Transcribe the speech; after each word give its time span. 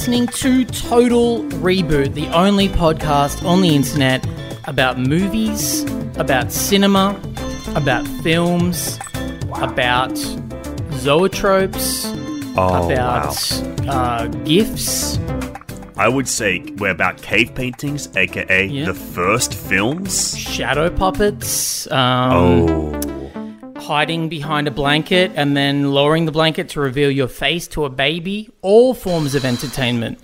listening 0.00 0.26
to 0.28 0.64
Total 0.64 1.42
Reboot, 1.60 2.14
the 2.14 2.26
only 2.28 2.70
podcast 2.70 3.44
on 3.44 3.60
the 3.60 3.74
internet 3.76 4.26
about 4.64 4.98
movies, 4.98 5.82
about 6.16 6.50
cinema, 6.50 7.20
about 7.74 8.08
films, 8.22 8.98
about 9.56 10.12
zoetropes, 11.04 12.06
Oh, 12.56 12.90
about 12.90 13.36
uh, 13.90 14.26
gifts. 14.44 15.18
I 15.98 16.08
would 16.08 16.26
say 16.26 16.60
we're 16.78 16.92
about 16.92 17.20
cave 17.20 17.54
paintings, 17.54 18.08
aka 18.16 18.64
Yeah. 18.68 18.86
the 18.86 18.94
first 18.94 19.52
films. 19.52 20.34
shadow 20.34 20.88
puppets, 20.88 21.86
um, 21.90 22.32
Oh. 22.32 23.00
Hiding 23.90 24.28
behind 24.28 24.68
a 24.68 24.70
blanket 24.70 25.32
and 25.34 25.56
then 25.56 25.90
lowering 25.90 26.24
the 26.24 26.30
blanket 26.30 26.68
to 26.68 26.80
reveal 26.80 27.10
your 27.10 27.26
face 27.26 27.66
to 27.66 27.84
a 27.84 27.90
baby. 27.90 28.48
All 28.62 28.94
forms 28.94 29.34
of 29.34 29.44
entertainment 29.44 30.20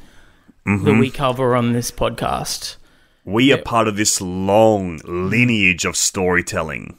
that 0.64 0.70
mm-hmm. 0.70 1.00
we 1.00 1.10
cover 1.10 1.56
on 1.56 1.72
this 1.72 1.90
podcast. 1.90 2.76
We 3.24 3.52
are 3.52 3.58
part 3.58 3.88
of 3.88 3.96
this 3.96 4.20
long 4.20 5.00
lineage 5.04 5.84
of 5.84 5.96
storytelling. 5.96 6.96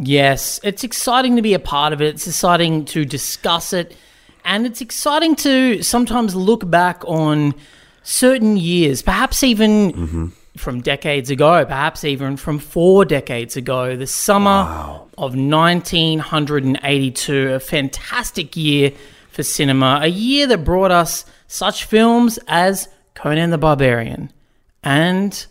Yes, 0.00 0.58
it's 0.64 0.82
exciting 0.82 1.36
to 1.36 1.42
be 1.42 1.54
a 1.54 1.60
part 1.60 1.92
of 1.92 2.02
it. 2.02 2.16
It's 2.16 2.26
exciting 2.26 2.86
to 2.86 3.04
discuss 3.04 3.72
it. 3.72 3.96
And 4.44 4.66
it's 4.66 4.80
exciting 4.80 5.36
to 5.36 5.80
sometimes 5.84 6.34
look 6.34 6.68
back 6.68 7.04
on 7.04 7.54
certain 8.02 8.56
years, 8.56 9.00
perhaps 9.00 9.44
even 9.44 9.92
mm-hmm. 9.92 10.26
From 10.56 10.80
decades 10.80 11.30
ago, 11.30 11.64
perhaps 11.64 12.04
even 12.04 12.36
from 12.36 12.58
four 12.58 13.04
decades 13.04 13.56
ago. 13.56 13.96
The 13.96 14.06
summer 14.06 15.00
of 15.18 15.36
1982, 15.36 17.52
a 17.52 17.60
fantastic 17.60 18.56
year 18.56 18.92
for 19.30 19.42
cinema, 19.42 20.00
a 20.02 20.08
year 20.08 20.46
that 20.48 20.64
brought 20.64 20.90
us 20.90 21.24
such 21.46 21.84
films 21.84 22.38
as 22.48 22.88
Conan 23.14 23.50
the 23.50 23.58
Barbarian 23.58 24.32
and 24.82 25.46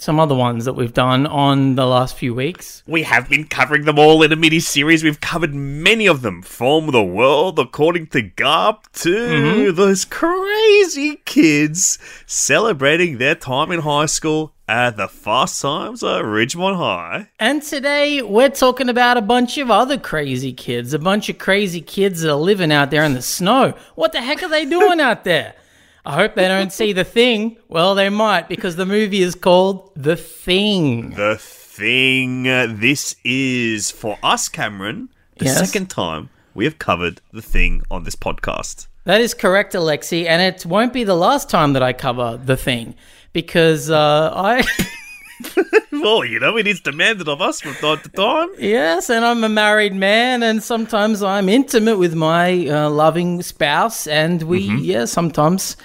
some 0.00 0.20
other 0.20 0.34
ones 0.34 0.64
that 0.64 0.74
we've 0.74 0.94
done 0.94 1.26
on 1.26 1.74
the 1.74 1.84
last 1.84 2.16
few 2.16 2.32
weeks. 2.34 2.84
We 2.86 3.02
have 3.02 3.28
been 3.28 3.44
covering 3.44 3.84
them 3.84 3.98
all 3.98 4.22
in 4.22 4.32
a 4.32 4.36
mini 4.36 4.60
series. 4.60 5.02
We've 5.02 5.20
covered 5.20 5.52
many 5.54 6.06
of 6.06 6.22
them, 6.22 6.40
from 6.42 6.92
the 6.92 7.02
world 7.02 7.58
according 7.58 8.06
to 8.08 8.22
Garp 8.22 8.84
to 9.02 9.08
Mm-hmm. 9.08 9.76
those 9.76 10.04
crazy 10.04 11.16
kids 11.24 11.98
celebrating 12.26 13.18
their 13.18 13.34
time 13.34 13.72
in 13.72 13.80
high 13.80 14.06
school 14.06 14.54
at 14.68 14.96
the 14.96 15.08
fast 15.08 15.60
times 15.62 16.04
at 16.04 16.22
Ridgemont 16.22 16.76
High. 16.76 17.28
And 17.40 17.62
today 17.62 18.22
we're 18.22 18.50
talking 18.50 18.88
about 18.88 19.16
a 19.16 19.22
bunch 19.22 19.58
of 19.58 19.70
other 19.70 19.98
crazy 19.98 20.52
kids, 20.52 20.92
a 20.94 20.98
bunch 20.98 21.28
of 21.28 21.38
crazy 21.38 21.80
kids 21.80 22.20
that 22.20 22.30
are 22.30 22.36
living 22.36 22.70
out 22.70 22.90
there 22.90 23.02
in 23.02 23.14
the 23.14 23.22
snow. 23.22 23.74
What 23.96 24.12
the 24.12 24.20
heck 24.20 24.42
are 24.42 24.48
they 24.48 24.64
doing 24.66 25.00
out 25.00 25.24
there? 25.24 25.54
I 26.08 26.14
hope 26.14 26.34
they 26.36 26.48
don't 26.48 26.72
see 26.72 26.94
the 26.94 27.04
thing. 27.04 27.58
Well, 27.68 27.94
they 27.94 28.08
might 28.08 28.48
because 28.48 28.76
the 28.76 28.86
movie 28.86 29.20
is 29.20 29.34
called 29.34 29.90
The 29.94 30.16
Thing. 30.16 31.10
The 31.10 31.36
thing. 31.38 32.44
This 32.44 33.14
is 33.24 33.90
for 33.90 34.16
us, 34.22 34.48
Cameron, 34.48 35.10
the 35.36 35.44
Yes? 35.44 35.58
second 35.58 35.90
time 35.90 36.30
we 36.54 36.64
have 36.64 36.78
covered 36.78 37.20
the 37.34 37.42
thing 37.42 37.82
on 37.90 38.04
this 38.04 38.16
podcast. 38.16 38.86
That 39.04 39.20
is 39.20 39.34
correct, 39.34 39.74
Alexi, 39.74 40.26
and 40.26 40.40
it 40.40 40.64
won't 40.64 40.94
be 40.94 41.04
the 41.04 41.14
last 41.14 41.50
time 41.50 41.74
that 41.74 41.82
I 41.82 41.92
cover 41.92 42.40
The 42.42 42.56
Thing 42.56 42.94
because 43.34 43.90
uh, 43.90 44.32
I. 44.34 44.64
Well, 45.92 46.24
you 46.24 46.38
know, 46.40 46.56
it 46.56 46.66
is 46.66 46.80
demanded 46.80 47.28
of 47.28 47.40
us 47.40 47.60
from 47.60 47.74
time 47.74 47.98
to 48.00 48.08
time. 48.08 48.48
Yes, 48.58 49.08
and 49.10 49.24
I'm 49.24 49.42
a 49.44 49.48
married 49.48 49.94
man, 49.94 50.42
and 50.42 50.62
sometimes 50.62 51.22
I'm 51.22 51.48
intimate 51.48 51.96
with 51.96 52.14
my 52.14 52.66
uh, 52.68 52.90
loving 52.90 53.42
spouse, 53.42 54.06
and 54.06 54.42
we, 54.42 54.68
Mm-hmm. 54.68 54.78
yeah, 54.78 55.04
sometimes 55.06 55.76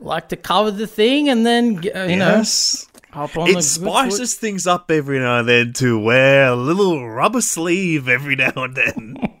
like 0.00 0.28
to 0.30 0.36
cover 0.36 0.70
the 0.70 0.86
thing 0.86 1.28
and 1.28 1.44
then, 1.46 1.78
uh, 1.94 2.04
you 2.04 2.16
know, 2.16 2.36
Yes. 2.38 2.86
hop 3.12 3.36
on 3.36 3.48
It 3.50 3.62
spices 3.62 4.34
things 4.34 4.66
up 4.66 4.90
every 4.90 5.18
now 5.18 5.40
and 5.40 5.48
then 5.48 5.72
to 5.74 5.98
wear 5.98 6.46
a 6.48 6.56
little 6.56 7.08
rubber 7.08 7.40
sleeve 7.40 8.08
every 8.08 8.36
now 8.44 8.52
and 8.56 8.74
then. 8.74 9.16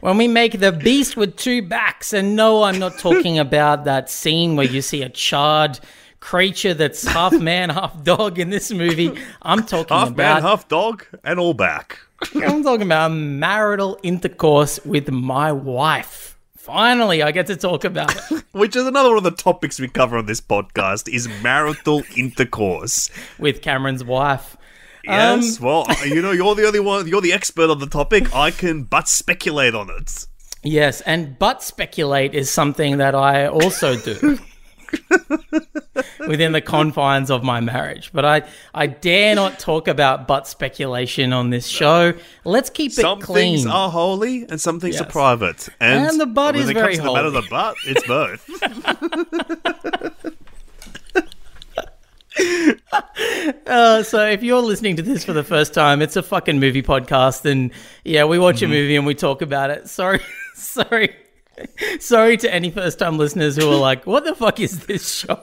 When 0.00 0.16
we 0.16 0.28
make 0.28 0.60
the 0.60 0.70
beast 0.70 1.16
with 1.16 1.36
two 1.36 1.62
backs, 1.62 2.12
and 2.12 2.36
no, 2.36 2.62
I'm 2.62 2.78
not 2.78 2.96
talking 2.98 3.38
about 3.48 3.84
that 3.86 4.08
scene 4.08 4.54
where 4.54 4.66
you 4.66 4.80
see 4.80 5.02
a 5.02 5.08
charred 5.08 5.80
creature 6.20 6.74
that's 6.74 7.04
half 7.04 7.32
man, 7.32 7.68
half 7.70 8.04
dog 8.04 8.38
in 8.38 8.50
this 8.50 8.70
movie. 8.70 9.12
I'm 9.42 9.64
talking 9.66 9.96
half 9.96 10.10
about 10.10 10.34
man, 10.34 10.42
half 10.42 10.68
dog, 10.68 11.04
and 11.24 11.40
all 11.40 11.54
back. 11.54 11.98
I'm 12.36 12.62
talking 12.62 12.82
about 12.86 13.10
marital 13.10 13.98
intercourse 14.04 14.78
with 14.84 15.10
my 15.10 15.50
wife. 15.50 16.37
Finally, 16.68 17.22
I 17.22 17.32
get 17.32 17.46
to 17.46 17.56
talk 17.56 17.84
about 17.84 18.14
it. 18.30 18.44
Which 18.52 18.76
is 18.76 18.86
another 18.86 19.08
one 19.08 19.16
of 19.18 19.24
the 19.24 19.30
topics 19.30 19.80
we 19.80 19.88
cover 19.88 20.18
on 20.18 20.26
this 20.26 20.40
podcast 20.42 21.08
is 21.12 21.26
marital 21.42 22.02
intercourse. 22.16 23.10
with 23.38 23.62
Cameron's 23.62 24.04
wife. 24.04 24.54
Yes, 25.02 25.58
Um, 25.58 25.64
well, 25.66 25.86
you 26.04 26.20
know, 26.20 26.32
you're 26.32 26.54
the 26.54 26.66
only 26.66 26.80
one, 26.80 27.08
you're 27.08 27.22
the 27.22 27.32
expert 27.32 27.70
on 27.70 27.78
the 27.78 27.86
topic. 27.86 28.34
I 28.34 28.50
can 28.50 28.82
but 28.84 29.08
speculate 29.08 29.74
on 29.74 29.88
it. 29.88 30.26
Yes, 30.62 31.00
and 31.00 31.38
but 31.38 31.62
speculate 31.62 32.34
is 32.34 32.50
something 32.50 32.98
that 32.98 33.14
I 33.14 33.46
also 33.48 33.96
do 33.96 34.38
within 36.28 36.52
the 36.52 36.60
confines 36.60 37.30
of 37.30 37.42
my 37.42 37.60
marriage. 37.60 38.10
But 38.12 38.24
I, 38.24 38.42
I 38.74 38.86
dare 38.86 39.34
not 39.34 39.58
talk 39.58 39.88
about 39.88 40.26
butt 40.26 40.46
speculation 40.46 41.32
on 41.32 41.50
this 41.50 41.66
show. 41.66 42.14
Let's 42.44 42.70
keep 42.70 42.92
Some 42.92 43.18
it 43.18 43.24
clean. 43.24 43.56
things 43.58 43.66
are 43.66 43.90
holy 43.90 44.44
and 44.48 44.60
some 44.60 44.80
things 44.80 45.00
are 45.00 45.06
private. 45.06 45.68
And, 45.80 46.06
And 46.08 46.20
the 46.20 46.26
butt 46.26 46.54
when 46.54 46.64
is 46.64 46.70
it 46.70 46.74
very 46.74 46.96
comes 46.96 46.98
to 46.98 47.02
the 47.04 47.12
matter 47.14 47.26
of 47.28 47.32
holy. 47.34 47.44
the 47.46 47.50
butt, 47.50 47.76
it's 47.86 48.06
both. 48.06 48.48
Uh, 53.66 54.02
so 54.02 54.24
if 54.26 54.42
you're 54.42 54.60
listening 54.62 54.96
to 54.96 55.02
this 55.02 55.24
for 55.24 55.32
the 55.32 55.42
first 55.42 55.74
time, 55.74 56.00
it's 56.00 56.16
a 56.16 56.22
fucking 56.22 56.58
movie 56.60 56.82
podcast, 56.82 57.44
and 57.50 57.70
yeah, 58.04 58.24
we 58.24 58.38
watch 58.38 58.56
Mm-hmm. 58.56 58.64
a 58.66 58.68
movie 58.68 58.96
and 58.96 59.06
we 59.06 59.14
talk 59.14 59.42
about 59.42 59.70
it. 59.70 59.88
Sorry, 59.88 60.20
sorry, 60.54 61.14
sorry 62.00 62.36
to 62.38 62.52
any 62.52 62.70
first-time 62.70 63.18
listeners 63.18 63.56
who 63.56 63.70
are 63.70 63.76
like, 63.76 64.06
"What 64.06 64.24
the 64.24 64.34
fuck 64.34 64.60
is 64.60 64.86
this 64.86 65.08
show?" 65.08 65.40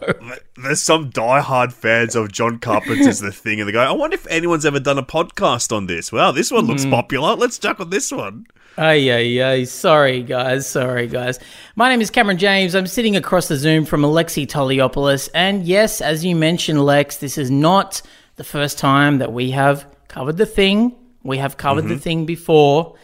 There's 0.57 0.81
some 0.81 1.11
diehard 1.11 1.73
fans 1.73 2.15
of 2.15 2.31
John 2.31 2.59
Carpenter's 2.59 3.19
The 3.19 3.31
Thing, 3.31 3.59
and 3.59 3.67
they 3.67 3.73
go, 3.73 3.79
I 3.79 3.91
wonder 3.91 4.15
if 4.15 4.27
anyone's 4.27 4.65
ever 4.65 4.79
done 4.79 4.97
a 4.97 5.03
podcast 5.03 5.75
on 5.75 5.87
this. 5.87 6.11
Wow, 6.11 6.31
this 6.31 6.51
one 6.51 6.65
looks 6.65 6.83
hmm. 6.83 6.91
popular. 6.91 7.35
Let's 7.35 7.57
check 7.57 7.79
on 7.79 7.89
this 7.89 8.11
one. 8.11 8.45
Ay, 8.77 9.09
ay, 9.09 9.41
ay. 9.41 9.63
Sorry, 9.63 10.21
guys. 10.21 10.67
Sorry, 10.67 11.07
guys. 11.07 11.39
My 11.77 11.87
name 11.87 12.01
is 12.01 12.09
Cameron 12.09 12.37
James. 12.37 12.75
I'm 12.75 12.87
sitting 12.87 13.15
across 13.15 13.47
the 13.47 13.55
Zoom 13.55 13.85
from 13.85 14.01
Alexi 14.01 14.45
Toliopoulos. 14.45 15.29
And 15.33 15.65
yes, 15.65 16.01
as 16.01 16.25
you 16.25 16.35
mentioned, 16.35 16.83
Lex, 16.83 17.17
this 17.17 17.37
is 17.37 17.49
not 17.49 18.01
the 18.35 18.43
first 18.43 18.77
time 18.77 19.19
that 19.19 19.31
we 19.31 19.51
have 19.51 19.85
covered 20.09 20.35
the 20.35 20.45
thing. 20.45 20.93
We 21.23 21.37
have 21.37 21.55
covered 21.55 21.83
the 21.83 21.93
mm-hmm. 21.93 21.99
thing 21.99 22.25
before. 22.25 22.95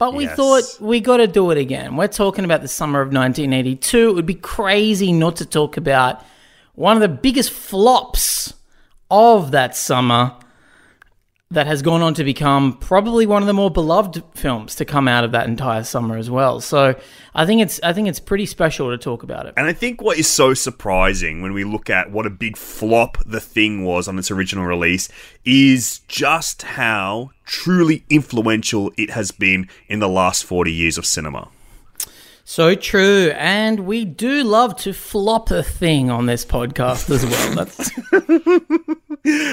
But 0.00 0.14
we 0.14 0.24
Yes. 0.24 0.34
thought 0.34 0.64
we 0.80 0.98
got 0.98 1.18
to 1.18 1.26
do 1.26 1.50
it 1.50 1.58
again. 1.58 1.94
We're 1.94 2.08
talking 2.08 2.46
about 2.46 2.62
the 2.62 2.68
summer 2.68 3.02
of 3.02 3.12
1982. 3.12 4.08
It 4.08 4.14
would 4.14 4.24
be 4.24 4.32
crazy 4.34 5.12
not 5.12 5.36
to 5.36 5.44
talk 5.44 5.76
about 5.76 6.22
one 6.74 6.96
of 6.96 7.02
the 7.02 7.08
biggest 7.08 7.50
flops 7.50 8.54
of 9.10 9.50
that 9.50 9.76
summer 9.76 10.32
that 11.52 11.66
has 11.66 11.82
gone 11.82 12.00
on 12.00 12.14
to 12.14 12.22
become 12.22 12.74
probably 12.74 13.26
one 13.26 13.42
of 13.42 13.48
the 13.48 13.52
more 13.52 13.72
beloved 13.72 14.22
films 14.34 14.76
to 14.76 14.84
come 14.84 15.08
out 15.08 15.24
of 15.24 15.32
that 15.32 15.48
entire 15.48 15.82
summer 15.82 16.16
as 16.16 16.30
well. 16.30 16.60
So 16.60 16.94
I 17.34 17.44
think 17.44 17.60
it's 17.60 17.80
I 17.82 17.92
think 17.92 18.06
it's 18.06 18.20
pretty 18.20 18.46
special 18.46 18.90
to 18.90 18.96
talk 18.96 19.24
about 19.24 19.46
it. 19.46 19.54
And 19.56 19.66
I 19.66 19.72
think 19.72 20.00
what 20.00 20.16
is 20.16 20.28
so 20.28 20.54
surprising 20.54 21.42
when 21.42 21.52
we 21.52 21.64
look 21.64 21.90
at 21.90 22.12
what 22.12 22.24
a 22.24 22.30
big 22.30 22.56
flop 22.56 23.18
the 23.26 23.40
thing 23.40 23.84
was 23.84 24.06
on 24.06 24.16
its 24.16 24.30
original 24.30 24.64
release 24.64 25.08
is 25.44 26.00
just 26.06 26.62
how 26.62 27.32
truly 27.44 28.04
influential 28.08 28.92
it 28.96 29.10
has 29.10 29.32
been 29.32 29.68
in 29.88 29.98
the 29.98 30.08
last 30.08 30.44
40 30.44 30.72
years 30.72 30.98
of 30.98 31.04
cinema. 31.04 31.48
So 32.50 32.74
true, 32.74 33.30
and 33.36 33.86
we 33.86 34.04
do 34.04 34.42
love 34.42 34.74
to 34.78 34.92
flop 34.92 35.52
a 35.52 35.62
thing 35.62 36.10
on 36.10 36.26
this 36.26 36.44
podcast 36.44 37.08
as 37.08 37.24
well. 37.24 37.54
That's 37.54 37.92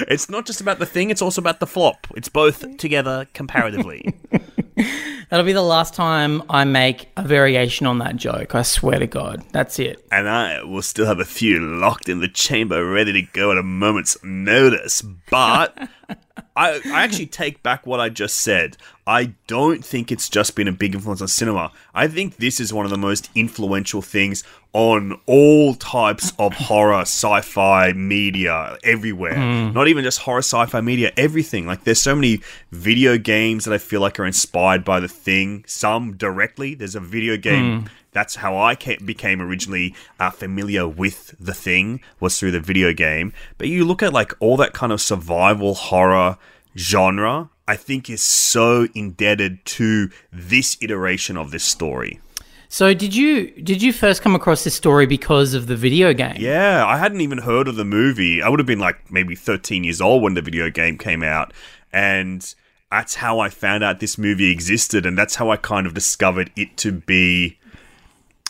It's 0.09 0.31
not 0.31 0.47
just 0.47 0.61
about 0.61 0.79
the 0.79 0.87
thing, 0.87 1.11
it's 1.11 1.21
also 1.21 1.39
about 1.39 1.59
the 1.59 1.67
flop. 1.67 2.07
It's 2.15 2.27
both 2.27 2.77
together 2.77 3.27
comparatively. 3.35 4.15
that'll 5.29 5.45
be 5.45 5.53
the 5.53 5.61
last 5.61 5.93
time 5.93 6.43
I 6.49 6.63
make 6.63 7.09
a 7.17 7.23
variation 7.23 7.87
on 7.87 7.99
that 7.99 8.15
joke. 8.15 8.55
I 8.55 8.61
swear 8.61 8.99
to 8.99 9.07
God, 9.07 9.43
that's 9.51 9.79
it. 9.79 10.05
and 10.11 10.29
I 10.29 10.63
will 10.63 10.81
still 10.81 11.05
have 11.05 11.19
a 11.19 11.25
few 11.25 11.59
locked 11.59 12.09
in 12.09 12.19
the 12.19 12.27
chamber 12.27 12.85
ready 12.89 13.13
to 13.13 13.21
go 13.21 13.51
at 13.51 13.57
a 13.57 13.63
moment's 13.63 14.17
notice. 14.23 15.01
But 15.01 15.77
I, 16.55 16.81
I 16.85 17.03
actually 17.03 17.27
take 17.27 17.63
back 17.63 17.85
what 17.85 17.99
I 17.99 18.09
just 18.09 18.37
said. 18.37 18.77
I 19.05 19.33
don't 19.47 19.83
think 19.85 20.11
it's 20.11 20.29
just 20.29 20.55
been 20.55 20.67
a 20.67 20.71
big 20.73 20.95
influence 20.95 21.21
on 21.21 21.27
cinema. 21.27 21.71
I 21.93 22.07
think 22.07 22.37
this 22.37 22.59
is 22.59 22.73
one 22.73 22.85
of 22.85 22.91
the 22.91 22.97
most 22.97 23.29
influential 23.35 24.01
things 24.01 24.43
on 24.73 25.19
all 25.25 25.73
types 25.75 26.33
of 26.37 26.53
horror, 26.53 27.01
sci-fi 27.01 27.93
media 27.93 28.77
everywhere. 28.83 29.37
Not 29.73 29.87
even 29.87 30.03
just 30.03 30.19
horror, 30.19 30.39
sci-fi 30.39 30.81
media, 30.81 31.11
everything. 31.17 31.65
Like 31.65 31.83
there's 31.83 32.01
so 32.01 32.13
many 32.15 32.41
video 32.71 33.17
games 33.17 33.65
that 33.65 33.73
I 33.73 33.77
feel 33.79 34.01
like 34.01 34.19
are 34.19 34.25
inspired 34.25 34.83
by 34.83 34.99
the 34.99 35.07
thing. 35.07 35.63
Some 35.67 36.15
directly. 36.17 36.75
There's 36.75 36.95
a 36.95 36.99
video 36.99 37.37
game. 37.37 37.89
That's 38.11 38.35
how 38.35 38.57
I 38.57 38.75
ca- 38.75 38.97
became 39.03 39.41
originally 39.41 39.93
uh, 40.19 40.29
familiar 40.31 40.87
with 40.87 41.35
the 41.39 41.53
thing 41.53 42.01
was 42.19 42.39
through 42.39 42.51
the 42.51 42.59
video 42.59 42.93
game. 42.93 43.33
But 43.57 43.67
you 43.67 43.85
look 43.85 44.01
at 44.03 44.13
like 44.13 44.33
all 44.39 44.57
that 44.57 44.73
kind 44.73 44.91
of 44.91 45.01
survival 45.01 45.73
horror 45.75 46.37
genre. 46.75 47.49
I 47.69 47.75
think 47.75 48.09
is 48.09 48.21
so 48.21 48.87
indebted 48.95 49.65
to 49.65 50.09
this 50.31 50.77
iteration 50.79 51.35
of 51.35 51.51
this 51.51 51.65
story. 51.65 52.21
So 52.69 52.93
did 52.93 53.15
you 53.15 53.51
did 53.51 53.81
you 53.81 53.93
first 53.93 54.21
come 54.21 54.35
across 54.35 54.63
this 54.63 54.75
story 54.75 55.05
because 55.05 55.53
of 55.53 55.67
the 55.67 55.75
video 55.75 56.13
game? 56.13 56.35
Yeah, 56.37 56.85
I 56.85 56.97
hadn't 56.97 57.21
even 57.21 57.39
heard 57.39 57.67
of 57.67 57.75
the 57.75 57.85
movie. 57.85 58.41
I 58.41 58.49
would 58.49 58.59
have 58.59 58.67
been 58.67 58.79
like 58.79 59.09
maybe 59.09 59.35
13 59.35 59.83
years 59.83 60.01
old 60.01 60.21
when 60.21 60.33
the 60.33 60.41
video 60.41 60.69
game 60.69 60.97
came 60.97 61.23
out. 61.23 61.53
And 61.93 62.53
that's 62.91 63.15
how 63.15 63.39
I 63.39 63.49
found 63.49 63.83
out 63.83 63.99
this 63.99 64.17
movie 64.17 64.51
existed. 64.51 65.05
And 65.05 65.17
that's 65.17 65.35
how 65.35 65.49
I 65.49 65.57
kind 65.57 65.87
of 65.87 65.93
discovered 65.93 66.51
it 66.57 66.75
to 66.77 66.91
be, 66.91 67.57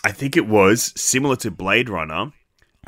I 0.04 0.12
think 0.12 0.36
it 0.36 0.48
was 0.48 0.94
similar 1.00 1.36
to 1.38 1.52
Blade 1.52 1.90
Runner 1.90 2.32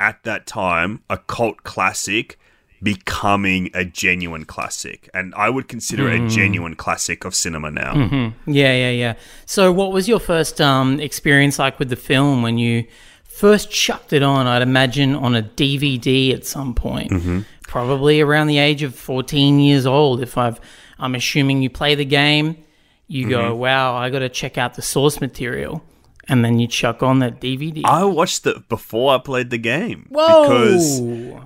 at 0.00 0.22
that 0.24 0.46
time, 0.46 1.02
a 1.08 1.18
cult 1.18 1.62
classic 1.62 2.38
becoming 2.82 3.70
a 3.74 3.84
genuine 3.84 4.44
classic. 4.44 5.08
And 5.12 5.34
I 5.34 5.50
would 5.50 5.68
consider 5.68 6.08
it 6.08 6.16
a 6.16 6.18
hmm. 6.18 6.28
genuine 6.28 6.74
classic 6.74 7.24
of 7.24 7.34
cinema 7.34 7.70
now. 7.70 7.94
Mm-hmm. 7.94 8.50
Yeah, 8.50 8.74
yeah, 8.74 8.90
yeah. 8.90 9.14
So 9.46 9.72
what 9.72 9.92
was 9.92 10.08
your 10.08 10.20
first 10.20 10.60
um, 10.60 11.00
experience 11.00 11.58
like 11.58 11.78
with 11.78 11.90
the 11.90 11.96
film 11.96 12.42
when 12.42 12.58
you 12.58 12.86
first 13.24 13.70
chucked 13.70 14.12
it 14.12 14.22
on? 14.22 14.46
I'd 14.46 14.62
imagine 14.62 15.14
on 15.14 15.34
a 15.34 15.42
DVD 15.42 16.34
at 16.34 16.46
some 16.46 16.74
point. 16.74 17.10
Mm-hmm. 17.10 17.40
Probably 17.62 18.20
around 18.20 18.48
the 18.48 18.58
age 18.58 18.82
of 18.82 18.94
14 18.94 19.60
years 19.60 19.86
old 19.86 20.22
if 20.22 20.36
I've 20.36 20.60
I'm 21.00 21.14
assuming 21.14 21.62
you 21.62 21.70
play 21.70 21.94
the 21.94 22.04
game, 22.04 22.62
you 23.08 23.28
go, 23.28 23.50
mm-hmm. 23.50 23.58
"Wow, 23.58 23.96
I 23.96 24.10
got 24.10 24.18
to 24.20 24.28
check 24.28 24.58
out 24.58 24.74
the 24.74 24.82
source 24.82 25.20
material." 25.20 25.82
And 26.28 26.44
then 26.44 26.58
you 26.58 26.66
chuck 26.66 27.02
on 27.02 27.18
that 27.20 27.40
DVD. 27.40 27.82
I 27.84 28.04
watched 28.04 28.46
it 28.46 28.68
before 28.68 29.14
I 29.14 29.18
played 29.18 29.50
the 29.50 29.58
game 29.58 30.06
Whoa. 30.10 30.42
because 30.42 31.00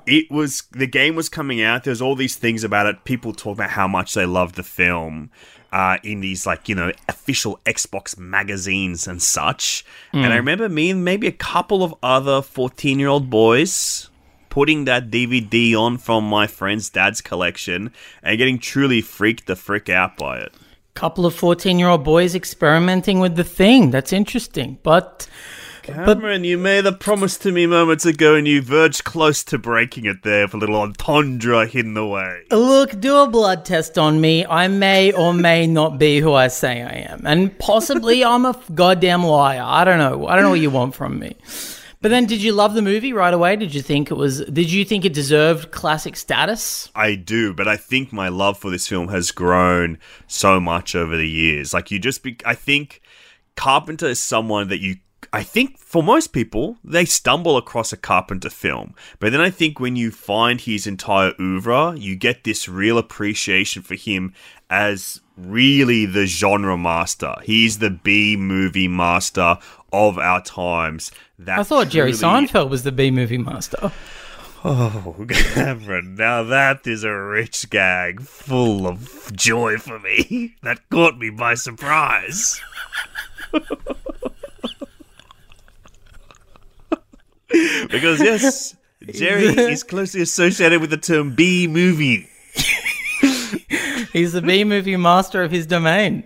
it 0.06 0.30
was 0.30 0.62
the 0.72 0.86
game 0.86 1.14
was 1.14 1.28
coming 1.28 1.62
out. 1.62 1.84
There's 1.84 2.02
all 2.02 2.16
these 2.16 2.36
things 2.36 2.64
about 2.64 2.86
it. 2.86 3.04
People 3.04 3.32
talk 3.32 3.54
about 3.54 3.70
how 3.70 3.88
much 3.88 4.14
they 4.14 4.26
love 4.26 4.54
the 4.54 4.62
film 4.62 5.30
uh, 5.72 5.98
in 6.02 6.20
these 6.20 6.46
like 6.46 6.68
you 6.68 6.74
know 6.74 6.92
official 7.08 7.60
Xbox 7.66 8.16
magazines 8.18 9.08
and 9.08 9.20
such. 9.20 9.84
And 10.12 10.32
I 10.32 10.36
remember 10.36 10.68
me 10.68 10.90
and 10.90 11.04
maybe 11.04 11.26
a 11.26 11.32
couple 11.32 11.82
of 11.82 11.94
other 12.02 12.42
14 12.42 12.98
year 12.98 13.08
old 13.08 13.28
boys 13.28 14.08
putting 14.54 14.84
that 14.84 15.10
DVD 15.10 15.74
on 15.74 15.98
from 15.98 16.22
my 16.22 16.46
friend's 16.46 16.88
dad's 16.88 17.20
collection 17.20 17.92
and 18.22 18.38
getting 18.38 18.56
truly 18.56 19.00
freaked 19.00 19.48
the 19.48 19.56
frick 19.56 19.88
out 19.88 20.16
by 20.16 20.38
it. 20.38 20.54
Couple 20.94 21.26
of 21.26 21.34
14 21.34 21.78
year 21.78 21.88
old 21.88 22.04
boys 22.04 22.34
experimenting 22.34 23.20
with 23.20 23.36
the 23.36 23.44
thing. 23.44 23.90
That's 23.90 24.12
interesting. 24.12 24.78
But 24.82 25.28
Cameron, 25.84 26.44
you 26.44 26.56
made 26.56 26.86
a 26.86 26.92
promise 26.92 27.36
to 27.38 27.52
me 27.52 27.66
moments 27.66 28.06
ago 28.06 28.34
and 28.34 28.48
you 28.48 28.62
verged 28.62 29.04
close 29.04 29.44
to 29.44 29.58
breaking 29.58 30.06
it 30.06 30.22
there 30.22 30.46
with 30.46 30.54
a 30.54 30.56
little 30.56 30.76
entendre 30.76 31.66
hidden 31.66 31.94
away. 31.96 32.44
look, 32.50 32.98
do 33.00 33.16
a 33.16 33.28
blood 33.28 33.66
test 33.66 33.98
on 33.98 34.18
me. 34.18 34.46
I 34.46 34.68
may 34.68 35.12
or 35.12 35.34
may 35.34 35.66
not 35.66 35.98
be 35.98 36.20
who 36.20 36.32
I 36.32 36.48
say 36.48 36.82
I 36.82 37.12
am. 37.12 37.26
And 37.26 37.58
possibly 37.58 38.24
I'm 38.24 38.46
a 38.46 38.58
goddamn 38.74 39.24
liar. 39.24 39.62
I 39.62 39.84
don't 39.84 39.98
know. 39.98 40.26
I 40.26 40.36
don't 40.36 40.44
know 40.44 40.50
what 40.50 40.60
you 40.60 40.70
want 40.70 40.94
from 40.94 41.18
me. 41.18 41.36
But 42.04 42.10
then 42.10 42.26
did 42.26 42.42
you 42.42 42.52
love 42.52 42.74
the 42.74 42.82
movie 42.82 43.14
right 43.14 43.32
away? 43.32 43.56
Did 43.56 43.74
you 43.74 43.80
think 43.80 44.10
it 44.10 44.14
was 44.14 44.44
did 44.44 44.70
you 44.70 44.84
think 44.84 45.06
it 45.06 45.14
deserved 45.14 45.70
classic 45.70 46.16
status? 46.16 46.90
I 46.94 47.14
do, 47.14 47.54
but 47.54 47.66
I 47.66 47.78
think 47.78 48.12
my 48.12 48.28
love 48.28 48.58
for 48.58 48.70
this 48.70 48.86
film 48.86 49.08
has 49.08 49.30
grown 49.30 49.96
so 50.26 50.60
much 50.60 50.94
over 50.94 51.16
the 51.16 51.26
years. 51.26 51.72
Like 51.72 51.90
you 51.90 51.98
just 51.98 52.22
be 52.22 52.36
I 52.44 52.56
think 52.56 53.00
Carpenter 53.56 54.06
is 54.06 54.20
someone 54.20 54.68
that 54.68 54.80
you 54.80 54.96
I 55.32 55.42
think 55.42 55.78
for 55.78 56.02
most 56.02 56.34
people, 56.34 56.76
they 56.84 57.06
stumble 57.06 57.56
across 57.56 57.90
a 57.90 57.96
Carpenter 57.96 58.50
film. 58.50 58.94
But 59.18 59.32
then 59.32 59.40
I 59.40 59.48
think 59.48 59.80
when 59.80 59.96
you 59.96 60.10
find 60.10 60.60
his 60.60 60.86
entire 60.86 61.32
oeuvre, 61.40 61.94
you 61.96 62.16
get 62.16 62.44
this 62.44 62.68
real 62.68 62.98
appreciation 62.98 63.80
for 63.80 63.94
him 63.94 64.34
as 64.68 65.22
really 65.36 66.06
the 66.06 66.26
genre 66.26 66.76
master. 66.76 67.34
He's 67.44 67.78
the 67.78 67.90
B 67.90 68.36
movie 68.36 68.88
master 68.88 69.58
of 69.94 70.18
our 70.18 70.42
times. 70.42 71.10
That 71.38 71.58
I 71.58 71.62
thought 71.62 71.88
Jerry 71.88 72.12
Seinfeld 72.12 72.68
was 72.70 72.82
the 72.82 72.92
B 72.92 73.10
movie 73.10 73.38
master. 73.38 73.92
Oh, 74.66 75.26
Cameron, 75.28 76.14
now 76.14 76.42
that 76.42 76.86
is 76.86 77.04
a 77.04 77.14
rich 77.14 77.68
gag 77.68 78.22
full 78.22 78.86
of 78.86 79.30
joy 79.34 79.76
for 79.76 79.98
me. 79.98 80.56
That 80.62 80.88
caught 80.88 81.18
me 81.18 81.28
by 81.28 81.54
surprise. 81.54 82.60
because, 87.90 88.20
yes, 88.20 88.74
Jerry 89.12 89.44
is 89.44 89.82
closely 89.82 90.22
associated 90.22 90.80
with 90.80 90.88
the 90.90 90.96
term 90.96 91.34
B 91.34 91.66
movie. 91.66 92.30
He's 94.14 94.32
the 94.32 94.40
B 94.40 94.64
movie 94.64 94.96
master 94.96 95.42
of 95.42 95.50
his 95.50 95.66
domain. 95.66 96.24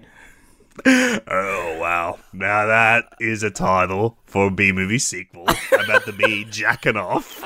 Oh, 0.86 1.78
wow. 1.80 2.18
Now 2.32 2.66
that 2.66 3.14
is 3.20 3.42
a 3.42 3.50
title 3.50 4.18
for 4.26 4.46
a 4.46 4.50
B 4.50 4.72
movie 4.72 4.98
sequel 4.98 5.46
about 5.72 6.06
the 6.06 6.12
bee 6.12 6.44
jacking 6.50 6.96
off. 6.96 7.42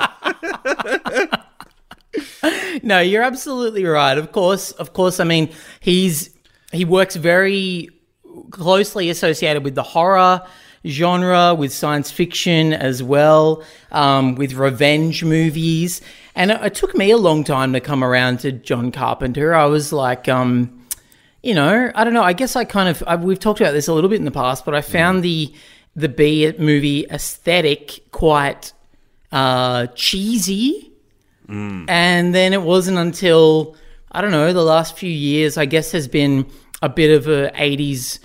No, 2.83 3.01
you're 3.01 3.23
absolutely 3.23 3.85
right. 3.85 4.19
Of 4.19 4.33
course, 4.33 4.73
of 4.73 4.93
course. 4.93 5.21
I 5.21 5.25
mean, 5.25 5.51
he's 5.81 6.31
he 6.73 6.85
works 6.85 7.17
very 7.17 7.89
closely 8.51 9.11
associated 9.11 9.65
with 9.65 9.75
the 9.75 9.83
horror 9.83 10.43
genre, 10.87 11.55
with 11.55 11.73
science 11.73 12.11
fiction 12.11 12.73
as 12.73 13.03
well, 13.03 13.63
um, 13.93 14.35
with 14.35 14.55
revenge 14.55 15.23
movies. 15.25 16.01
And 16.35 16.51
it, 16.51 16.61
it 16.63 16.75
took 16.75 16.97
me 16.97 17.11
a 17.11 17.19
long 17.19 17.45
time 17.45 17.73
to 17.75 17.81
come 17.81 18.03
around 18.03 18.41
to 18.41 18.53
John 18.53 18.91
Carpenter. 18.91 19.55
I 19.55 19.67
was 19.67 19.93
like, 19.93 20.29
um, 20.29 20.82
you 21.43 21.55
know, 21.55 21.91
I 21.95 22.05
don't 22.05 22.15
know. 22.15 22.23
I 22.23 22.33
guess 22.33 22.55
I 22.57 22.65
kind 22.65 22.89
of 22.89 23.03
I, 23.07 23.17
we've 23.17 23.39
talked 23.39 23.61
about 23.61 23.73
this 23.73 23.89
a 23.89 23.93
little 23.95 24.11
bit 24.11 24.19
in 24.19 24.25
the 24.25 24.31
past, 24.31 24.65
but 24.65 24.75
I 24.75 24.81
found 24.81 25.23
the 25.23 25.53
the 25.97 26.09
B 26.09 26.53
movie 26.59 27.05
aesthetic 27.11 28.01
quite 28.13 28.73
uh, 29.31 29.87
cheesy. 29.95 30.89
And 31.49 32.35
then 32.35 32.55
it 32.55 32.63
wasn't 32.63 32.97
until 32.97 33.77
I 34.11 34.23
don't 34.23 34.31
know 34.31 34.53
the 34.55 34.63
last 34.63 34.97
few 34.97 35.11
years. 35.11 35.59
I 35.59 35.67
guess 35.67 35.93
has 35.93 36.09
been 36.09 36.47
a 36.81 36.89
bit 36.89 37.11
of 37.15 37.29
a 37.29 37.51
'80s 37.55 38.21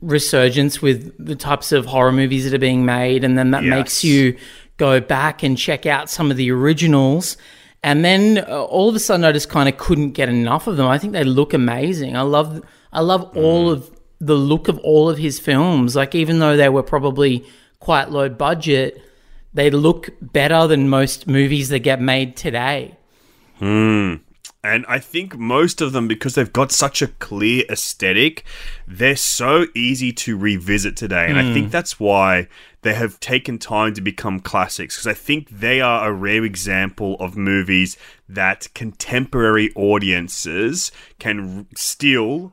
resurgence 0.00 0.82
with 0.82 1.12
the 1.24 1.36
types 1.36 1.70
of 1.70 1.86
horror 1.86 2.10
movies 2.10 2.44
that 2.44 2.54
are 2.54 2.58
being 2.58 2.84
made, 2.84 3.22
and 3.22 3.38
then 3.38 3.52
that 3.52 3.62
Yes. 3.62 3.70
makes 3.70 4.02
you 4.04 4.36
go 4.78 4.98
back 5.00 5.44
and 5.44 5.56
check 5.56 5.86
out 5.86 6.10
some 6.10 6.30
of 6.30 6.36
the 6.36 6.50
originals. 6.50 7.36
And 7.82 8.04
then 8.04 8.38
uh, 8.38 8.64
all 8.64 8.88
of 8.88 8.94
a 8.94 9.00
sudden, 9.00 9.24
I 9.24 9.32
just 9.32 9.48
kind 9.48 9.68
of 9.68 9.76
couldn't 9.76 10.12
get 10.12 10.28
enough 10.28 10.66
of 10.66 10.76
them. 10.76 10.86
I 10.86 10.98
think 10.98 11.12
they 11.12 11.24
look 11.24 11.52
amazing. 11.52 12.16
I 12.16 12.22
love, 12.22 12.62
I 12.92 13.00
love 13.00 13.36
all 13.36 13.70
of 13.70 13.90
the 14.20 14.36
look 14.36 14.68
of 14.68 14.78
all 14.78 15.10
of 15.10 15.18
his 15.18 15.40
films. 15.40 15.96
Like 15.96 16.14
even 16.14 16.38
though 16.38 16.56
they 16.56 16.68
were 16.68 16.84
probably 16.84 17.44
quite 17.80 18.10
low 18.10 18.28
budget, 18.28 19.02
they 19.52 19.68
look 19.70 20.10
better 20.20 20.66
than 20.68 20.88
most 20.88 21.26
movies 21.26 21.68
that 21.70 21.80
get 21.80 22.00
made 22.00 22.36
today. 22.36 22.96
And 24.64 24.86
I 24.88 25.00
think 25.00 25.36
most 25.36 25.80
of 25.80 25.92
them, 25.92 26.06
because 26.06 26.36
they've 26.36 26.52
got 26.52 26.70
such 26.70 27.02
a 27.02 27.08
clear 27.08 27.64
aesthetic, 27.68 28.44
they're 28.86 29.16
so 29.16 29.66
easy 29.74 30.12
to 30.12 30.38
revisit 30.38 30.96
today. 30.96 31.26
And 31.28 31.36
I 31.36 31.52
think 31.52 31.66
hmm. 31.66 31.70
that's 31.72 31.98
why 31.98 32.46
they 32.82 32.94
have 32.94 33.18
taken 33.18 33.58
time 33.58 33.92
to 33.94 34.00
become 34.00 34.38
classics, 34.38 34.96
because 34.96 35.08
I 35.08 35.14
think 35.14 35.48
they 35.50 35.80
are 35.80 36.08
a 36.08 36.12
rare 36.12 36.44
example 36.44 37.16
of 37.18 37.36
movies 37.36 37.96
that 38.28 38.68
contemporary 38.72 39.72
audiences 39.74 40.92
can 41.18 41.66
still 41.74 42.52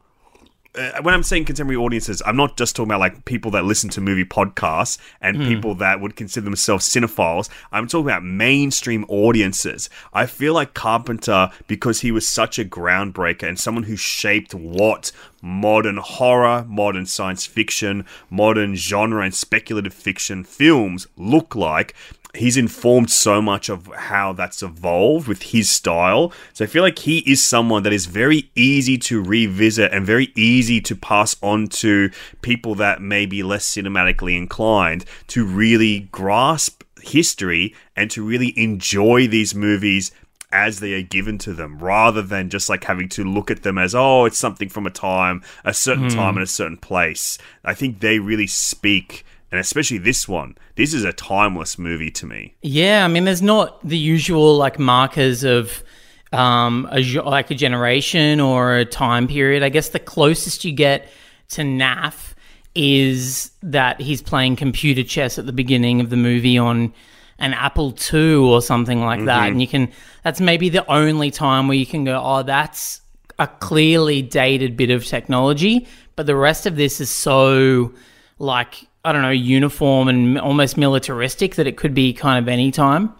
uh, 0.79 1.01
when 1.01 1.13
I'm 1.13 1.23
saying 1.23 1.45
contemporary 1.45 1.77
audiences, 1.77 2.21
I'm 2.25 2.37
not 2.37 2.55
just 2.57 2.75
talking 2.75 2.89
about 2.89 3.01
like 3.01 3.25
people 3.25 3.51
that 3.51 3.65
listen 3.65 3.89
to 3.91 4.01
movie 4.01 4.23
podcasts 4.23 4.97
and 5.21 5.37
people 5.39 5.75
that 5.75 5.99
would 5.99 6.15
consider 6.15 6.45
themselves 6.45 6.87
cinephiles. 6.87 7.49
I'm 7.71 7.87
talking 7.87 8.07
about 8.07 8.23
mainstream 8.23 9.05
audiences. 9.09 9.89
I 10.13 10.25
feel 10.25 10.53
like 10.53 10.73
Carpenter, 10.73 11.51
because 11.67 12.01
he 12.01 12.11
was 12.11 12.27
such 12.27 12.57
a 12.57 12.65
groundbreaker 12.65 13.43
and 13.43 13.59
someone 13.59 13.83
who 13.83 13.97
shaped 13.97 14.53
what 14.53 15.11
modern 15.41 15.97
horror, 15.97 16.65
modern 16.67 17.05
science 17.05 17.45
fiction, 17.45 18.05
modern 18.29 18.75
genre 18.75 19.23
and 19.23 19.35
speculative 19.35 19.93
fiction 19.93 20.43
films 20.43 21.07
look 21.17 21.55
like. 21.55 21.93
He's 22.35 22.57
informed 22.57 23.09
so 23.09 23.41
much 23.41 23.69
of 23.69 23.87
how 23.87 24.33
that's 24.33 24.61
evolved 24.61 25.27
with 25.27 25.41
his 25.41 25.69
style. 25.69 26.31
So 26.53 26.63
I 26.63 26.67
feel 26.67 26.83
like 26.83 26.99
he 26.99 27.19
is 27.19 27.43
someone 27.43 27.81
that 27.83 27.93
is 27.93 28.05
very 28.05 28.51
easy 28.55 28.99
to 28.99 29.21
revisit 29.21 29.91
and 29.91 30.05
very 30.05 30.31
easy 30.35 30.79
to 30.81 30.95
pass 30.95 31.35
on 31.41 31.67
to 31.67 32.11
people 32.41 32.75
that 32.75 33.01
may 33.01 33.25
be 33.25 33.41
less 33.41 33.67
cinematically 33.67 34.37
inclined 34.37 35.05
to 35.27 35.43
really 35.43 36.01
grasp 36.11 36.83
history 37.01 37.73
and 37.95 38.11
to 38.11 38.23
really 38.23 38.53
enjoy 38.57 39.27
these 39.27 39.55
movies 39.55 40.11
as 40.51 40.79
they 40.79 40.93
are 40.93 41.01
given 41.01 41.37
to 41.37 41.53
them 41.53 41.77
rather 41.79 42.21
than 42.21 42.49
just 42.49 42.69
like 42.69 42.83
having 42.83 43.07
to 43.07 43.23
look 43.23 43.51
at 43.51 43.63
them 43.63 43.77
as 43.77 43.93
oh 43.93 44.25
it's 44.25 44.37
something 44.37 44.67
from 44.67 44.87
a 44.87 44.89
time 44.89 45.43
a 45.63 45.73
certain 45.73 46.09
hmm. 46.09 46.15
time 46.15 46.35
and 46.35 46.43
a 46.43 46.47
certain 46.47 46.77
place 46.77 47.37
i 47.63 47.73
think 47.73 47.99
they 47.99 48.17
really 48.17 48.47
speak 48.47 49.23
and 49.51 49.59
especially 49.59 49.97
this 49.97 50.27
one 50.27 50.57
this 50.75 50.93
is 50.93 51.03
a 51.03 51.13
timeless 51.13 51.77
movie 51.77 52.11
to 52.11 52.25
me 52.25 52.55
Yeah, 52.61 53.05
I 53.05 53.07
mean, 53.07 53.25
there's 53.25 53.41
not 53.41 53.85
the 53.87 53.97
usual 53.97 54.55
like 54.57 54.79
markers 54.79 55.43
of 55.43 55.83
um, 56.31 56.87
a, 56.91 57.01
like 57.21 57.51
a 57.51 57.55
generation 57.55 58.39
or 58.39 58.75
a 58.75 58.85
time 58.85 59.27
period. 59.27 59.63
I 59.63 59.69
guess 59.69 59.89
the 59.89 59.99
closest 59.99 60.63
you 60.63 60.71
get 60.71 61.09
to 61.49 61.61
NAF 61.61 62.33
is 62.75 63.51
that 63.63 63.99
he's 63.99 64.21
playing 64.21 64.55
computer 64.55 65.03
chess 65.03 65.39
at 65.39 65.45
the 65.45 65.53
beginning 65.53 66.01
of 66.01 66.09
the 66.09 66.17
movie 66.17 66.57
on 66.57 66.93
an 67.39 67.53
Apple 67.53 67.95
II 68.13 68.35
or 68.35 68.61
something 68.61 69.01
like 69.01 69.25
that, 69.25 69.49
and 69.49 69.61
you 69.61 69.67
can. 69.67 69.91
That's 70.23 70.41
maybe 70.41 70.69
the 70.69 70.85
only 70.91 71.31
time 71.31 71.67
where 71.67 71.77
you 71.77 71.85
can 71.85 72.03
go, 72.03 72.21
oh, 72.21 72.43
that's 72.43 73.01
a 73.39 73.47
clearly 73.47 74.21
dated 74.21 74.75
bit 74.75 74.89
of 74.91 75.05
technology. 75.05 75.87
But 76.17 76.25
the 76.25 76.35
rest 76.35 76.65
of 76.65 76.75
this 76.75 76.99
is 76.99 77.09
so 77.09 77.93
like 78.37 78.88
I 79.05 79.13
don't 79.13 79.21
know, 79.21 79.29
uniform 79.29 80.07
and 80.07 80.37
almost 80.39 80.77
militaristic 80.77 81.55
that 81.55 81.67
it 81.67 81.77
could 81.77 81.93
be 81.93 82.13
kind 82.13 82.43
of 82.43 82.49
any 82.49 82.71
time. 82.71 83.13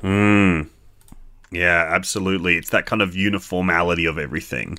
Hmm. 0.00 0.62
yeah 1.50 1.88
absolutely 1.94 2.56
it's 2.56 2.68
that 2.70 2.84
kind 2.84 3.00
of 3.00 3.12
uniformality 3.12 4.06
of 4.06 4.18
everything 4.18 4.78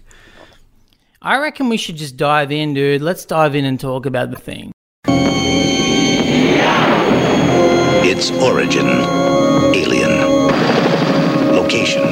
I 1.27 1.39
reckon 1.39 1.69
we 1.69 1.77
should 1.77 1.95
just 1.95 2.17
dive 2.17 2.51
in, 2.51 2.75
dude. 2.75 3.01
Let's 3.01 3.25
dive 3.25 3.55
in 3.55 3.65
and 3.65 3.79
talk 3.79 4.05
about 4.05 4.29
the 4.29 4.37
thing. 4.37 4.71
Its 8.05 8.29
origin 8.29 8.85
alien. 9.73 10.19
Location 11.55 12.03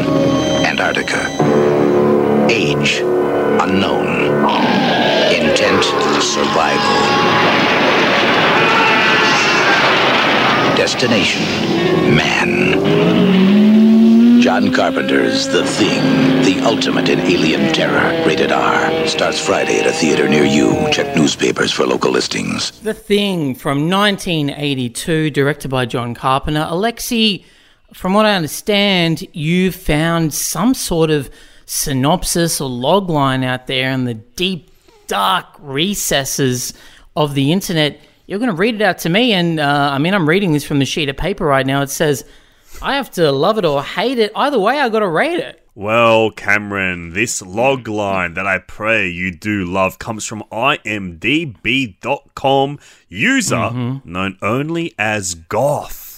Antarctica. 0.66 1.28
Age 2.50 3.02
unknown. 3.62 4.08
Intent 5.32 5.84
survival. 6.24 7.93
Destination 10.84 11.42
man. 12.14 12.74
John 14.42 14.74
Carpenter's 14.74 15.48
The 15.48 15.64
Thing, 15.64 16.04
the 16.44 16.60
ultimate 16.66 17.08
in 17.08 17.22
alien 17.22 17.74
terror. 17.74 18.28
Rated 18.28 18.52
R. 18.52 19.08
Starts 19.08 19.40
Friday 19.40 19.80
at 19.80 19.88
a 19.88 19.94
theater 19.94 20.28
near 20.28 20.44
you. 20.44 20.74
Check 20.92 21.16
newspapers 21.16 21.72
for 21.72 21.86
local 21.86 22.12
listings. 22.12 22.72
The 22.82 22.94
Thing 22.94 23.56
from 23.56 23.90
1982, 23.90 25.30
directed 25.30 25.70
by 25.70 25.86
John 25.86 26.14
Carpenter. 26.14 26.68
Alexi, 26.70 27.46
from 27.94 28.14
what 28.14 28.26
I 28.26 28.36
understand, 28.36 29.26
you 29.32 29.72
found 29.72 30.34
some 30.34 30.74
sort 30.74 31.12
of 31.12 31.30
synopsis 31.66 32.60
or 32.60 32.70
logline 32.70 33.46
out 33.46 33.68
there 33.68 33.90
in 33.92 34.04
the 34.04 34.16
deep, 34.16 34.70
dark 35.08 35.46
recesses 35.60 36.74
of 37.16 37.36
the 37.36 37.54
internet. 37.54 38.02
You're 38.26 38.40
going 38.40 38.52
to 38.52 38.56
read 38.56 38.76
it 38.76 38.82
out 38.82 39.00
to 39.00 39.10
me, 39.10 39.34
and 39.34 39.60
uh, 39.60 39.90
I 39.94 39.98
mean, 39.98 40.14
I'm 40.14 40.28
reading 40.30 40.54
this 40.54 40.64
from 40.64 40.80
the 40.80 40.86
sheet 40.86 41.10
of 41.10 41.18
paper 41.18 41.46
right 41.46 41.66
now. 41.66 41.82
It 41.82 41.90
says, 41.90 42.24
I 42.82 42.96
have 42.96 43.12
to 43.12 43.32
love 43.32 43.58
it 43.58 43.66
or 43.66 43.84
hate 43.84 44.18
it. 44.18 44.32
Either 44.36 44.60
way, 44.60 44.80
I 44.80 44.88
got 44.90 45.00
to 45.00 45.08
rate 45.08 45.40
it. 45.40 45.60
Well, 45.76 46.30
Cameron, 46.30 47.14
this 47.14 47.42
log 47.42 47.88
line 47.88 48.36
that 48.36 48.46
I 48.46 48.60
pray 48.60 49.10
you 49.10 49.32
do 49.32 49.66
love 49.66 49.98
comes 49.98 50.26
from 50.26 50.44
imdb.com 50.52 50.80
user 53.10 53.72
known 54.06 54.38
only 54.42 54.94
as 55.00 55.34
Goth. 55.34 56.13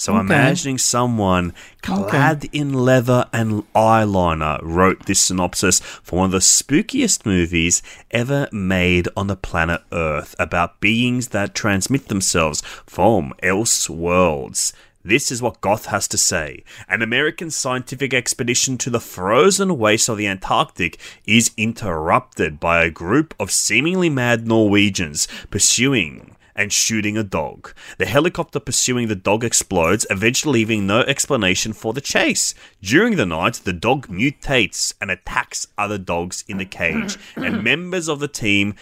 So 0.00 0.16
imagining 0.18 0.78
someone 0.78 1.52
clad 1.82 2.48
in 2.52 2.72
leather 2.72 3.26
and 3.34 3.70
eyeliner 3.74 4.58
wrote 4.62 5.04
this 5.04 5.20
synopsis 5.20 5.80
for 5.80 6.20
one 6.20 6.24
of 6.24 6.32
the 6.32 6.38
spookiest 6.38 7.26
movies 7.26 7.82
ever 8.10 8.48
made 8.50 9.08
on 9.14 9.26
the 9.26 9.36
planet 9.36 9.82
Earth 9.92 10.34
about 10.38 10.80
beings 10.80 11.28
that 11.28 11.54
transmit 11.54 12.08
themselves 12.08 12.62
from 12.86 13.34
else 13.42 13.90
worlds. 13.90 14.72
This 15.04 15.30
is 15.30 15.42
what 15.42 15.60
Goth 15.60 15.84
has 15.86 16.08
to 16.08 16.16
say. 16.16 16.64
An 16.88 17.02
American 17.02 17.50
scientific 17.50 18.14
expedition 18.14 18.78
to 18.78 18.88
the 18.88 19.00
frozen 19.00 19.76
wastes 19.76 20.08
of 20.08 20.16
the 20.16 20.26
Antarctic 20.26 20.98
is 21.26 21.50
interrupted 21.58 22.58
by 22.58 22.82
a 22.82 22.90
group 22.90 23.34
of 23.38 23.50
seemingly 23.50 24.08
mad 24.08 24.46
Norwegians 24.46 25.28
pursuing 25.50 26.36
and 26.60 26.70
shooting 26.70 27.16
a 27.16 27.22
dog. 27.22 27.72
The 27.96 28.04
helicopter 28.04 28.60
pursuing 28.60 29.08
the 29.08 29.16
dog 29.16 29.44
explodes, 29.44 30.06
eventually 30.10 30.60
leaving 30.60 30.86
no 30.86 31.00
explanation 31.00 31.72
for 31.72 31.94
the 31.94 32.02
chase. 32.02 32.54
During 32.82 33.16
the 33.16 33.24
night, 33.24 33.62
the 33.64 33.72
dog 33.72 34.08
mutates 34.08 34.92
and 35.00 35.10
attacks 35.10 35.68
other 35.78 35.96
dogs 35.96 36.44
in 36.48 36.58
the 36.58 36.66
cage, 36.66 37.16
and 37.34 37.64
members 37.64 38.08
of 38.10 38.20
the 38.20 38.28
team 38.28 38.74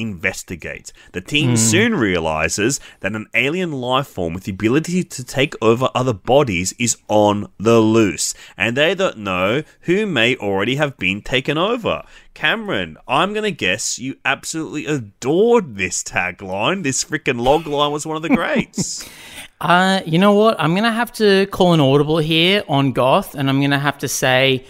investigate. 0.00 0.92
The 1.12 1.20
team 1.20 1.56
soon 1.56 1.94
realizes 1.94 2.80
that 3.00 3.14
an 3.14 3.26
alien 3.34 3.72
life 3.72 4.06
form 4.06 4.34
with 4.34 4.44
the 4.44 4.52
ability 4.52 5.04
to 5.04 5.24
take 5.24 5.54
over 5.62 5.90
other 5.94 6.12
bodies 6.12 6.74
is 6.78 6.96
on 7.08 7.50
the 7.58 7.80
loose, 7.80 8.34
and 8.56 8.76
they 8.76 8.94
don't 8.94 9.18
know 9.18 9.62
who 9.82 10.06
may 10.06 10.36
already 10.36 10.76
have 10.76 10.96
been 10.96 11.22
taken 11.22 11.58
over. 11.58 12.02
Cameron, 12.34 12.96
I'm 13.06 13.34
gonna 13.34 13.50
guess 13.50 13.98
you 13.98 14.16
absolutely 14.24 14.86
adored 14.86 15.76
this 15.76 16.02
tagline. 16.02 16.82
This 16.82 17.04
freaking 17.04 17.40
logline 17.40 17.92
was 17.92 18.06
one 18.06 18.16
of 18.16 18.22
the 18.22 18.30
greats. 18.30 19.08
Uh, 19.60 20.00
you 20.06 20.18
know 20.18 20.32
what? 20.32 20.58
I'm 20.58 20.74
gonna 20.74 20.90
have 20.90 21.12
to 21.14 21.44
call 21.48 21.74
an 21.74 21.80
audible 21.80 22.16
here 22.16 22.64
on 22.66 22.92
Goth, 22.92 23.34
and 23.34 23.50
I'm 23.50 23.60
gonna 23.60 23.78
have 23.78 23.98
to 23.98 24.08
say 24.08 24.64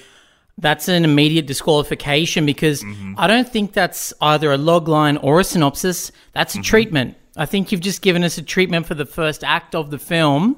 that's 0.61 0.89
an 0.89 1.05
immediate 1.05 1.47
disqualification 1.47 2.47
because 2.47 2.83
mm-hmm. 2.83 3.15
I 3.17 3.27
don't 3.27 3.49
think 3.49 3.73
that's 3.73 4.13
either 4.21 4.53
a 4.53 4.59
log 4.59 4.89
line 4.89 5.17
or 5.17 5.41
a 5.41 5.45
synopsis. 5.45 6.13
That's 6.33 6.55
a 6.55 6.59
mm-hmm. 6.59 6.63
treatment. 6.63 7.17
I 7.37 7.47
think 7.47 7.73
you've 7.73 7.81
just 7.81 8.03
given 8.03 8.23
us 8.23 8.39
a 8.39 8.43
treatment 8.43 8.87
for 8.87 8.95
the 8.95 9.07
first 9.07 9.43
act 9.43 9.75
of 9.75 9.91
the 9.91 9.99
film, 9.99 10.57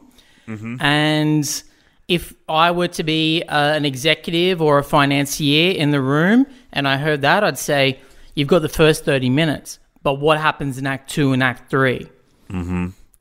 mm-hmm. 0.49 0.80
and 0.80 1.62
if 2.09 2.35
I 2.49 2.73
were 2.73 2.88
to 2.88 3.04
be 3.04 3.42
uh, 3.44 3.75
an 3.75 3.85
executive 3.85 4.61
or 4.61 4.78
a 4.78 4.85
financier 4.85 5.73
in 5.73 5.92
the 5.92 6.00
room 6.00 6.47
and 6.73 6.88
I 6.88 6.97
heard 6.97 7.23
that, 7.23 7.44
I'd 7.44 7.59
say 7.59 8.00
you've 8.35 8.49
got 8.49 8.61
the 8.61 8.68
first 8.68 9.04
30 9.04 9.30
minutes, 9.30 9.78
but 10.02 10.14
what 10.14 10.38
happens 10.38 10.78
in 10.78 10.87
Act 10.87 11.11
Two 11.11 11.32
and 11.32 11.42
Act 11.42 11.71
3 11.71 12.09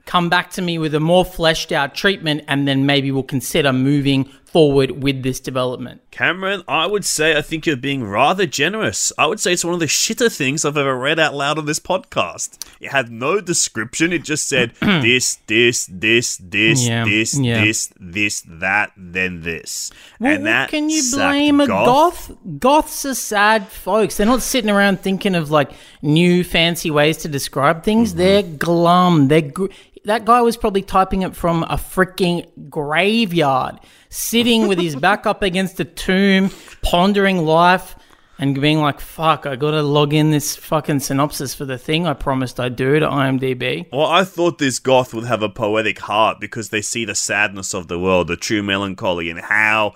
come 0.06 0.30
back 0.30 0.50
to 0.52 0.62
me 0.62 0.78
with 0.78 0.94
a 0.94 1.00
more 1.00 1.24
fleshed 1.24 1.72
out 1.72 1.96
treatment 1.96 2.44
and 2.48 2.68
then 2.68 2.86
maybe 2.86 3.12
we'll 3.12 3.24
consider 3.24 3.72
moving 3.72 4.30
forward 4.52 5.04
with 5.04 5.24
this 5.24 5.40
development. 5.40 6.02
Cameron, 6.12 6.64
I 6.68 6.86
would 6.86 7.06
say 7.06 7.38
I 7.38 7.42
think 7.42 7.66
you're 7.66 7.78
being 7.78 8.04
rather 8.04 8.46
generous. 8.46 9.14
I 9.18 9.26
would 9.26 9.40
say 9.40 9.54
it's 9.54 9.64
one 9.64 9.74
of 9.74 9.80
the 9.80 9.86
shitter 9.86 10.36
things 10.36 10.66
I've 10.66 10.78
ever 10.78 10.98
read 10.98 11.20
out 11.20 11.34
loud 11.34 11.58
on 11.58 11.66
this 11.66 11.80
podcast. 11.80 12.58
It 12.82 12.92
had 12.92 13.10
no 13.12 13.40
description. 13.40 14.12
It 14.12 14.24
just 14.24 14.48
said 14.50 14.74
this, 14.82 15.36
this, 15.48 15.88
this, 15.90 16.38
this, 16.38 16.88
Yeah, 16.88 17.06
this, 17.06 17.40
yeah. 17.40 17.64
this, 17.64 17.94
this, 18.00 18.44
that, 18.48 18.92
then 18.98 19.42
this. 19.42 19.92
Well, 20.20 20.36
and 20.36 20.46
that 20.46 20.70
can 20.70 20.90
you 20.90 21.02
blame 21.14 21.62
a 21.62 21.68
goth. 21.68 22.28
goth? 22.28 22.38
Goths 22.60 23.06
are 23.06 23.16
sad 23.16 23.68
folks. 23.68 24.18
They're 24.18 24.26
not 24.26 24.42
sitting 24.42 24.70
around 24.70 25.00
thinking 25.00 25.36
of 25.36 25.50
like 25.50 25.72
new 26.02 26.44
fancy 26.44 26.92
ways 26.92 27.18
to 27.18 27.28
describe 27.30 27.84
things. 27.84 28.10
Mm-hmm. 28.10 28.18
They're 28.18 28.44
glum. 28.44 29.28
They're 29.30 29.42
gr- 29.42 29.68
that 30.06 30.26
guy 30.26 30.42
was 30.42 30.58
probably 30.58 30.82
typing 30.82 31.22
it 31.22 31.36
from 31.36 31.64
a 31.64 31.76
freaking 31.76 32.48
graveyard, 32.70 33.80
sitting 34.10 34.68
with 34.68 34.80
his 34.80 34.96
back 34.96 35.26
up 35.26 35.42
against 35.42 35.80
a 35.80 35.86
tomb, 35.86 36.50
pondering 36.82 37.46
life. 37.46 37.96
And 38.40 38.60
being 38.60 38.80
like, 38.80 39.00
fuck, 39.00 39.46
I 39.46 39.56
gotta 39.56 39.84
log 39.84 40.16
in 40.16 40.32
this 40.32 40.56
fucking 40.56 41.02
synopsis 41.02 41.54
for 41.54 41.64
the 41.64 41.78
thing 41.78 42.08
I 42.08 42.14
promised 42.14 42.60
I'd 42.60 42.76
do 42.76 43.00
to 43.00 43.06
IMDb. 43.06 43.86
Well, 43.94 44.08
I 44.08 44.24
thought 44.24 44.58
this 44.58 44.80
goth 44.80 45.14
would 45.14 45.26
have 45.26 45.44
a 45.44 45.50
poetic 45.50 46.00
heart 46.00 46.40
because 46.40 46.70
they 46.70 46.82
see 46.82 47.06
the 47.06 47.14
sadness 47.14 47.76
of 47.76 47.88
the 47.88 48.00
world, 48.00 48.30
the 48.30 48.36
true 48.36 48.64
melancholy, 48.64 49.30
and 49.30 49.40
how 49.40 49.94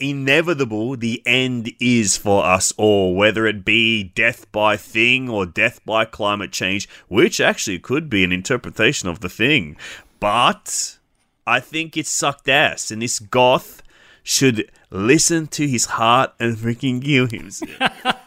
inevitable 0.00 0.96
the 0.96 1.22
end 1.26 1.72
is 1.80 2.16
for 2.16 2.44
us 2.44 2.72
all, 2.76 3.14
whether 3.14 3.46
it 3.46 3.64
be 3.64 4.04
death 4.04 4.50
by 4.52 4.76
thing 4.76 5.28
or 5.28 5.44
death 5.46 5.84
by 5.84 6.04
climate 6.04 6.52
change, 6.52 6.88
which 7.08 7.40
actually 7.40 7.78
could 7.78 8.08
be 8.08 8.24
an 8.24 8.32
interpretation 8.32 9.08
of 9.08 9.20
the 9.20 9.28
thing. 9.28 9.76
But 10.20 10.98
I 11.46 11.60
think 11.60 11.96
it 11.96 12.06
sucked 12.06 12.48
ass, 12.48 12.90
and 12.90 13.02
this 13.02 13.18
goth 13.18 13.82
should 14.22 14.70
listen 14.90 15.46
to 15.48 15.66
his 15.66 15.86
heart 15.86 16.32
and 16.38 16.56
freaking 16.56 17.02
kill 17.02 17.26
himself. 17.26 17.72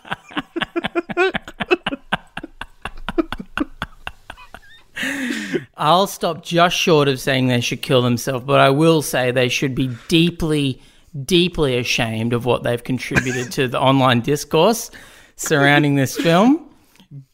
I'll 5.78 6.08
stop 6.08 6.44
just 6.44 6.76
short 6.76 7.08
of 7.08 7.20
saying 7.20 7.48
they 7.48 7.62
should 7.62 7.82
kill 7.82 8.04
themselves, 8.04 8.46
but 8.46 8.60
I 8.60 8.70
will 8.70 9.02
say 9.02 9.32
they 9.32 9.50
should 9.50 9.74
be 9.74 9.96
deeply 10.08 10.80
deeply 11.26 11.78
ashamed 11.78 12.34
of 12.34 12.46
what 12.46 12.64
they've 12.64 12.84
contributed 12.84 13.52
to 13.54 13.68
the 13.68 13.80
online 13.80 14.22
discourse 14.22 14.92
surrounding 15.36 15.96
this 15.96 16.16
film. 16.16 16.70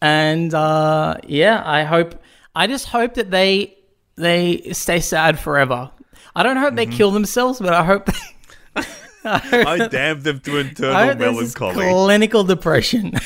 And 0.01 0.53
uh, 0.53 1.17
yeah, 1.27 1.61
I 1.65 1.83
hope, 1.83 2.21
I 2.55 2.67
just 2.67 2.87
hope 2.87 3.15
that 3.15 3.29
they 3.31 3.77
they 4.15 4.73
stay 4.73 4.99
sad 4.99 5.39
forever. 5.39 5.91
I 6.35 6.43
don't 6.43 6.57
hope 6.57 6.75
they 6.75 6.85
kill 6.87 7.11
themselves, 7.11 7.59
but 7.59 7.73
I 7.73 7.83
hope 7.83 8.07
they, 8.07 8.83
I 9.23 9.87
damn 9.87 10.21
them 10.21 10.39
to 10.41 10.57
internal 10.57 11.15
melancholy. 11.15 11.73
clinical 11.73 12.43
depression. 12.43 13.13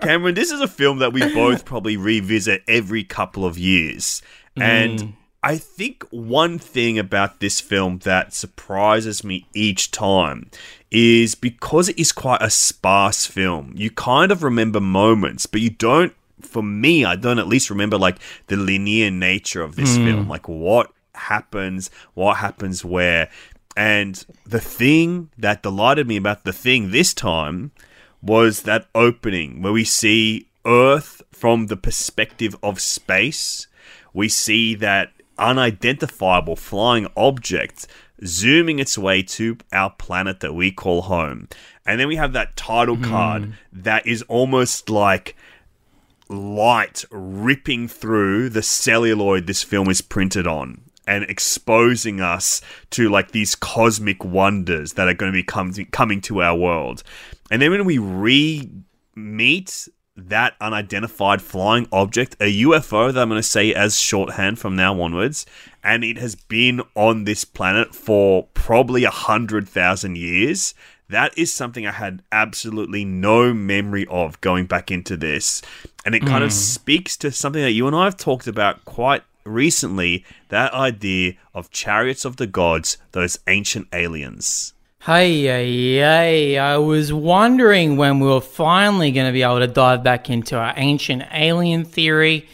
Cameron, 0.00 0.34
this 0.34 0.50
is 0.50 0.60
a 0.60 0.68
film 0.68 0.98
that 0.98 1.12
we 1.12 1.20
both 1.34 1.64
probably 1.64 1.96
revisit 1.96 2.62
every 2.68 3.04
couple 3.04 3.44
of 3.44 3.58
years. 3.58 4.22
And 4.56 5.14
I 5.42 5.56
think 5.56 6.04
one 6.10 6.58
thing 6.58 6.98
about 6.98 7.40
this 7.40 7.60
film 7.60 7.98
that 7.98 8.34
surprises 8.34 9.24
me 9.24 9.46
each 9.54 9.90
time 9.90 10.50
is 10.90 11.34
because 11.34 11.88
it 11.88 11.98
is 11.98 12.12
quite 12.12 12.42
a 12.42 12.50
sparse 12.50 13.26
film. 13.26 13.72
You 13.74 13.90
kind 13.90 14.30
of 14.30 14.42
remember 14.42 14.80
moments, 14.80 15.46
but 15.46 15.62
you 15.62 15.70
don't 15.70 16.14
for 16.42 16.62
me, 16.62 17.04
I 17.04 17.16
don't 17.16 17.38
at 17.38 17.46
least 17.46 17.70
remember 17.70 17.98
like 17.98 18.16
the 18.46 18.56
linear 18.56 19.10
nature 19.10 19.62
of 19.62 19.76
this 19.76 19.96
hmm. 19.96 20.04
film, 20.04 20.28
like 20.28 20.48
what 20.48 20.90
happens, 21.14 21.90
what 22.14 22.38
happens 22.38 22.84
where. 22.84 23.28
And 23.76 24.24
the 24.44 24.60
thing 24.60 25.30
that 25.38 25.62
delighted 25.62 26.06
me 26.06 26.16
about 26.16 26.44
the 26.44 26.52
thing 26.52 26.90
this 26.90 27.14
time 27.14 27.70
was 28.22 28.62
that 28.62 28.88
opening 28.94 29.62
where 29.62 29.72
we 29.72 29.84
see 29.84 30.48
Earth 30.66 31.22
from 31.30 31.66
the 31.66 31.76
perspective 31.76 32.56
of 32.62 32.80
space. 32.80 33.66
We 34.12 34.28
see 34.28 34.74
that 34.76 35.12
unidentifiable 35.40 36.56
flying 36.56 37.08
object 37.16 37.86
zooming 38.24 38.78
its 38.78 38.98
way 38.98 39.22
to 39.22 39.56
our 39.72 39.90
planet 39.90 40.40
that 40.40 40.54
we 40.54 40.70
call 40.70 41.02
home. 41.02 41.48
And 41.86 41.98
then 41.98 42.08
we 42.08 42.16
have 42.16 42.32
that 42.34 42.56
title 42.56 42.96
hmm. 42.96 43.04
card 43.04 43.52
that 43.72 44.06
is 44.06 44.22
almost 44.22 44.90
like 44.90 45.36
light 46.28 47.04
ripping 47.10 47.88
through 47.88 48.48
the 48.50 48.62
celluloid 48.62 49.46
this 49.46 49.64
film 49.64 49.90
is 49.90 50.00
printed 50.00 50.46
on 50.46 50.80
and 51.06 51.24
exposing 51.24 52.20
us 52.20 52.60
to 52.90 53.08
like 53.08 53.32
these 53.32 53.56
cosmic 53.56 54.24
wonders 54.24 54.92
that 54.92 55.08
are 55.08 55.14
going 55.14 55.32
to 55.32 55.36
be 55.36 55.42
com- 55.42 55.72
coming 55.90 56.20
to 56.20 56.40
our 56.40 56.56
world. 56.56 57.02
And 57.50 57.60
then 57.60 57.72
when 57.72 57.84
we 57.84 57.98
re 57.98 58.70
meet 59.16 59.88
that 60.28 60.54
unidentified 60.60 61.42
flying 61.42 61.88
object, 61.92 62.36
a 62.40 62.62
UFO 62.62 63.12
that 63.12 63.20
I'm 63.20 63.28
going 63.28 63.38
to 63.38 63.46
say 63.46 63.74
as 63.74 63.98
shorthand 63.98 64.58
from 64.58 64.76
now 64.76 65.00
onwards, 65.00 65.46
and 65.82 66.04
it 66.04 66.18
has 66.18 66.34
been 66.34 66.82
on 66.94 67.24
this 67.24 67.44
planet 67.44 67.94
for 67.94 68.46
probably 68.54 69.04
a 69.04 69.10
hundred 69.10 69.68
thousand 69.68 70.16
years. 70.16 70.74
That 71.08 71.36
is 71.36 71.52
something 71.52 71.86
I 71.86 71.92
had 71.92 72.22
absolutely 72.30 73.04
no 73.04 73.52
memory 73.52 74.06
of 74.06 74.40
going 74.40 74.66
back 74.66 74.92
into 74.92 75.16
this. 75.16 75.60
And 76.04 76.14
it 76.14 76.24
kind 76.24 76.44
of 76.44 76.50
mm. 76.50 76.54
speaks 76.54 77.16
to 77.18 77.32
something 77.32 77.62
that 77.62 77.72
you 77.72 77.88
and 77.88 77.96
I 77.96 78.04
have 78.04 78.16
talked 78.16 78.46
about 78.46 78.84
quite 78.84 79.24
recently 79.44 80.24
that 80.50 80.72
idea 80.72 81.34
of 81.52 81.70
chariots 81.70 82.24
of 82.24 82.36
the 82.36 82.46
gods, 82.46 82.96
those 83.10 83.38
ancient 83.48 83.88
aliens. 83.92 84.72
Hey, 85.06 85.44
hey, 85.44 85.94
hey, 85.94 86.58
I 86.58 86.76
was 86.76 87.10
wondering 87.10 87.96
when 87.96 88.20
we 88.20 88.26
were 88.26 88.42
finally 88.42 89.12
going 89.12 89.24
to 89.24 89.32
be 89.32 89.42
able 89.42 89.60
to 89.60 89.66
dive 89.66 90.02
back 90.04 90.28
into 90.28 90.58
our 90.58 90.74
ancient 90.76 91.22
alien 91.32 91.86
theory. 91.86 92.46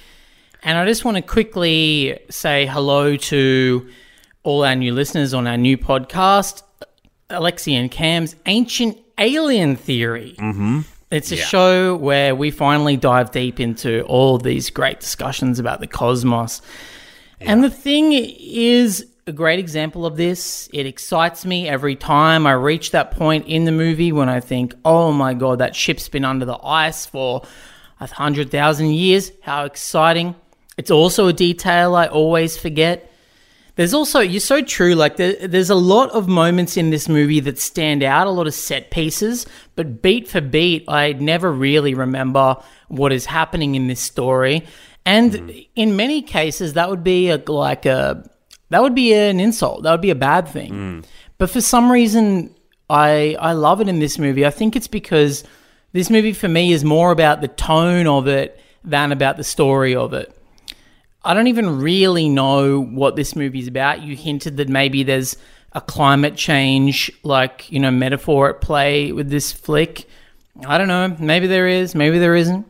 And 0.63 0.79
I 0.79 0.87
just 0.87 1.05
want 1.05 1.17
to 1.17 1.25
quickly 1.25 2.21
say 2.31 2.65
hello 2.67 3.17
to 3.17 3.91
all 4.45 4.65
our 4.65 4.77
new 4.77 4.95
listeners 4.95 5.35
on 5.35 5.49
our 5.49 5.57
new 5.57 5.77
podcast, 5.77 6.63
Alexi 7.31 7.73
and 7.73 7.91
Cam's 7.91 8.37
Ancient 8.47 8.97
Alien 9.19 9.75
Theory. 9.75 10.37
Mm-hmm. 10.39 10.83
It's 11.11 11.33
a 11.33 11.37
show 11.37 11.97
where 11.97 12.37
we 12.37 12.53
finally 12.53 12.97
dive 12.97 13.33
deep 13.33 13.59
into 13.59 14.03
all 14.03 14.39
these 14.39 14.71
great 14.71 15.01
discussions 15.01 15.59
about 15.59 15.81
the 15.81 15.89
cosmos. 15.89 16.63
And 17.41 17.65
the 17.65 17.71
thing 17.71 18.13
is 18.13 19.05
a 19.29 19.33
great 19.33 19.59
example 19.59 20.07
of 20.07 20.17
this. 20.17 20.71
It 20.73 20.87
excites 20.87 21.45
me 21.45 21.69
every 21.69 21.97
time 21.97 22.47
I 22.47 22.53
reach 22.53 22.93
that 22.93 23.11
point 23.11 23.47
in 23.49 23.65
the 23.65 23.73
movie 23.73 24.13
when 24.13 24.29
I 24.29 24.39
think, 24.39 24.73
oh 24.85 25.11
my 25.11 25.35
god, 25.35 25.59
that 25.59 25.75
ship's 25.75 26.09
been 26.09 26.25
under 26.25 26.45
the 26.45 26.59
ice 26.63 27.07
for 27.07 27.43
a 27.99 28.07
hundred 28.07 28.53
thousand 28.53 28.95
years. 28.95 29.33
How 29.43 29.65
exciting! 29.65 30.37
It's 30.77 30.93
also 30.93 31.27
a 31.27 31.33
detail 31.33 31.97
I 31.97 32.07
always 32.07 32.57
forget. 32.57 33.13
There's 33.75 33.93
also, 33.93 34.21
you're 34.21 34.41
so 34.41 34.63
true, 34.63 34.95
like, 34.95 35.17
there, 35.17 35.35
there's 35.49 35.69
a 35.69 35.75
lot 35.75 36.11
of 36.11 36.29
moments 36.29 36.79
in 36.79 36.89
this 36.89 37.11
movie 37.11 37.41
that 37.41 37.59
stand 37.59 38.03
out, 38.03 38.27
a 38.27 38.31
lot 38.31 38.47
of 38.47 38.55
set 38.55 38.91
pieces, 38.91 39.45
but 39.75 40.01
beat 40.01 40.29
for 40.29 40.41
beat, 40.41 40.85
I 40.89 41.13
never 41.13 41.53
really 41.53 41.93
remember 41.93 42.57
what 42.89 43.13
is 43.13 43.27
happening 43.27 43.75
in 43.75 43.87
this 43.87 44.01
story. 44.01 44.67
And 45.05 45.33
mm-hmm. 45.33 45.59
in 45.75 45.95
many 45.95 46.23
cases, 46.23 46.73
that 46.73 46.89
would 46.89 47.05
be 47.05 47.29
a, 47.29 47.37
like 47.37 47.85
a, 47.85 48.27
that 48.71 48.83
would 48.83 48.95
be 48.95 49.13
an 49.13 49.41
insult. 49.41 49.83
That 49.83 49.93
would 49.93 50.01
be 50.01 50.11
a 50.11 50.17
bad 50.17 50.49
thing. 50.49 50.71
Hmm. 50.71 51.01
But 51.39 51.51
for 51.51 51.61
some 51.61 51.91
reason, 51.91 52.55
I, 52.89 53.37
I 53.39 53.53
love 53.53 53.81
it 53.81 53.89
in 53.89 53.99
this 53.99 54.19
movie. 54.19 54.47
I 54.47 54.51
think 54.51 54.77
it's 54.77 54.89
because 54.89 55.45
this 55.93 56.11
movie 56.11 56.33
for 56.33 56.49
me 56.49 56.73
is 56.73 56.85
more 56.85 57.11
about 57.11 57.41
the 57.41 57.49
tone 57.49 58.07
of 58.07 58.27
it 58.27 58.61
than 58.85 59.13
about 59.13 59.37
the 59.37 59.45
story 59.45 59.95
of 59.95 60.13
it. 60.13 60.33
I 61.25 61.35
don't 61.35 61.49
even 61.49 61.81
really 61.81 62.29
know 62.29 62.81
what 62.81 63.17
this 63.17 63.35
movie's 63.35 63.67
about. 63.67 64.03
You 64.03 64.15
hinted 64.17 64.57
that 64.59 64.69
maybe 64.69 65.03
there's 65.03 65.37
a 65.73 65.81
climate 65.81 66.37
change, 66.37 67.11
like, 67.25 67.71
you 67.71 67.81
know, 67.81 67.91
metaphor 67.91 68.51
at 68.51 68.61
play 68.61 69.11
with 69.13 69.29
this 69.29 69.53
flick. 69.53 70.09
I 70.65 70.79
don't 70.79 70.89
know. 70.89 71.17
Maybe 71.19 71.49
there 71.49 71.67
is, 71.67 71.95
maybe 71.95 72.19
there 72.19 72.37
isn't. 72.37 72.67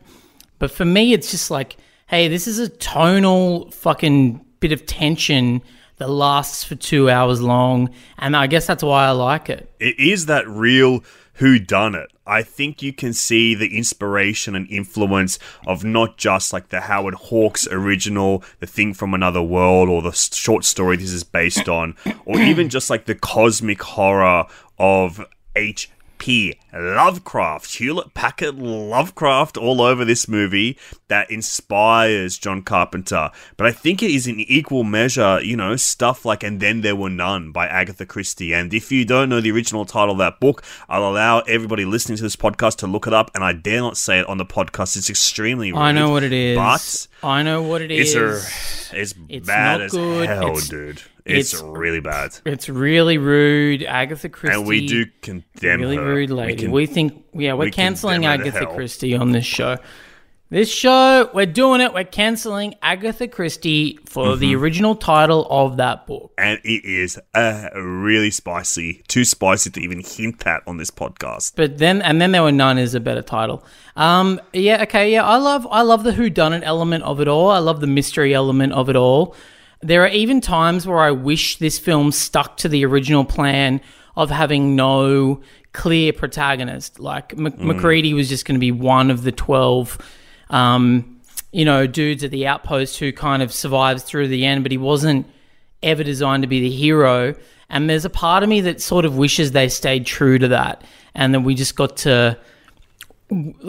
But 0.59 0.71
for 0.71 0.85
me, 0.85 1.13
it's 1.13 1.29
just 1.29 1.51
like, 1.51 1.77
hey, 2.07 2.27
this 2.27 2.47
is 2.47 2.57
a 2.57 2.67
tonal 2.67 3.69
fucking 3.71 4.43
bit 4.59 4.71
of 4.71 4.85
tension 4.87 5.61
that 5.97 6.09
lasts 6.09 6.63
for 6.63 6.75
two 6.75 7.09
hours 7.09 7.41
long. 7.41 7.89
And 8.17 8.35
I 8.35 8.47
guess 8.47 8.67
that's 8.67 8.83
why 8.83 9.05
I 9.05 9.11
like 9.11 9.49
it. 9.49 9.69
It 9.79 9.99
is 9.99 10.27
that 10.27 10.47
real 10.47 11.03
who 11.33 11.59
done 11.59 11.93
it. 11.93 12.11
I 12.25 12.41
think 12.41 12.81
you 12.81 12.91
can 12.91 13.13
see 13.13 13.53
the 13.53 13.77
inspiration 13.77 14.55
and 14.55 14.67
influence 14.69 15.37
of 15.67 15.83
not 15.83 16.17
just 16.17 16.51
like 16.51 16.69
the 16.69 16.81
Howard 16.81 17.13
Hawks 17.13 17.67
original, 17.67 18.43
The 18.59 18.67
Thing 18.67 18.93
from 18.93 19.13
Another 19.13 19.41
World, 19.41 19.87
or 19.87 20.01
the 20.01 20.11
short 20.11 20.65
story 20.65 20.97
this 20.97 21.11
is 21.11 21.23
based 21.23 21.69
on, 21.69 21.95
or 22.25 22.39
even 22.39 22.69
just 22.69 22.89
like 22.89 23.05
the 23.05 23.15
cosmic 23.15 23.81
horror 23.81 24.45
of 24.79 25.25
H.P. 26.19 26.55
Lovecraft, 26.73 27.75
Hewlett 27.75 28.13
Packard 28.15 28.55
Lovecraft, 28.57 29.55
all 29.55 29.81
over 29.81 30.03
this 30.03 30.27
movie 30.27 30.77
that 31.09 31.29
inspires 31.29 32.37
John 32.39 32.63
Carpenter. 32.63 33.29
But 33.55 33.67
I 33.67 33.71
think 33.71 34.01
it 34.01 34.09
is 34.11 34.25
in 34.27 34.39
equal 34.39 34.83
measure, 34.83 35.39
you 35.43 35.55
know, 35.55 35.75
stuff 35.75 36.25
like 36.25 36.43
And 36.43 36.59
Then 36.59 36.81
There 36.81 36.95
Were 36.95 37.09
None 37.11 37.51
by 37.51 37.67
Agatha 37.67 38.05
Christie. 38.05 38.53
And 38.53 38.73
if 38.73 38.91
you 38.91 39.05
don't 39.05 39.29
know 39.29 39.41
the 39.41 39.51
original 39.51 39.85
title 39.85 40.13
of 40.13 40.17
that 40.17 40.39
book, 40.39 40.63
I'll 40.89 41.07
allow 41.07 41.39
everybody 41.41 41.85
listening 41.85 42.17
to 42.17 42.23
this 42.23 42.35
podcast 42.35 42.77
to 42.77 42.87
look 42.87 43.05
it 43.07 43.13
up, 43.13 43.29
and 43.35 43.43
I 43.43 43.53
dare 43.53 43.81
not 43.81 43.95
say 43.97 44.19
it 44.19 44.27
on 44.27 44.37
the 44.37 44.45
podcast. 44.45 44.97
It's 44.97 45.09
extremely 45.09 45.71
rude. 45.71 45.79
I 45.79 45.91
know 45.91 46.09
what 46.09 46.23
it 46.23 46.33
is. 46.33 46.57
But 46.57 47.07
I 47.27 47.43
know 47.43 47.61
what 47.61 47.81
it 47.83 47.91
it's 47.91 48.15
is. 48.15 48.17
a, 48.93 48.99
it's, 49.01 49.13
It's 49.29 49.47
bad 49.47 49.77
not 49.79 49.81
as 49.81 49.91
good. 49.91 50.27
hell, 50.27 50.47
It's- 50.49 50.67
dude. 50.67 51.01
It's, 51.27 51.53
it's- 51.53 51.61
really 51.69 51.99
bad. 51.99 52.37
It's 52.45 52.69
really 52.69 53.17
rude. 53.17 53.83
Agatha 53.83 54.29
Christie. 54.29 54.57
And 54.57 54.67
we 54.67 54.87
do 54.87 55.05
condemn 55.21 55.81
really 55.81 55.95
her. 55.97 56.05
rude 56.05 56.29
We 56.29 56.35
lady. 56.35 56.63
can- 56.63 56.71
We, 56.71 56.85
think, 56.85 57.25
yeah, 57.33 57.53
we're 57.53 57.65
we 57.65 57.71
canceling 57.71 58.21
condemn 58.23 58.39
her 58.39 58.51
to 58.51 58.57
Agatha. 58.57 58.75
Christie 58.75 59.15
on 59.15 59.31
this 59.31 59.45
show. 59.45 59.77
This 60.49 60.71
show, 60.73 61.29
we're 61.33 61.45
doing 61.45 61.81
it. 61.81 61.93
We're 61.93 62.05
canceling 62.05 62.75
Agatha 62.81 63.27
Christie 63.27 63.99
for 64.05 64.27
Mm-hmm. 64.27 64.39
the 64.39 64.55
original 64.55 64.95
title 64.95 65.45
of 65.49 65.75
that 65.75 66.07
book. 66.07 66.31
and 66.37 66.57
it 66.63 66.85
is 66.85 67.19
uh, 67.33 67.67
really 67.75 68.31
spicy. 68.31 69.03
Too 69.09 69.25
spicy 69.25 69.71
to 69.71 69.81
even 69.81 69.99
hint 69.99 70.47
at 70.47 70.63
on 70.65 70.77
this 70.77 70.89
podcast. 70.89 71.51
But 71.57 71.79
then, 71.79 72.01
and 72.01 72.21
then 72.21 72.31
there 72.31 72.43
were 72.43 72.53
none 72.53 72.77
is 72.77 72.95
a 72.95 73.01
better 73.01 73.21
title. 73.21 73.65
Um, 73.97 74.39
yeah, 74.53 74.83
okay, 74.83 75.11
yeah. 75.11 75.25
I 75.25 75.35
love, 75.35 75.67
I 75.69 75.81
love 75.81 76.05
the 76.05 76.13
who 76.13 76.29
done 76.29 76.53
it 76.53 76.63
element 76.63 77.03
of 77.03 77.19
it 77.19 77.27
all. 77.27 77.51
I 77.51 77.57
love 77.59 77.81
the 77.81 77.87
mystery 77.87 78.33
element 78.33 78.71
of 78.71 78.87
it 78.87 78.95
all. 78.95 79.35
There 79.81 80.03
are 80.03 80.09
even 80.09 80.41
times 80.41 80.87
where 80.87 80.99
I 80.99 81.11
wish 81.11 81.57
this 81.57 81.77
film 81.77 82.11
stuck 82.11 82.57
to 82.57 82.69
the 82.69 82.85
original 82.85 83.25
plan 83.25 83.81
of 84.15 84.31
having 84.31 84.75
no 84.75 85.41
clear 85.73 86.11
protagonist. 86.11 86.99
Like 86.99 87.37
Mc- 87.37 87.59
MacReady 87.59 88.13
was 88.13 88.27
just 88.27 88.45
going 88.45 88.55
to 88.55 88.59
be 88.59 88.71
one 88.71 89.11
of 89.11 89.23
the 89.23 89.31
twelve, 89.31 89.97
um, 90.49 91.21
you 91.51 91.63
know, 91.63 91.85
dudes 91.85 92.23
at 92.23 92.31
the 92.31 92.47
outpost 92.47 92.97
who 92.97 93.11
kind 93.11 93.43
of 93.43 93.53
survives 93.53 94.03
through 94.03 94.27
the 94.29 94.45
end, 94.45 94.63
but 94.63 94.71
he 94.71 94.77
wasn't 94.77 95.27
ever 95.83 96.03
designed 96.03 96.43
to 96.43 96.47
be 96.47 96.59
the 96.59 96.71
hero. 96.71 97.35
And 97.69 97.89
there's 97.89 98.05
a 98.05 98.09
part 98.09 98.43
of 98.43 98.49
me 98.49 98.61
that 98.61 98.81
sort 98.81 99.05
of 99.05 99.17
wishes 99.17 99.51
they 99.51 99.69
stayed 99.69 100.05
true 100.05 100.39
to 100.39 100.47
that, 100.47 100.83
and 101.13 101.33
then 101.33 101.43
we 101.43 101.53
just 101.53 101.75
got 101.75 101.97
to 101.97 102.37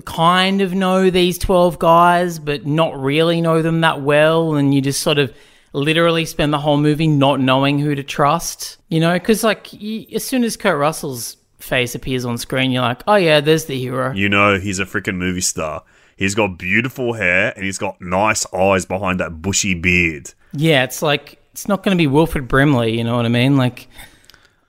kind 0.04 0.60
of 0.60 0.72
know 0.72 1.10
these 1.10 1.36
12 1.36 1.78
guys, 1.78 2.38
but 2.38 2.64
not 2.64 2.98
really 2.98 3.40
know 3.40 3.60
them 3.60 3.80
that 3.80 4.00
well. 4.02 4.54
And 4.54 4.72
you 4.72 4.80
just 4.80 5.00
sort 5.00 5.18
of 5.18 5.34
literally 5.72 6.24
spend 6.24 6.52
the 6.52 6.58
whole 6.58 6.76
movie 6.76 7.06
not 7.06 7.40
knowing 7.40 7.78
who 7.78 7.94
to 7.94 8.02
trust, 8.02 8.78
you 8.88 9.00
know? 9.00 9.14
Because, 9.14 9.44
like, 9.44 9.72
you, 9.72 10.06
as 10.14 10.24
soon 10.24 10.44
as 10.44 10.56
Kurt 10.56 10.78
Russell's 10.78 11.36
face 11.58 11.94
appears 11.94 12.24
on 12.24 12.38
screen, 12.38 12.70
you're 12.70 12.82
like, 12.82 13.02
oh, 13.06 13.16
yeah, 13.16 13.40
there's 13.40 13.66
the 13.66 13.78
hero. 13.78 14.12
You 14.12 14.28
know, 14.28 14.58
he's 14.58 14.78
a 14.78 14.84
freaking 14.84 15.16
movie 15.16 15.40
star. 15.40 15.82
He's 16.16 16.34
got 16.34 16.58
beautiful 16.58 17.12
hair 17.12 17.52
and 17.54 17.64
he's 17.64 17.78
got 17.78 18.00
nice 18.00 18.44
eyes 18.52 18.84
behind 18.84 19.20
that 19.20 19.40
bushy 19.40 19.74
beard. 19.74 20.32
Yeah, 20.52 20.84
it's 20.84 21.02
like, 21.02 21.40
it's 21.52 21.68
not 21.68 21.82
going 21.82 21.96
to 21.96 22.00
be 22.00 22.06
Wilford 22.06 22.48
Brimley, 22.48 22.96
you 22.96 23.04
know 23.04 23.16
what 23.16 23.24
I 23.24 23.28
mean? 23.28 23.56
Like, 23.56 23.88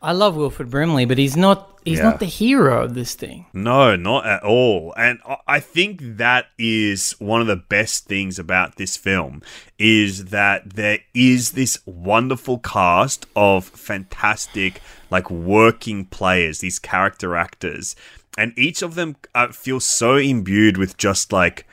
I 0.01 0.13
love 0.13 0.35
Wilford 0.35 0.69
Brimley, 0.69 1.05
but 1.05 1.17
he's 1.17 1.35
not. 1.35 1.67
He's 1.85 1.97
Yeah. 1.99 2.05
not 2.05 2.19
the 2.19 2.25
hero 2.25 2.83
of 2.83 2.93
this 2.93 3.15
thing. 3.15 3.45
No, 3.53 3.95
not 3.95 4.25
at 4.25 4.43
all. 4.43 4.93
And 4.97 5.19
I- 5.27 5.37
I 5.47 5.59
think 5.61 5.99
that 6.17 6.47
is 6.57 7.15
one 7.19 7.39
of 7.41 7.47
the 7.47 7.55
best 7.55 8.05
things 8.05 8.37
about 8.37 8.75
this 8.75 8.95
film 8.97 9.41
is 9.79 10.25
that 10.25 10.75
there 10.75 10.99
is 11.13 11.51
this 11.51 11.79
wonderful 11.85 12.59
cast 12.59 13.25
of 13.35 13.65
fantastic 13.65 14.81
like 15.09 15.31
working 15.31 16.05
players, 16.05 16.59
these 16.59 16.79
character 16.79 17.35
actors, 17.35 17.95
and 18.37 18.53
each 18.57 18.81
of 18.81 18.95
them 18.95 19.15
uh, 19.33 19.47
feels 19.47 19.85
so 19.85 20.15
imbued 20.17 20.77
with 20.77 20.97
just 20.97 21.31
like 21.31 21.65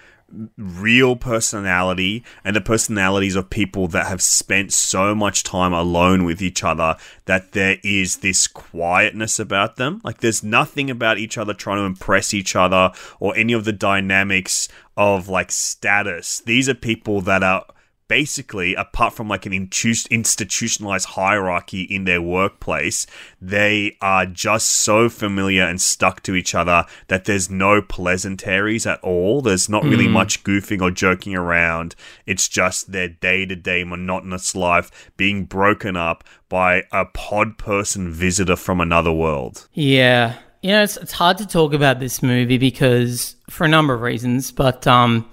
real 0.57 1.17
personality 1.17 2.25
and 2.45 2.57
the 2.57 2.61
personalities 2.61 3.37
of 3.37 3.49
people 3.49 3.87
that 3.89 4.07
have 4.07 4.21
spent 4.21 4.73
so 4.73 5.15
much 5.15 5.45
time 5.45 5.73
alone 5.73 6.25
with 6.25 6.43
each 6.43 6.65
other 6.65 6.97
that 7.27 7.53
there 7.53 7.79
is 7.85 8.19
this 8.19 8.47
quietness 8.47 9.39
about 9.39 9.77
them. 9.77 10.01
Like 10.05 10.19
there's 10.19 10.43
nothing 10.43 10.91
about 10.91 11.19
each 11.19 11.39
other 11.39 11.55
trying 11.55 11.79
to 11.79 11.85
impress 11.85 12.35
each 12.35 12.57
other 12.57 12.93
or 13.21 13.37
any 13.37 13.53
of 13.53 13.65
the 13.65 13.73
dynamics 13.73 14.69
of 14.97 15.29
like 15.29 15.53
status. 15.53 16.41
These 16.41 16.69
are 16.69 16.75
people 16.75 17.21
that 17.23 17.43
are 17.43 17.67
basically 18.09 18.75
apart 18.75 19.14
from 19.14 19.29
like 19.29 19.47
an 19.47 19.53
intu- 19.53 19.95
institutionalized 20.11 21.07
hierarchy 21.11 21.83
in 21.83 22.05
their 22.05 22.23
workplace 22.23 23.07
they 23.40 23.97
are 24.01 24.27
just 24.27 24.69
so 24.69 25.09
familiar 25.09 25.62
and 25.62 25.81
stuck 25.81 26.23
to 26.23 26.35
each 26.35 26.55
other 26.55 26.85
that 27.09 27.25
there's 27.25 27.51
no 27.51 27.83
pleasantries 27.83 28.87
at 28.87 29.01
all. 29.01 29.42
There's 29.42 29.69
not 29.69 29.85
really 29.85 30.09
much 30.09 30.45
goofing 30.45 30.81
or 30.81 30.90
joking 30.90 31.35
around. 31.35 31.95
It's 32.27 32.49
just 32.49 32.92
their 32.92 33.09
day-to-day 33.09 33.85
monotonous 33.85 34.55
life 34.55 35.11
being 35.16 35.45
broken 35.45 35.97
up 35.97 36.25
by 36.49 36.85
a 36.92 37.05
pod 37.07 37.59
person 37.59 38.11
visitor 38.11 38.57
from 38.57 38.81
another 38.81 39.12
world. 39.12 39.69
Yeah, 39.73 40.37
you 40.62 40.71
know, 40.71 40.83
it's 40.83 40.97
it's 40.97 41.12
hard 41.12 41.38
to 41.38 41.47
talk 41.47 41.73
about 41.73 42.01
this 42.01 42.23
movie 42.23 42.59
because 42.59 43.37
for 43.51 43.64
a 43.64 43.69
number 43.69 43.95
of 43.95 44.01
reasons, 44.01 44.51
but 44.51 44.87
um, 44.87 45.29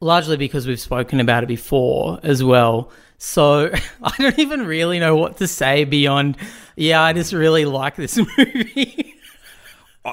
largely 0.00 0.36
because 0.36 0.66
we've 0.66 0.80
spoken 0.80 1.20
about 1.20 1.42
it 1.42 1.46
before 1.46 2.20
as 2.22 2.42
well. 2.42 2.90
So 3.18 3.70
I 4.02 4.14
don't 4.18 4.38
even 4.38 4.66
really 4.66 4.98
know 4.98 5.16
what 5.16 5.38
to 5.38 5.48
say 5.48 5.84
beyond. 5.84 6.36
Yeah, 6.76 7.02
I 7.02 7.12
just 7.12 7.32
really 7.32 7.64
like 7.64 7.96
this 7.96 8.16
movie. 8.38 9.15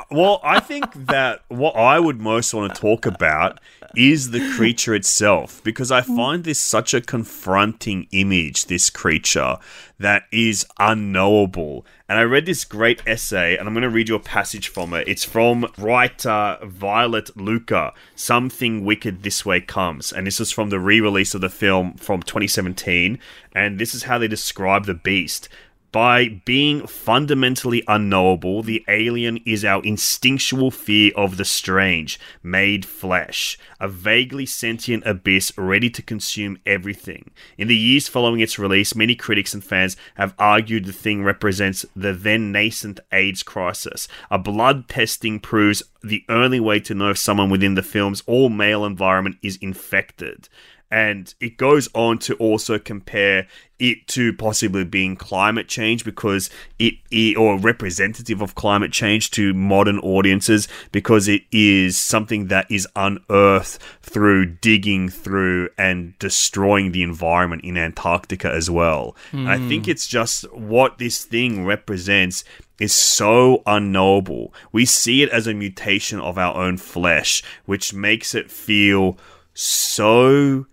Well, 0.10 0.40
I 0.44 0.60
think 0.60 0.92
that 0.94 1.44
what 1.50 1.76
I 1.76 2.00
would 2.00 2.20
most 2.20 2.54
want 2.54 2.74
to 2.74 2.82
talk 2.82 3.06
about 3.06 3.60
is 3.96 4.32
the 4.32 4.54
creature 4.56 4.96
itself 4.96 5.64
because 5.64 5.92
I 5.92 6.02
mm. 6.02 6.16
find 6.16 6.44
this 6.44 6.60
such 6.60 6.96
a 6.96 7.02
confronting 7.02 8.08
image, 8.12 8.66
this 8.66 8.90
creature 8.90 9.58
that 10.00 10.24
is 10.32 10.66
unknowable. 10.80 11.86
And 12.10 12.18
I 12.18 12.24
read 12.24 12.48
this 12.48 12.66
great 12.66 13.04
essay, 13.06 13.56
and 13.56 13.68
I'm 13.68 13.74
going 13.74 13.84
to 13.84 13.90
read 13.90 14.10
you 14.10 14.16
a 14.16 14.20
passage 14.20 14.68
from 14.68 14.94
it. 14.94 15.08
It's 15.08 15.24
from 15.24 15.72
writer 15.78 16.58
Violet 16.64 17.36
Lucca, 17.38 17.94
Something 18.16 18.84
Wicked 18.84 19.22
This 19.22 19.46
Way 19.46 19.62
Comes. 19.62 20.12
And 20.12 20.26
this 20.26 20.40
is 20.40 20.52
from 20.52 20.70
the 20.70 20.80
re 20.80 21.00
release 21.00 21.36
of 21.36 21.42
the 21.42 21.50
film 21.50 21.94
from 21.96 22.24
2017. 22.24 23.20
And 23.54 23.80
this 23.80 23.94
is 23.94 24.04
how 24.04 24.18
they 24.18 24.28
describe 24.28 24.86
the 24.86 24.96
beast. 24.96 25.50
By 25.94 26.42
being 26.44 26.88
fundamentally 26.88 27.84
unknowable, 27.88 28.64
the 28.64 28.84
alien 28.88 29.38
is 29.46 29.64
our 29.64 29.80
instinctual 29.84 30.72
fear 30.72 31.12
of 31.16 31.38
the 31.38 31.46
strange, 31.46 32.20
made 32.42 32.84
flesh, 32.84 33.60
a 33.80 33.88
vaguely 33.88 34.48
sentient 34.48 35.04
abyss 35.06 35.56
ready 35.56 35.92
to 35.92 36.02
consume 36.02 36.58
everything. 36.66 37.30
In 37.60 37.68
the 37.68 37.78
years 37.78 38.08
following 38.08 38.40
its 38.40 38.58
release, 38.58 38.96
many 38.96 39.14
critics 39.14 39.54
and 39.54 39.64
fans 39.64 39.96
have 40.16 40.34
argued 40.40 40.86
the 40.86 40.94
thing 40.94 41.24
represents 41.24 41.86
the 41.96 42.12
then 42.12 42.52
nascent 42.52 43.00
AIDS 43.12 43.44
crisis. 43.44 44.08
A 44.32 44.40
blood 44.40 44.90
testing 44.90 45.40
proves 45.40 45.84
the 46.04 46.26
only 46.28 46.60
way 46.60 46.80
to 46.80 46.96
know 46.96 47.12
if 47.12 47.20
someone 47.20 47.52
within 47.52 47.76
the 47.76 47.84
film's 47.84 48.24
all 48.26 48.50
male 48.50 48.84
environment 48.84 49.38
is 49.44 49.58
infected 49.58 50.50
and 50.94 51.34
it 51.40 51.58
goes 51.58 51.90
on 51.96 52.20
to 52.20 52.36
also 52.36 52.78
compare 52.78 53.48
it 53.80 54.08
to 54.08 54.32
possibly 54.32 54.84
being 54.84 55.16
climate 55.16 55.68
change 55.68 56.06
because 56.06 56.52
it, 56.78 56.94
it 57.10 57.36
or 57.36 57.58
representative 57.58 58.44
of 58.44 58.54
climate 58.54 58.92
change 58.92 59.32
to 59.32 59.56
modern 59.56 59.98
audiences 60.00 60.68
because 60.92 61.28
it 61.28 61.42
is 61.52 61.98
something 61.98 62.46
that 62.46 62.70
is 62.70 62.88
unearthed 62.96 63.82
through 64.04 64.46
digging 64.46 65.10
through 65.10 65.68
and 65.80 66.18
destroying 66.20 66.92
the 66.92 67.02
environment 67.02 67.64
in 67.64 67.76
Antarctica 67.76 68.52
as 68.54 68.70
well. 68.70 69.16
And 69.32 69.50
I 69.50 69.58
hmm. 69.58 69.68
think 69.68 69.88
it's 69.88 70.06
just 70.06 70.44
what 70.54 71.00
this 71.00 71.26
thing 71.26 71.66
represents 71.66 72.44
is 72.80 72.94
so 72.94 73.64
unknowable. 73.66 74.54
We 74.72 74.86
see 74.86 75.24
it 75.24 75.30
as 75.30 75.48
a 75.48 75.56
mutation 75.56 76.20
of 76.20 76.38
our 76.38 76.56
own 76.56 76.78
flesh, 76.78 77.42
which 77.66 77.96
makes 77.96 78.36
it 78.36 78.52
feel 78.52 79.18
so 79.56 80.68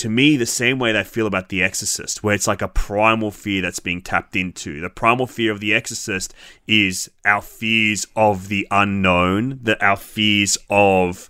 to 0.00 0.08
me 0.08 0.38
the 0.38 0.46
same 0.46 0.78
way 0.78 0.98
I 0.98 1.02
feel 1.02 1.26
about 1.26 1.50
The 1.50 1.62
Exorcist, 1.62 2.24
where 2.24 2.34
it's 2.34 2.46
like 2.46 2.62
a 2.62 2.68
primal 2.68 3.30
fear 3.30 3.60
that's 3.60 3.80
being 3.80 4.00
tapped 4.00 4.34
into. 4.34 4.80
The 4.80 4.88
primal 4.88 5.26
fear 5.26 5.52
of 5.52 5.60
The 5.60 5.74
Exorcist 5.74 6.32
is 6.66 7.10
our 7.26 7.42
fears 7.42 8.06
of 8.16 8.48
the 8.48 8.66
unknown, 8.70 9.60
that 9.62 9.82
our 9.82 9.96
fears 9.96 10.56
of 10.70 11.28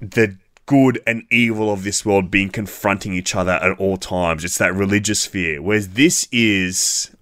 the 0.00 0.36
good 0.66 1.00
and 1.06 1.22
evil 1.30 1.72
of 1.72 1.84
this 1.84 2.04
world 2.04 2.32
being 2.32 2.50
confronting 2.50 3.12
each 3.12 3.36
other 3.36 3.52
at 3.52 3.78
all 3.78 3.96
times. 3.96 4.44
It's 4.44 4.58
that 4.58 4.74
religious 4.74 5.24
fear. 5.24 5.62
Whereas 5.62 5.90
this 5.90 6.26
is 6.32 7.15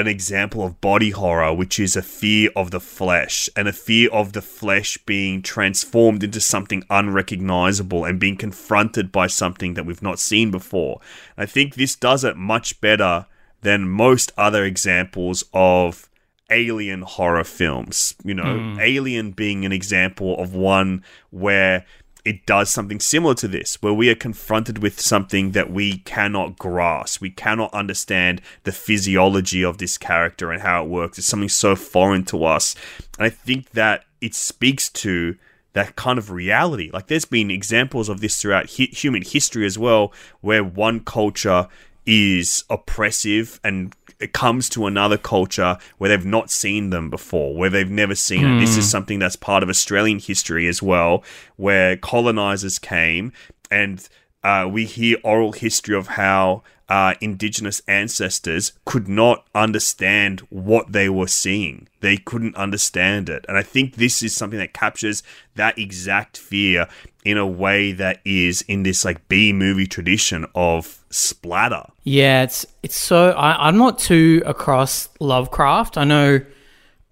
an 0.00 0.06
example 0.06 0.64
of 0.64 0.80
body 0.80 1.10
horror, 1.10 1.52
which 1.52 1.78
is 1.78 1.96
a 1.96 2.02
fear 2.02 2.50
of 2.54 2.70
the 2.70 2.80
flesh 2.80 3.48
and 3.56 3.68
a 3.68 3.72
fear 3.72 4.10
of 4.10 4.32
the 4.32 4.42
flesh 4.42 4.98
being 4.98 5.42
transformed 5.42 6.22
into 6.22 6.40
something 6.40 6.84
unrecognizable 6.90 8.04
and 8.04 8.20
being 8.20 8.36
confronted 8.36 9.10
by 9.12 9.26
something 9.26 9.74
that 9.74 9.84
we've 9.84 10.02
not 10.02 10.18
seen 10.18 10.50
before. 10.50 11.00
I 11.36 11.46
think 11.46 11.74
this 11.74 11.96
does 11.96 12.24
it 12.24 12.36
much 12.36 12.80
better 12.80 13.26
than 13.62 13.88
most 13.88 14.32
other 14.36 14.64
examples 14.64 15.44
of 15.52 16.08
alien 16.50 17.02
horror 17.02 17.44
films. 17.44 18.14
You 18.24 18.34
know, 18.34 18.58
hmm. 18.58 18.80
Alien 18.80 19.32
being 19.32 19.64
an 19.64 19.72
example 19.72 20.38
of 20.38 20.54
one 20.54 21.04
where 21.30 21.84
it 22.28 22.44
does 22.44 22.70
something 22.70 23.00
similar 23.00 23.34
to 23.36 23.48
this, 23.48 23.80
where 23.80 23.94
we 23.94 24.10
are 24.10 24.14
confronted 24.14 24.82
with 24.82 25.00
something 25.00 25.52
that 25.52 25.70
we 25.70 25.98
cannot 25.98 26.58
grasp. 26.58 27.22
We 27.22 27.30
cannot 27.30 27.72
understand 27.72 28.42
the 28.64 28.72
physiology 28.72 29.64
of 29.64 29.78
this 29.78 29.96
character 29.96 30.52
and 30.52 30.60
how 30.60 30.84
it 30.84 30.90
works. 30.90 31.16
It's 31.16 31.26
something 31.26 31.48
so 31.48 31.74
foreign 31.74 32.24
to 32.26 32.44
us. 32.44 32.74
And 33.18 33.24
I 33.24 33.30
think 33.30 33.70
that 33.70 34.04
it 34.20 34.34
speaks 34.34 34.90
to 34.90 35.36
that 35.72 35.96
kind 35.96 36.18
of 36.18 36.30
reality. 36.30 36.90
Like, 36.92 37.06
there's 37.06 37.24
been 37.24 37.50
examples 37.50 38.10
of 38.10 38.20
this 38.20 38.40
throughout 38.40 38.74
hi- 38.76 38.92
human 38.92 39.22
history 39.22 39.64
as 39.64 39.78
well, 39.78 40.12
where 40.42 40.62
one 40.62 41.00
culture 41.00 41.66
is 42.04 42.64
oppressive 42.68 43.58
and 43.64 43.94
it 44.20 44.32
comes 44.32 44.68
to 44.70 44.86
another 44.86 45.16
culture 45.16 45.78
where 45.98 46.10
they've 46.10 46.24
not 46.26 46.50
seen 46.50 46.90
them 46.90 47.10
before, 47.10 47.54
where 47.54 47.70
they've 47.70 47.90
never 47.90 48.14
seen 48.14 48.44
it. 48.44 48.60
This 48.60 48.76
is 48.76 48.84
hmm. 48.84 48.90
something 48.90 49.18
that's 49.18 49.36
part 49.36 49.62
of 49.62 49.68
Australian 49.68 50.18
history 50.18 50.66
as 50.66 50.82
well, 50.82 51.22
where 51.56 51.96
colonizers 51.96 52.78
came 52.78 53.32
and 53.70 54.08
uh, 54.48 54.66
we 54.66 54.86
hear 54.86 55.18
oral 55.22 55.52
history 55.52 55.94
of 55.94 56.06
how 56.06 56.62
uh, 56.88 57.12
indigenous 57.20 57.82
ancestors 57.86 58.72
could 58.86 59.06
not 59.06 59.46
understand 59.54 60.40
what 60.48 60.92
they 60.92 61.06
were 61.06 61.26
seeing. 61.26 61.86
They 62.00 62.16
couldn't 62.16 62.56
understand 62.56 63.28
it. 63.28 63.44
And 63.46 63.58
I 63.58 63.62
think 63.62 63.96
this 63.96 64.22
is 64.22 64.34
something 64.34 64.58
that 64.58 64.72
captures 64.72 65.22
that 65.56 65.78
exact 65.78 66.38
fear 66.38 66.88
in 67.26 67.36
a 67.36 67.46
way 67.46 67.92
that 67.92 68.20
is 68.24 68.62
in 68.62 68.84
this 68.84 69.04
like 69.04 69.28
B 69.28 69.52
movie 69.52 69.86
tradition 69.86 70.46
of 70.54 71.04
splatter. 71.10 71.84
Yeah, 72.04 72.44
it's 72.44 72.66
it's 72.82 72.96
so 72.96 73.32
I, 73.32 73.68
I'm 73.68 73.76
not 73.76 73.98
too 73.98 74.42
across 74.46 75.10
Lovecraft. 75.20 75.98
I 75.98 76.04
know 76.04 76.40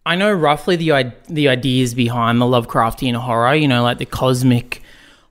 I 0.07 0.15
know 0.15 0.33
roughly 0.33 0.77
the 0.77 1.13
the 1.29 1.49
ideas 1.49 1.93
behind 1.93 2.41
the 2.41 2.47
Lovecraftian 2.47 3.15
horror. 3.17 3.55
You 3.55 3.69
know, 3.69 3.83
like 3.83 3.99
the 3.99 4.07
cosmic 4.07 4.81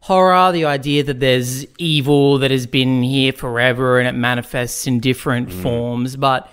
horror, 0.05 0.51
the 0.51 0.65
idea 0.65 1.01
that 1.01 1.19
there's 1.19 1.65
evil 1.79 2.37
that 2.37 2.51
has 2.51 2.67
been 2.67 3.01
here 3.01 3.33
forever 3.33 3.97
and 3.97 4.07
it 4.07 4.11
manifests 4.11 4.85
in 4.85 4.99
different 4.99 5.49
mm. 5.49 5.63
forms. 5.63 6.15
But 6.15 6.47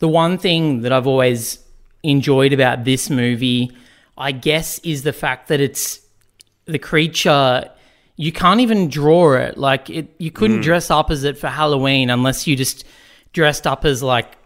the 0.00 0.08
one 0.08 0.36
thing 0.36 0.82
that 0.82 0.92
I've 0.92 1.06
always 1.06 1.60
enjoyed 2.02 2.52
about 2.52 2.84
this 2.84 3.08
movie, 3.08 3.72
I 4.18 4.32
guess, 4.32 4.80
is 4.80 5.02
the 5.02 5.14
fact 5.14 5.48
that 5.48 5.62
it's 5.62 6.00
the 6.66 6.78
creature. 6.78 7.70
You 8.16 8.32
can't 8.32 8.60
even 8.60 8.90
draw 8.90 9.32
it. 9.32 9.56
Like 9.56 9.88
it, 9.88 10.14
you 10.18 10.30
couldn't 10.30 10.60
mm. 10.60 10.64
dress 10.64 10.90
up 10.90 11.10
as 11.10 11.24
it 11.24 11.38
for 11.38 11.48
Halloween 11.48 12.10
unless 12.10 12.46
you 12.46 12.54
just 12.54 12.84
dressed 13.32 13.66
up 13.66 13.86
as 13.86 14.02
like 14.02 14.36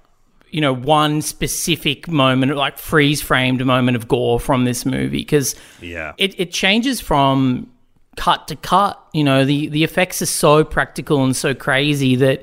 you 0.51 0.61
know 0.61 0.73
one 0.73 1.23
specific 1.23 2.07
moment, 2.07 2.55
like 2.55 2.79
freeze 2.79 3.21
framed 3.21 3.67
moment 3.67 3.97
of 3.97 4.07
gore 4.07 4.39
from 4.39 4.65
this 4.65 4.87
movie 4.87 5.23
because 5.23 5.57
Yeah. 5.81 6.13
it, 6.19 6.39
it 6.39 6.53
changes 6.53 7.01
from 7.01 7.74
cut 8.17 8.49
to 8.49 8.57
cut. 8.57 9.01
You 9.13 9.25
know, 9.25 9.45
the 9.45 9.69
the 9.69 9.85
effects 9.85 10.23
are 10.23 10.27
so 10.27 10.65
practical 10.65 11.25
and 11.25 11.35
so 11.37 11.55
crazy 11.55 12.17
that 12.17 12.43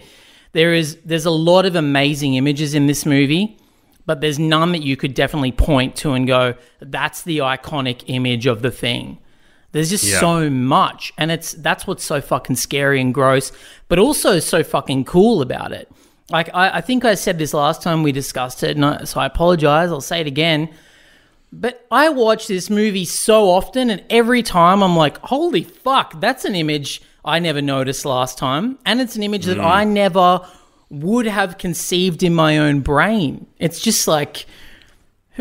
there 0.54 0.74
is 0.74 0.98
there's 1.06 1.26
a 1.26 1.32
lot 1.32 1.66
of 1.66 1.76
amazing 1.76 2.36
images 2.36 2.74
in 2.74 2.88
this 2.88 3.06
movie, 3.06 3.58
but 4.06 4.22
there's 4.22 4.40
none 4.40 4.72
that 4.74 4.84
you 4.84 4.98
could 4.98 5.14
definitely 5.14 5.52
point 5.52 5.96
to 5.98 6.14
and 6.14 6.28
go, 6.28 6.56
that's 6.80 7.24
the 7.24 7.40
iconic 7.40 8.04
image 8.08 8.46
of 8.46 8.62
the 8.62 8.72
thing. 8.72 9.18
There's 9.72 9.90
just 9.90 10.04
Yeah. 10.04 10.20
so 10.20 10.50
much, 10.50 11.14
and 11.18 11.32
it's 11.32 11.54
that's 11.54 11.88
what's 11.88 12.04
so 12.04 12.20
fucking 12.20 12.58
scary 12.58 13.00
and 13.00 13.14
gross, 13.14 13.52
but 13.88 14.00
also 14.00 14.40
so 14.40 14.64
fucking 14.64 15.06
cool 15.06 15.42
about 15.42 15.72
it. 15.72 15.90
Like 16.30 16.50
I, 16.54 16.78
I 16.78 16.82
think 16.82 17.06
I 17.06 17.16
said 17.16 17.38
this 17.38 17.54
last 17.54 17.82
time 17.82 18.04
we 18.04 18.12
discussed 18.12 18.64
it, 18.64 18.76
and 18.76 18.86
I, 18.86 19.04
so 19.06 19.20
I 19.22 19.26
apologize. 19.26 19.90
I'll 19.90 20.02
say 20.02 20.20
it 20.22 20.28
again. 20.28 20.70
But 21.52 21.86
I 21.92 22.10
watch 22.10 22.48
this 22.48 22.70
movie 22.70 23.06
so 23.06 23.50
often, 23.50 23.90
and 23.90 24.04
every 24.10 24.42
time 24.42 24.82
I'm 24.82 24.96
like, 24.96 25.18
holy 25.20 25.64
fuck, 25.64 26.20
that's 26.22 26.46
an 26.46 26.56
image 26.56 27.02
I 27.26 27.40
never 27.40 27.62
noticed 27.62 28.06
last 28.06 28.38
time. 28.38 28.80
And 28.86 29.02
it's 29.02 29.16
an 29.16 29.24
image 29.24 29.46
that 29.46 29.58
hmm. 29.58 29.66
I 29.66 29.84
never 29.84 30.42
would 30.90 31.26
have 31.26 31.58
conceived 31.58 32.24
in 32.24 32.34
my 32.34 32.58
own 32.58 32.82
brain. 32.82 33.48
It's 33.60 33.82
just 33.82 34.08
like, 34.08 34.46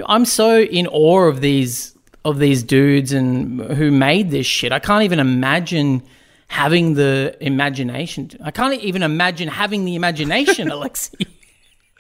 I'm 0.07 0.25
so 0.25 0.61
in 0.61 0.87
awe 0.87 1.27
of 1.27 1.41
these 1.41 1.97
of 2.25 2.39
these 2.39 2.63
dudes 2.63 3.13
and 3.13 3.61
who 3.61 3.91
made 3.91 4.31
this 4.31 4.47
shit. 4.47 4.73
I 4.73 4.79
can't 4.79 5.05
even 5.05 5.21
imagine 5.21 6.03
having 6.49 6.95
the 6.95 7.37
imagination. 7.41 8.31
I 8.45 8.51
can't 8.51 8.75
even 8.83 9.03
imagine 9.03 9.49
having 9.49 9.85
the 9.87 9.95
imagination, 9.95 10.69
Alexi. 10.71 11.27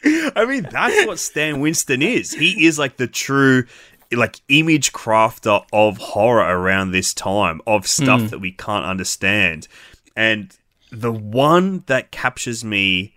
I 0.05 0.45
mean, 0.47 0.67
that's 0.71 1.07
what 1.07 1.19
Stan 1.19 1.61
Winston 1.61 2.03
is. 2.03 2.33
He 2.33 2.67
is 2.67 2.79
like 2.79 2.97
the 2.97 3.07
true 3.07 3.65
like 4.13 4.41
image 4.49 4.93
crafter 4.93 5.65
of 5.73 5.99
horror 5.99 6.59
around 6.59 6.91
this 6.91 7.15
time 7.15 7.61
of 7.67 7.87
stuff 7.87 8.23
hmm. 8.23 8.27
that 8.29 8.41
we 8.41 8.53
can't 8.53 8.85
understand. 8.85 9.69
And 10.17 10.57
the 10.91 11.13
one 11.13 11.85
that 11.87 12.11
captures 12.11 12.65
me 12.65 13.15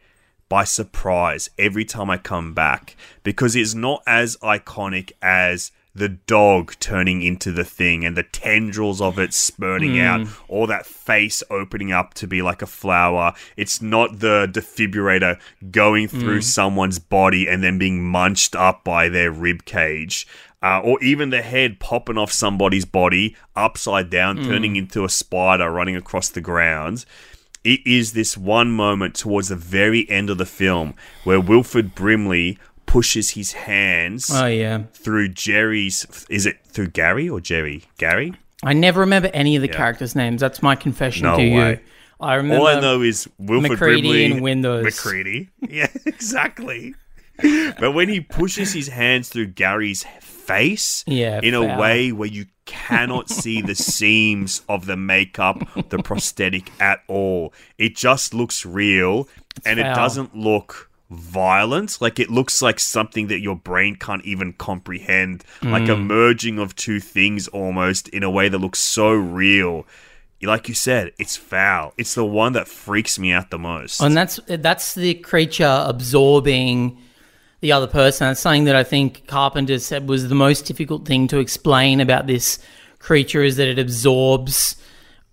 by 0.50 0.64
surprise 0.64 1.50
every 1.58 1.84
time 1.84 2.10
I 2.10 2.18
come 2.18 2.54
back 2.54 2.96
because 3.24 3.56
it's 3.56 3.74
not 3.74 4.04
as 4.06 4.38
iconic 4.38 5.12
as 5.22 5.72
the 5.96 6.10
dog 6.10 6.74
turning 6.80 7.22
into 7.22 7.52
the 7.52 7.64
thing 7.64 8.04
and 8.04 8.18
the 8.18 8.24
tendrils 8.24 9.00
of 9.00 9.20
it 9.20 9.34
spurting 9.34 10.00
out 10.00 10.22
hmm. 10.22 10.34
or 10.48 10.68
that 10.68 10.86
face 10.86 11.44
opening 11.50 11.92
up 11.92 12.14
to 12.16 12.28
be 12.28 12.42
like 12.42 12.62
a 12.62 12.68
flower. 12.68 13.34
It's 13.56 13.82
not 13.82 14.20
the 14.20 14.48
defibrillator 14.52 15.40
going 15.70 16.08
through 16.08 16.38
hmm. 16.38 16.42
someone's 16.42 17.00
body 17.00 17.48
and 17.48 17.64
then 17.64 17.78
being 17.78 18.04
munched 18.04 18.56
up 18.56 18.84
by 18.84 19.10
their 19.10 19.32
rib 19.32 19.66
cage. 19.66 20.28
Uh, 20.64 20.80
or 20.82 21.04
even 21.04 21.30
the 21.30 21.42
head 21.42 21.78
popping 21.78 22.18
off 22.18 22.32
somebody's 22.32 22.86
body 22.86 23.36
upside 23.54 24.10
down, 24.10 24.38
turning 24.38 24.78
into 24.78 25.04
a 25.04 25.10
spider 25.10 25.70
running 25.70 25.96
across 25.96 26.30
the 26.30 26.40
ground 26.40 27.06
it 27.64 27.86
is 27.86 28.14
this 28.14 28.38
one 28.38 28.72
moment 28.72 29.16
towards 29.16 29.50
the 29.50 29.56
very 29.56 30.10
end 30.10 30.30
of 30.30 30.38
the 30.38 30.46
film 30.46 30.96
where 31.24 31.40
Wilford 31.40 31.96
Brimley 31.96 32.58
pushes 32.86 33.32
his 33.32 33.54
hands 33.54 34.30
oh 34.32 34.46
yeah. 34.46 34.84
through 34.94 35.30
Jerry's. 35.30 36.26
Is 36.30 36.46
it 36.46 36.66
through 36.66 36.88
Gary 36.88 37.30
or 37.30 37.40
Jerry? 37.40 37.86
Gary? 37.98 38.34
I 38.64 38.74
never 38.74 39.02
remember 39.02 39.30
any 39.34 39.56
of 39.56 39.62
the 39.62 39.68
characters' 39.68 40.16
names. 40.16 40.42
That's 40.42 40.62
my 40.62 40.76
confession 40.76 41.24
No 41.24 41.38
to 41.38 41.44
you. 41.44 41.80
I 42.20 42.36
remember. 42.36 42.62
All 42.62 42.68
I 42.68 42.80
know 42.80 43.02
is 43.02 43.30
Wilford 43.38 43.72
MacReady 43.72 44.02
Brimley 44.02 44.26
and 44.26 44.42
Windows. 44.42 44.86
MacReady. 44.86 45.50
Yeah, 45.70 45.88
exactly. 46.06 46.96
but 47.80 47.94
when 47.94 48.10
he 48.10 48.22
pushes 48.22 48.74
his 48.74 48.90
hands 48.90 49.30
through 49.30 49.48
Gary's 49.48 50.04
face 50.48 51.04
Yeah, 51.08 51.40
in 51.44 51.54
a 51.54 51.78
way 51.80 52.12
where 52.12 52.30
you 52.30 52.46
cannot 52.66 53.30
see 53.30 53.62
the 53.62 53.76
seams 53.94 54.62
of 54.70 54.86
the 54.86 54.98
makeup, 54.98 55.58
the 55.90 55.98
prosthetic 56.00 56.72
at 56.80 57.00
all, 57.08 57.54
it 57.78 57.96
just 57.96 58.34
looks 58.34 58.66
real 58.66 59.28
and 59.66 59.80
it 59.80 59.84
doesn't 59.96 60.36
look 60.36 60.90
violent 61.10 62.02
like 62.02 62.20
it 62.20 62.30
looks 62.32 62.62
like 62.62 62.80
something 62.80 63.28
that 63.28 63.40
your 63.40 63.56
brain 63.56 63.96
can't 63.96 64.26
even 64.26 64.52
comprehend 64.54 65.44
like 65.62 65.88
a 65.88 65.96
Mm. 65.96 66.08
merging 66.08 66.58
of 66.60 66.76
two 66.76 67.00
things 67.00 67.48
almost 67.50 68.08
in 68.10 68.24
a 68.24 68.32
way 68.32 68.50
that 68.50 68.58
looks 68.58 68.80
so 68.80 69.12
real 69.12 69.86
like 70.42 70.68
you 70.68 70.74
said, 70.76 71.14
it's 71.18 71.38
foul. 71.38 71.94
It's 71.98 72.16
the 72.16 72.26
one 72.26 72.52
that 72.52 72.68
freaks 72.68 73.18
me 73.18 73.32
out 73.32 73.50
the 73.50 73.58
most. 73.58 74.02
and 74.02 74.14
that's 74.18 74.42
that's 74.48 74.94
the 74.94 75.14
creature 75.14 75.86
absorbing 75.88 76.98
the 77.64 77.72
other 77.72 77.88
person. 77.88 78.28
That's 78.28 78.42
something 78.42 78.66
that 78.66 78.76
I 78.76 78.84
think 78.84 79.26
Carpenter 79.26 79.80
said 79.80 80.10
was 80.10 80.28
the 80.28 80.36
most 80.36 80.66
difficult 80.66 81.06
thing 81.06 81.30
to 81.30 81.40
explain 81.40 82.02
about 82.02 82.28
this 82.28 82.60
creature 83.00 83.42
is 83.42 83.56
that 83.56 83.70
it 83.70 83.80
absorbs 83.80 84.76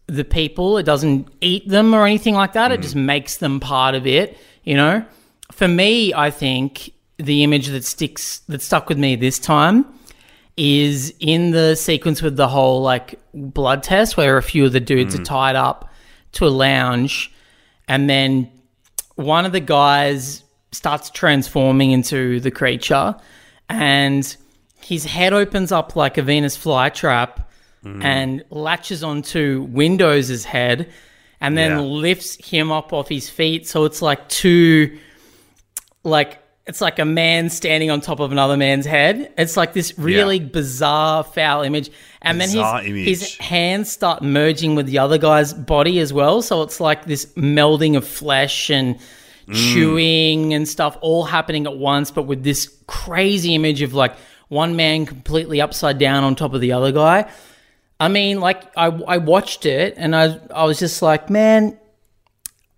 the 0.06 0.24
people. 0.24 0.78
It 0.78 0.84
doesn't 0.84 1.26
eat 1.40 1.68
them 1.68 1.92
or 1.92 2.06
anything 2.06 2.34
like 2.34 2.52
that. 2.52 2.70
It 2.70 2.74
mm-hmm. 2.74 2.82
just 2.82 2.94
makes 2.94 3.38
them 3.38 3.58
part 3.58 3.96
of 3.96 4.06
it. 4.06 4.38
You 4.62 4.76
know, 4.76 5.04
for 5.50 5.66
me, 5.66 6.14
I 6.14 6.30
think 6.30 6.92
the 7.16 7.42
image 7.42 7.66
that 7.66 7.84
sticks 7.84 8.38
that 8.48 8.62
stuck 8.62 8.88
with 8.88 8.96
me 8.96 9.16
this 9.16 9.40
time 9.40 9.84
is 10.56 11.12
in 11.18 11.50
the 11.50 11.74
sequence 11.74 12.22
with 12.22 12.36
the 12.36 12.46
whole 12.46 12.80
like 12.80 13.18
blood 13.34 13.82
test 13.82 14.16
where 14.16 14.36
a 14.36 14.42
few 14.42 14.66
of 14.66 14.72
the 14.72 14.78
dudes 14.78 15.16
are 15.16 15.18
mm. 15.18 15.24
tied 15.24 15.56
up 15.56 15.90
to 16.32 16.46
a 16.46 16.48
lounge 16.48 17.32
and 17.88 18.08
then 18.08 18.48
one 19.16 19.44
of 19.44 19.50
the 19.50 19.60
guys 19.60 20.44
starts 20.72 21.10
transforming 21.10 21.90
into 21.90 22.40
the 22.40 22.50
creature 22.50 23.14
and 23.68 24.36
his 24.80 25.04
head 25.04 25.32
opens 25.32 25.72
up 25.72 25.96
like 25.96 26.18
a 26.18 26.22
Venus 26.22 26.56
flytrap 26.56 27.44
mm. 27.84 28.02
and 28.04 28.44
latches 28.50 29.02
onto 29.02 29.66
Windows's 29.70 30.44
head 30.44 30.90
and 31.40 31.56
then 31.56 31.72
Yeah. 31.72 31.80
lifts 31.80 32.36
him 32.44 32.70
up 32.70 32.92
off 32.92 33.08
his 33.08 33.28
feet 33.28 33.66
so 33.68 33.84
it's 33.84 34.00
like 34.02 34.28
two 34.28 34.98
like 36.04 36.40
it's 36.66 36.80
like 36.80 36.98
a 37.00 37.04
man 37.04 37.50
standing 37.50 37.90
on 37.90 38.00
top 38.00 38.20
of 38.20 38.30
another 38.30 38.56
man's 38.56 38.86
head. 38.86 39.32
It's 39.36 39.56
like 39.56 39.72
this 39.72 39.98
really 39.98 40.38
bizarre 40.38 41.24
foul 41.24 41.62
image. 41.62 41.90
And 42.22 42.38
Bizarre 42.38 42.82
then 42.82 42.94
his, 42.94 43.20
his 43.20 43.36
hands 43.38 43.90
start 43.90 44.22
merging 44.22 44.76
with 44.76 44.86
the 44.86 44.98
other 44.98 45.18
guy's 45.18 45.52
body 45.52 45.98
as 45.98 46.12
well. 46.12 46.42
So 46.42 46.62
it's 46.62 46.78
like 46.78 47.06
this 47.06 47.26
melding 47.34 47.96
of 47.96 48.06
flesh 48.06 48.70
and 48.70 49.00
chewing 49.52 50.54
and 50.54 50.68
stuff 50.68 50.96
all 51.00 51.24
happening 51.24 51.66
at 51.66 51.76
once, 51.76 52.10
but 52.10 52.22
with 52.22 52.42
this 52.44 52.72
crazy 52.86 53.54
image 53.54 53.82
of 53.82 53.94
like 53.94 54.14
one 54.48 54.76
man 54.76 55.06
completely 55.06 55.60
upside 55.60 55.98
down 55.98 56.24
on 56.24 56.34
top 56.34 56.54
of 56.54 56.60
the 56.60 56.72
other 56.72 56.92
guy. 56.92 57.30
I 57.98 58.08
mean, 58.08 58.40
like 58.40 58.62
I, 58.76 58.86
I 58.86 59.18
watched 59.18 59.66
it 59.66 59.94
and 59.96 60.16
I 60.16 60.38
I 60.54 60.64
was 60.64 60.78
just 60.78 61.02
like, 61.02 61.28
man, 61.30 61.78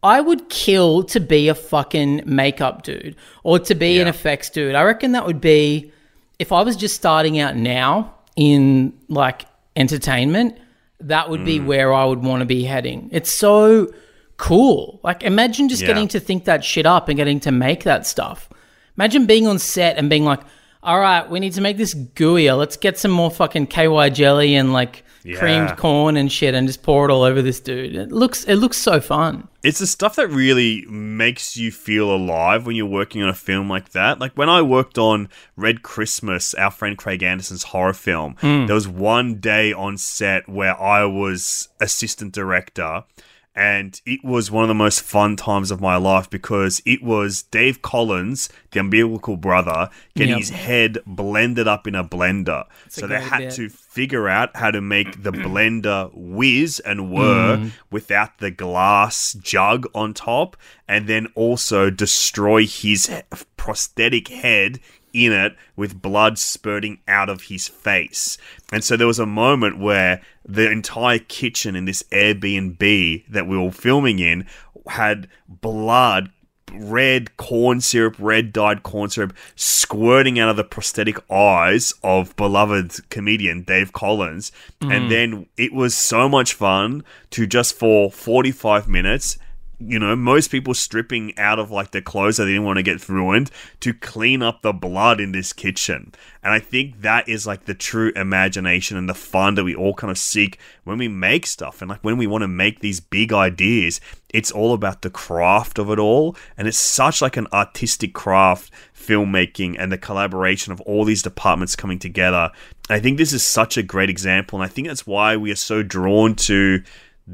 I 0.03 0.21
would 0.21 0.49
kill 0.49 1.05
to 1.05 1.21
be 1.21 1.49
a 1.49 1.55
fucking 1.55 2.23
makeup 2.27 2.83
dude 2.83 3.15
or 3.45 3.59
to 3.61 3.75
be 3.75 4.01
an 4.01 4.09
effects 4.09 4.51
dude. 4.51 4.75
I 4.75 4.83
reckon 4.83 5.13
that 5.13 5.27
would 5.27 5.41
be 5.41 5.93
if 6.39 6.51
I 6.51 6.63
was 6.63 6.77
just 6.77 6.97
starting 6.97 7.39
out 7.39 7.55
now 7.57 8.15
in 8.35 8.93
like 9.09 9.47
entertainment, 9.77 10.59
that 11.01 11.31
would 11.31 11.41
Mm. 11.41 11.45
be 11.47 11.61
where 11.61 11.93
I 11.93 12.05
would 12.05 12.23
want 12.25 12.41
to 12.41 12.47
be 12.47 12.65
heading. 12.65 13.09
It's 13.13 13.33
so 13.33 13.93
cool. 14.37 15.01
Like 15.03 15.23
imagine 15.23 15.69
just 15.69 15.83
Yeah. 15.83 15.89
getting 15.89 16.09
to 16.09 16.21
think 16.21 16.45
that 16.45 16.65
shit 16.65 16.87
up 16.87 17.09
and 17.09 17.17
getting 17.17 17.41
to 17.41 17.53
make 17.53 17.85
that 17.85 18.07
stuff. 18.07 18.49
Imagine 18.97 19.27
being 19.27 19.47
on 19.47 19.59
set 19.59 19.97
and 19.97 20.11
being 20.11 20.25
like, 20.25 20.41
all 20.83 20.99
right, 20.99 21.29
we 21.31 21.39
need 21.41 21.53
to 21.55 21.61
make 21.61 21.77
this 21.77 21.95
gooier. 21.95 22.59
Let's 22.59 22.77
get 22.77 22.99
some 22.99 23.11
more 23.13 23.31
fucking 23.31 23.69
KY 23.69 24.11
jelly 24.11 24.55
and 24.57 24.73
like 24.73 25.05
Yeah. 25.25 25.39
creamed 25.39 25.77
corn 25.77 26.17
and 26.17 26.31
shit 26.33 26.53
and 26.55 26.67
just 26.67 26.83
pour 26.83 27.09
it 27.09 27.13
all 27.13 27.23
over 27.23 27.41
this 27.41 27.61
dude. 27.61 27.95
It 27.95 28.11
looks 28.11 28.43
it 28.45 28.57
looks 28.57 28.77
so 28.79 29.01
fun. 29.01 29.47
it's 29.63 29.79
the 29.79 29.87
stuff 29.87 30.17
that 30.17 30.27
really 30.27 30.85
makes 30.89 31.57
you 31.57 31.71
feel 31.71 32.11
alive 32.13 32.67
when 32.67 32.75
you're 32.75 32.85
working 32.85 33.23
on 33.23 33.29
a 33.29 33.35
film 33.35 33.69
like 33.71 33.91
that. 33.91 34.19
Like 34.19 34.33
when 34.33 34.49
I 34.49 34.61
worked 34.63 34.99
on 34.99 35.29
Red 35.57 35.83
Christmas, 35.83 36.53
our 36.55 36.73
friend 36.73 36.99
Craig 36.99 37.23
Anderson's 37.23 37.63
horror 37.63 37.93
film, 37.95 38.35
hmm. 38.41 38.67
there 38.67 38.75
was 38.75 38.89
one 38.89 39.37
day 39.37 39.73
on 39.73 39.97
set 39.97 40.49
where 40.49 40.77
I 40.81 41.05
was 41.05 41.69
assistant 41.81 42.33
director. 42.35 43.05
And 43.55 44.01
it 44.07 44.25
was 44.25 44.51
one 44.51 44.65
of 44.65 44.69
the 44.69 44.75
most 44.75 45.03
fun 45.03 45.37
times 45.37 45.71
of 45.71 45.79
my 45.81 45.97
life 45.97 46.31
because 46.31 46.81
it 46.87 47.03
was 47.03 47.43
Dave 47.43 47.83
Collins, 47.83 48.49
the 48.71 48.81
umbilical 48.81 49.37
brother, 49.37 49.91
getting 50.15 50.31
Yep. 50.31 50.39
his 50.39 50.51
head 50.51 50.99
blended 51.07 51.69
up 51.69 51.87
in 51.87 51.95
a 51.95 52.03
blender. 52.03 52.65
so 52.89 53.07
they 53.07 53.21
had 53.21 53.39
bit. 53.41 53.53
to 53.57 53.69
figure 53.69 54.27
out 54.27 54.57
how 54.57 54.71
to 54.71 54.81
make 54.81 55.23
the 55.23 55.33
blender 55.33 56.11
whiz 56.15 56.81
and 56.81 57.11
whir 57.11 57.59
Mm. 57.59 57.73
without 57.91 58.39
the 58.39 58.51
glass 58.51 59.35
jug 59.35 59.87
on 59.95 60.15
top, 60.15 60.57
and 60.89 61.07
then 61.07 61.27
also 61.35 61.91
destroy 61.91 62.67
his 62.67 63.11
prosthetic 63.59 64.29
head 64.29 64.81
in 65.13 65.33
it 65.33 65.57
with 65.77 66.01
blood 66.01 66.39
spurting 66.39 66.99
out 67.09 67.29
of 67.29 67.45
his 67.45 67.69
face. 67.69 68.39
And 68.73 68.83
so 68.83 68.97
there 68.97 69.07
was 69.07 69.19
a 69.19 69.27
moment 69.27 69.79
where 69.79 70.23
the 70.45 70.71
entire 70.71 71.19
kitchen 71.19 71.77
in 71.77 71.85
this 71.85 72.03
Airbnb 72.05 73.25
that 73.29 73.47
we 73.47 73.57
were 73.57 73.71
filming 73.71 74.19
in 74.19 74.47
had 74.87 75.29
blood 75.49 76.31
red 76.75 77.37
corn 77.37 77.81
syrup, 77.81 78.17
red 78.19 78.53
dyed 78.53 78.83
corn 78.83 79.11
syrup 79.11 79.37
squirting 79.57 80.39
out 80.39 80.49
of 80.49 80.57
the 80.57 80.65
prosthetic 80.65 81.19
eyes 81.31 81.93
of 82.03 82.35
beloved 82.37 83.09
comedian 83.11 83.63
Dave 83.63 83.93
Collins. 83.93 84.53
And 84.81 84.91
mm. 84.91 85.09
then 85.11 85.47
it 85.57 85.73
was 85.73 85.95
so 85.95 86.29
much 86.29 86.55
fun 86.55 87.05
to 87.31 87.47
just 87.47 87.79
for 87.79 88.11
45 88.11 88.89
minutes 88.89 89.39
you 89.87 89.99
know, 89.99 90.15
most 90.17 90.51
people 90.51 90.75
stripping 90.75 91.37
out 91.39 91.59
of 91.59 91.71
like 91.71 91.91
their 91.91 92.03
clothes 92.03 92.37
that 92.37 92.45
they 92.45 92.53
didn't 92.53 92.65
want 92.65 92.79
to 92.79 92.83
get 92.83 93.09
ruined 93.09 93.51
to 93.81 93.93
clean 93.93 94.43
up 94.43 94.63
the 94.63 94.73
blood 94.73 95.21
in 95.21 95.33
this 95.33 95.53
kitchen. 95.53 96.13
And 96.43 96.53
I 96.53 96.59
think 96.59 97.01
that 97.01 97.29
is 97.29 97.47
like 97.47 97.65
the 97.65 97.75
true 97.75 98.13
imagination 98.15 98.97
and 98.97 99.09
the 99.09 99.15
fun 99.15 99.55
that 99.55 99.65
we 99.65 99.75
all 99.75 99.95
kind 99.95 100.11
of 100.11 100.19
seek 100.19 100.59
when 100.85 100.99
we 100.99 101.09
make 101.09 101.47
stuff. 101.47 101.81
And 101.81 101.89
like 101.89 102.03
when 102.03 102.17
we 102.17 102.27
want 102.27 102.43
to 102.43 102.49
make 102.49 102.81
these 102.81 103.01
big 103.01 103.33
ideas, 103.33 104.01
it's 104.31 104.51
all 104.51 104.73
about 104.73 105.03
the 105.03 105.11
craft 105.11 105.79
of 105.79 105.91
it 105.91 105.99
all. 105.99 106.37
And 106.57 106.69
it's 106.69 106.79
such 106.79 107.23
like 107.23 107.37
an 107.37 107.49
artistic 107.53 108.15
craft, 108.15 108.73
filmmaking, 108.97 109.77
and 109.79 109.91
the 109.93 109.99
collaboration 109.99 110.73
of 110.73 110.81
all 110.83 111.05
these 111.05 111.23
departments 111.23 111.77
coming 111.77 111.99
together. 111.99 112.51
I 112.89 113.01
think 113.01 113.19
this 113.19 113.33
is 113.33 113.45
such 113.45 113.77
a 113.77 113.83
great 113.83 114.11
example. 114.11 114.61
And 114.61 114.65
I 114.65 114.73
think 114.73 114.89
that's 114.89 115.07
why 115.07 115.37
we 115.37 115.51
are 115.51 115.57
so 115.57 115.83
drawn 115.83 116.35
to 116.37 116.83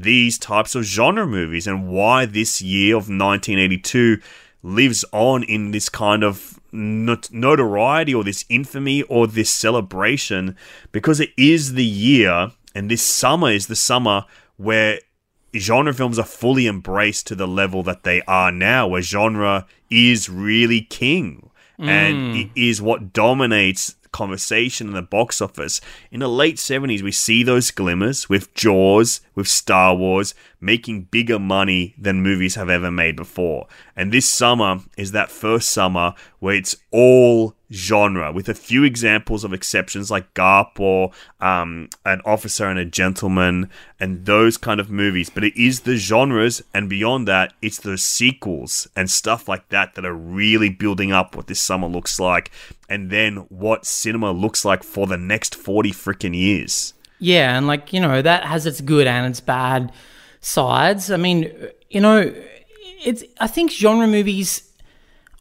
these 0.01 0.37
types 0.37 0.75
of 0.75 0.83
genre 0.83 1.27
movies 1.27 1.67
and 1.67 1.89
why 1.89 2.25
this 2.25 2.61
year 2.61 2.95
of 2.95 3.09
1982 3.09 4.19
lives 4.61 5.05
on 5.11 5.43
in 5.43 5.71
this 5.71 5.89
kind 5.89 6.23
of 6.23 6.59
not- 6.71 7.31
notoriety 7.31 8.13
or 8.13 8.23
this 8.23 8.45
infamy 8.49 9.03
or 9.03 9.27
this 9.27 9.49
celebration. 9.49 10.55
Because 10.91 11.19
it 11.19 11.31
is 11.37 11.73
the 11.73 11.85
year 11.85 12.51
and 12.75 12.89
this 12.89 13.03
summer 13.03 13.51
is 13.51 13.67
the 13.67 13.75
summer 13.75 14.25
where 14.57 14.99
genre 15.55 15.93
films 15.93 16.19
are 16.19 16.25
fully 16.25 16.67
embraced 16.67 17.27
to 17.27 17.35
the 17.35 17.47
level 17.47 17.83
that 17.83 18.03
they 18.03 18.21
are 18.27 18.51
now 18.51 18.87
where 18.87 19.01
genre 19.01 19.65
is 19.89 20.29
really 20.29 20.81
king. 20.81 21.49
And 21.77 22.35
mm. 22.35 22.45
it 22.45 22.61
is 22.61 22.81
what 22.81 23.13
dominates 23.13 23.95
conversation 24.11 24.87
in 24.87 24.93
the 24.93 25.01
box 25.01 25.41
office. 25.41 25.81
In 26.11 26.19
the 26.19 26.27
late 26.27 26.57
70s, 26.57 27.01
we 27.01 27.11
see 27.11 27.43
those 27.43 27.71
glimmers 27.71 28.29
with 28.29 28.53
Jaws, 28.53 29.21
with 29.35 29.47
Star 29.47 29.95
Wars, 29.95 30.33
making 30.59 31.03
bigger 31.03 31.39
money 31.39 31.95
than 31.97 32.23
movies 32.23 32.55
have 32.55 32.69
ever 32.69 32.91
made 32.91 33.15
before. 33.15 33.67
And 33.95 34.11
this 34.11 34.29
summer 34.29 34.79
is 34.97 35.11
that 35.11 35.31
first 35.31 35.69
summer 35.69 36.13
where 36.39 36.55
it's 36.55 36.75
all 36.91 37.55
genre, 37.71 38.31
with 38.31 38.49
a 38.49 38.53
few 38.53 38.83
examples 38.83 39.43
of 39.43 39.53
exceptions 39.53 40.09
like 40.09 40.33
Garp 40.33 40.79
or 40.79 41.11
um, 41.39 41.89
An 42.05 42.21
Officer 42.25 42.67
and 42.67 42.79
a 42.79 42.85
Gentleman 42.85 43.69
and 43.99 44.25
those 44.25 44.57
kind 44.57 44.79
of 44.79 44.89
movies. 44.89 45.29
But 45.29 45.43
it 45.43 45.61
is 45.61 45.81
the 45.81 45.97
genres, 45.97 46.61
and 46.73 46.89
beyond 46.89 47.27
that, 47.27 47.53
it's 47.61 47.79
the 47.79 47.97
sequels 47.97 48.87
and 48.95 49.09
stuff 49.09 49.47
like 49.47 49.69
that 49.69 49.95
that 49.95 50.05
are 50.05 50.13
really 50.13 50.69
building 50.69 51.11
up 51.11 51.35
what 51.35 51.47
this 51.47 51.61
summer 51.61 51.87
looks 51.87 52.19
like 52.19 52.51
and 52.89 53.09
then 53.09 53.37
what 53.49 53.85
cinema 53.85 54.31
looks 54.31 54.65
like 54.65 54.83
for 54.83 55.05
the 55.07 55.17
next 55.17 55.55
40 55.55 55.91
freaking 55.91 56.35
years. 56.35 56.93
Yeah, 57.19 57.57
and 57.57 57.67
like, 57.67 57.93
you 57.93 57.99
know, 57.99 58.21
that 58.21 58.45
has 58.45 58.65
its 58.65 58.81
good 58.81 59.05
and 59.05 59.27
its 59.27 59.41
bad 59.41 59.91
sides. 60.41 61.11
I 61.11 61.17
mean, 61.17 61.53
you 61.89 62.01
know, 62.01 62.33
it's 63.05 63.23
I 63.39 63.47
think 63.47 63.71
genre 63.71 64.07
movies 64.07 64.69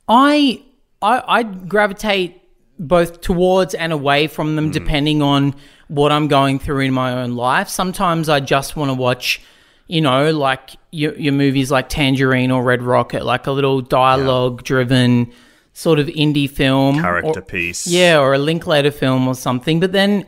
I 0.08 0.62
I 1.02 1.22
I 1.26 1.42
gravitate 1.42 2.42
both 2.78 3.20
towards 3.20 3.74
and 3.74 3.92
away 3.92 4.26
from 4.26 4.56
them 4.56 4.66
hmm. 4.66 4.70
depending 4.72 5.22
on 5.22 5.54
what 5.88 6.12
I'm 6.12 6.28
going 6.28 6.58
through 6.58 6.80
in 6.80 6.92
my 6.92 7.22
own 7.22 7.34
life. 7.34 7.68
Sometimes 7.68 8.28
I 8.28 8.40
just 8.40 8.76
want 8.76 8.90
to 8.90 8.94
watch, 8.94 9.40
you 9.86 10.00
know, 10.00 10.30
like 10.30 10.76
your, 10.92 11.14
your 11.18 11.32
movies 11.32 11.70
like 11.70 11.88
Tangerine 11.88 12.50
or 12.50 12.62
Red 12.62 12.82
Rocket, 12.82 13.24
like 13.24 13.46
a 13.46 13.52
little 13.52 13.80
dialogue 13.80 14.62
driven 14.64 15.32
sort 15.72 15.98
of 15.98 16.06
indie 16.08 16.48
film. 16.48 17.00
Character 17.00 17.40
or- 17.40 17.42
piece. 17.42 17.86
yeah, 17.86 18.18
or 18.18 18.34
a 18.34 18.38
Linklater 18.38 18.90
film 18.90 19.26
or 19.26 19.34
something. 19.34 19.80
But 19.80 19.92
then, 19.92 20.26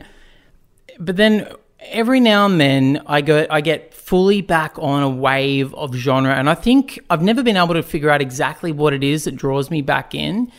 but 0.99 1.15
then 1.15 1.47
every 1.81 2.19
now 2.19 2.45
and 2.45 2.59
then 2.59 3.01
I 3.05 3.21
go, 3.21 3.45
I 3.49 3.61
get 3.61 3.93
fully 3.93 4.41
back 4.41 4.77
on 4.77 5.03
a 5.03 5.09
wave 5.09 5.73
of 5.73 5.93
genre, 5.93 6.33
and 6.33 6.49
I 6.49 6.55
think 6.55 6.99
I've 7.09 7.21
never 7.21 7.43
been 7.43 7.57
able 7.57 7.73
to 7.73 7.83
figure 7.83 8.09
out 8.09 8.21
exactly 8.21 8.71
what 8.71 8.93
it 8.93 9.03
is 9.03 9.25
that 9.25 9.35
draws 9.35 9.69
me 9.69 9.81
back 9.81 10.13
in. 10.13 10.51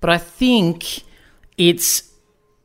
But 0.00 0.10
I 0.10 0.18
think 0.18 1.02
it's 1.58 2.10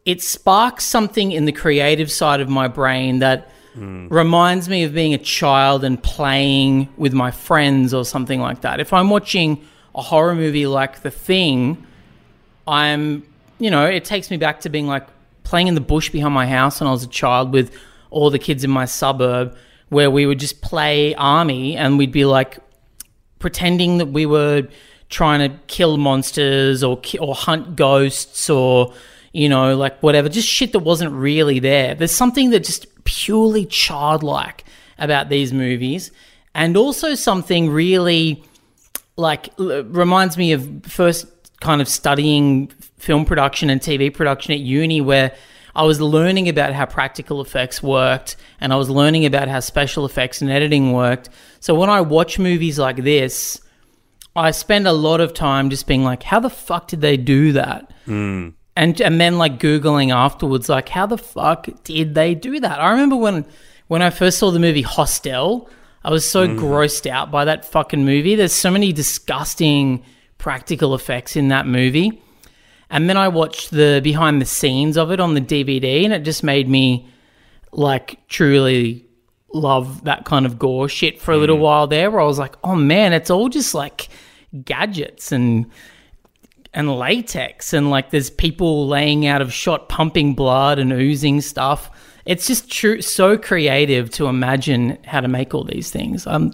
it 0.06 0.22
sparks 0.22 0.84
something 0.84 1.32
in 1.32 1.46
the 1.46 1.52
creative 1.52 2.12
side 2.12 2.40
of 2.40 2.48
my 2.48 2.68
brain 2.68 3.20
that 3.20 3.50
hmm. 3.74 4.08
reminds 4.10 4.70
me 4.70 4.84
of 4.84 4.94
being 4.94 5.14
a 5.16 5.18
child 5.18 5.84
and 5.84 6.02
playing 6.02 6.88
with 6.96 7.12
my 7.12 7.32
friends 7.32 7.94
or 7.94 8.06
something 8.06 8.40
like 8.40 8.62
that. 8.62 8.80
If 8.80 8.94
I'm 8.94 9.10
watching 9.10 9.66
a 9.96 10.02
horror 10.04 10.36
movie 10.36 10.68
like 10.68 11.02
The 11.02 11.10
Thing, 11.10 11.86
I'm, 12.68 13.26
you 13.58 13.72
know, 13.72 13.86
it 13.86 14.06
takes 14.06 14.30
me 14.30 14.38
back 14.38 14.62
to 14.62 14.70
being 14.70 14.86
like 14.86 15.08
playing 15.44 15.68
in 15.68 15.76
the 15.76 15.82
bush 15.82 16.10
behind 16.10 16.34
my 16.34 16.46
house 16.46 16.80
when 16.80 16.88
I 16.88 16.92
was 16.92 17.04
a 17.04 17.08
child 17.08 17.52
with 17.52 17.76
all 18.16 18.30
the 18.30 18.40
kids 18.40 18.64
in 18.64 18.72
my 18.72 18.86
suburb 18.86 19.56
where 19.90 20.10
we 20.10 20.26
would 20.26 20.40
just 20.40 20.62
play 20.62 21.14
army 21.16 21.76
and 21.76 21.98
we'd 21.98 22.14
be 22.14 22.24
like 22.24 22.58
pretending 23.40 23.98
that 23.98 24.08
we 24.08 24.26
were 24.26 24.66
trying 25.10 25.48
to 25.48 25.56
kill 25.68 25.98
monsters 25.98 26.82
or 26.82 27.00
or 27.20 27.36
hunt 27.36 27.76
ghosts 27.76 28.50
or 28.50 28.94
you 29.34 29.50
know 29.50 29.76
like 29.76 30.02
whatever 30.02 30.30
just 30.30 30.48
shit 30.48 30.72
that 30.72 30.80
wasn't 30.80 31.12
really 31.12 31.60
there. 31.60 31.94
There's 31.94 32.16
something 32.16 32.52
that 32.52 32.64
just 32.64 32.88
purely 33.04 33.66
childlike 33.66 34.64
about 34.98 35.28
these 35.28 35.52
movies 35.52 36.10
and 36.56 36.78
also 36.78 37.16
something 37.16 37.70
really 37.70 38.42
like 39.18 39.50
reminds 39.58 40.38
me 40.38 40.54
of 40.54 40.86
first 40.86 41.28
kind 41.60 41.82
of 41.82 41.90
studying 41.90 42.68
film 42.98 43.26
production 43.26 43.70
and 43.70 43.82
TV 43.82 44.12
production 44.12 44.54
at 44.54 44.60
uni 44.60 45.02
where 45.02 45.36
I 45.76 45.84
was 45.84 46.00
learning 46.00 46.48
about 46.48 46.74
how 46.74 46.86
practical 46.86 47.42
effects 47.42 47.84
worked 47.84 48.38
and 48.62 48.72
I 48.72 48.78
was 48.78 48.90
learning 48.90 49.26
about 49.26 49.50
how 49.50 49.60
special 49.60 50.06
effects 50.06 50.42
and 50.42 50.50
editing 50.50 50.94
worked. 50.94 51.30
So 51.60 51.76
when 51.76 51.90
I 51.90 52.02
watch 52.02 52.40
movies 52.40 52.80
like 52.80 52.98
this, 52.98 53.60
I 54.36 54.52
spend 54.52 54.88
a 54.88 54.94
lot 54.94 55.22
of 55.22 55.34
time 55.34 55.70
just 55.70 55.88
being 55.88 56.04
like, 56.04 56.24
how 56.24 56.40
the 56.40 56.50
fuck 56.50 56.88
did 56.88 57.02
they 57.02 57.18
do 57.18 57.54
that? 57.54 57.92
Hmm. 58.06 58.50
And 58.78 59.00
and 59.00 59.22
then 59.22 59.38
like 59.38 59.60
googling 59.60 60.14
afterwards, 60.14 60.68
like 60.68 60.90
how 60.90 61.06
the 61.06 61.18
fuck 61.18 61.68
did 61.84 62.14
they 62.14 62.36
do 62.36 62.60
that? 62.60 62.80
I 62.80 62.92
remember 62.92 63.16
when 63.16 63.46
when 63.88 64.02
I 64.02 64.10
first 64.10 64.38
saw 64.40 64.52
the 64.52 64.60
movie 64.60 64.82
Hostel, 64.82 65.70
I 66.04 66.12
was 66.12 66.30
so 66.30 66.48
hmm. 66.48 66.60
grossed 66.60 67.10
out 67.10 67.32
by 67.32 67.46
that 67.46 67.66
fucking 67.66 68.04
movie. 68.04 68.36
There's 68.36 68.54
so 68.54 68.72
many 68.72 68.92
disgusting 68.92 70.04
practical 70.38 70.94
effects 70.94 71.36
in 71.36 71.48
that 71.50 71.68
movie. 71.68 72.22
And 72.90 73.10
then 73.10 73.18
I 73.18 73.28
watched 73.28 73.72
the 73.72 74.00
behind 74.04 74.42
the 74.42 74.46
scenes 74.46 74.98
of 74.98 75.12
it 75.12 75.20
on 75.20 75.34
the 75.34 75.42
DVD, 75.42 76.04
and 76.04 76.14
it 76.14 76.24
just 76.24 76.44
made 76.44 76.70
me 76.70 77.10
like 77.72 78.28
truly 78.28 79.06
love 79.54 80.04
that 80.04 80.26
kind 80.26 80.46
of 80.46 80.60
gore 80.60 80.90
shit 80.90 81.20
for 81.22 81.32
a 81.32 81.38
little 81.38 81.58
while 81.58 81.88
there 81.88 82.12
where 82.12 82.22
I 82.22 82.26
was 82.26 82.40
like, 82.40 82.56
oh 82.64 82.76
man, 82.76 83.14
it's 83.14 83.30
all 83.30 83.50
just 83.50 83.74
like 83.74 84.10
gadgets 84.64 85.32
and 85.32 85.70
and 86.74 86.98
latex 86.98 87.72
and 87.72 87.90
like 87.90 88.10
there's 88.10 88.30
people 88.30 88.88
laying 88.88 89.26
out 89.26 89.42
of 89.42 89.54
shot 89.54 89.88
pumping 89.88 90.34
blood 90.34 90.78
and 90.78 90.92
oozing 90.92 91.42
stuff. 91.42 91.90
It's 92.26 92.48
just 92.48 92.70
true 92.70 93.02
so 93.02 93.38
creative 93.38 94.10
to 94.12 94.28
imagine 94.28 94.98
how 95.06 95.22
to 95.22 95.28
make 95.28 95.54
all 95.54 95.64
these 95.64 95.90
things. 95.90 96.28
Um 96.28 96.52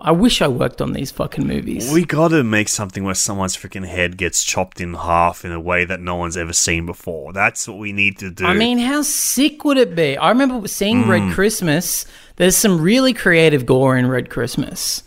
I 0.00 0.12
wish 0.12 0.40
I 0.40 0.48
worked 0.48 0.80
on 0.80 0.92
these 0.92 1.10
fucking 1.10 1.46
movies. 1.46 1.90
We 1.92 2.04
gotta 2.04 2.44
make 2.44 2.68
something 2.68 3.02
where 3.04 3.14
someone's 3.14 3.56
freaking 3.56 3.86
head 3.86 4.16
gets 4.16 4.44
chopped 4.44 4.80
in 4.80 4.94
half 4.94 5.44
in 5.44 5.50
a 5.52 5.58
way 5.60 5.84
that 5.84 6.00
no 6.00 6.14
one's 6.14 6.36
ever 6.36 6.52
seen 6.52 6.86
before. 6.86 7.32
That's 7.32 7.66
what 7.66 7.78
we 7.78 7.92
need 7.92 8.18
to 8.18 8.30
do. 8.30 8.44
I 8.46 8.54
mean, 8.54 8.78
how 8.78 9.02
sick 9.02 9.64
would 9.64 9.76
it 9.76 9.94
be? 9.96 10.16
I 10.16 10.28
remember 10.30 10.68
seeing 10.68 11.08
Red 11.08 11.32
Christmas. 11.34 12.06
There's 12.36 12.56
some 12.56 12.80
really 12.80 13.12
creative 13.12 13.66
gore 13.66 13.96
in 13.96 14.06
Red 14.06 14.30
Christmas. 14.30 15.02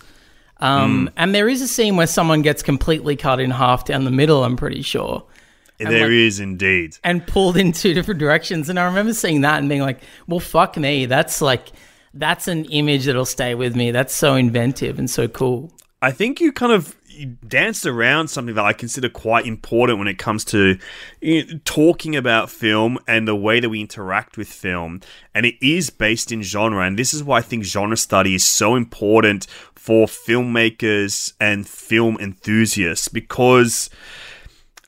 Um, 0.60 1.10
And 1.16 1.34
there 1.34 1.48
is 1.50 1.62
a 1.62 1.68
scene 1.68 1.96
where 1.96 2.06
someone 2.08 2.42
gets 2.42 2.62
completely 2.62 3.16
cut 3.16 3.40
in 3.40 3.50
half 3.52 3.86
down 3.86 4.04
the 4.04 4.12
middle, 4.12 4.44
I'm 4.44 4.58
pretty 4.58 4.82
sure, 4.84 5.24
there 5.80 6.02
like- 6.02 6.10
is 6.12 6.40
indeed. 6.40 6.98
and 7.04 7.26
pulled 7.26 7.58
in 7.58 7.72
two 7.72 7.94
different 7.94 8.20
directions. 8.20 8.70
And 8.70 8.78
I 8.78 8.84
remember 8.86 9.14
seeing 9.14 9.42
that 9.42 9.60
and 9.60 9.70
being 9.70 9.82
like, 9.82 10.02
well, 10.28 10.40
fuck 10.40 10.78
me. 10.78 11.06
That's 11.08 11.42
like, 11.42 11.72
that's 12.14 12.48
an 12.48 12.66
image 12.66 13.06
that'll 13.06 13.26
stay 13.26 13.56
with 13.56 13.76
me. 13.76 13.92
That's 13.92 14.14
so 14.14 14.36
inventive 14.36 15.00
and 15.00 15.10
so 15.10 15.28
cool. 15.28 15.72
I 16.02 16.12
think 16.12 16.42
you 16.42 16.52
kind 16.52 16.72
of 16.72 16.96
danced 17.48 17.86
around 17.86 18.30
something 18.30 18.56
that 18.56 18.66
I 18.66 18.74
consider 18.74 19.10
quite 19.10 19.46
important 19.46 20.00
when 20.00 20.08
it 20.08 20.18
comes 20.18 20.44
to 20.46 20.78
you 21.22 21.46
know, 21.46 21.60
talking 21.64 22.16
about 22.16 22.50
film 22.50 22.98
and 23.08 23.28
the 23.28 23.36
way 23.36 23.60
that 23.60 23.70
we 23.70 23.82
interact 23.82 24.38
with 24.38 24.48
film. 24.48 25.02
And 25.36 25.46
it 25.46 25.56
is 25.62 25.90
based 25.90 26.32
in 26.32 26.42
genre. 26.42 26.86
And 26.86 26.98
this 26.98 27.14
is 27.14 27.24
why 27.24 27.38
I 27.38 27.42
think 27.42 27.64
genre 27.64 27.98
study 27.98 28.36
is 28.36 28.44
so 28.44 28.76
important 28.76 29.46
for 29.76 30.08
filmmakers 30.08 31.34
and 31.40 31.68
film 31.68 32.18
enthusiasts 32.20 33.08
because 33.08 33.90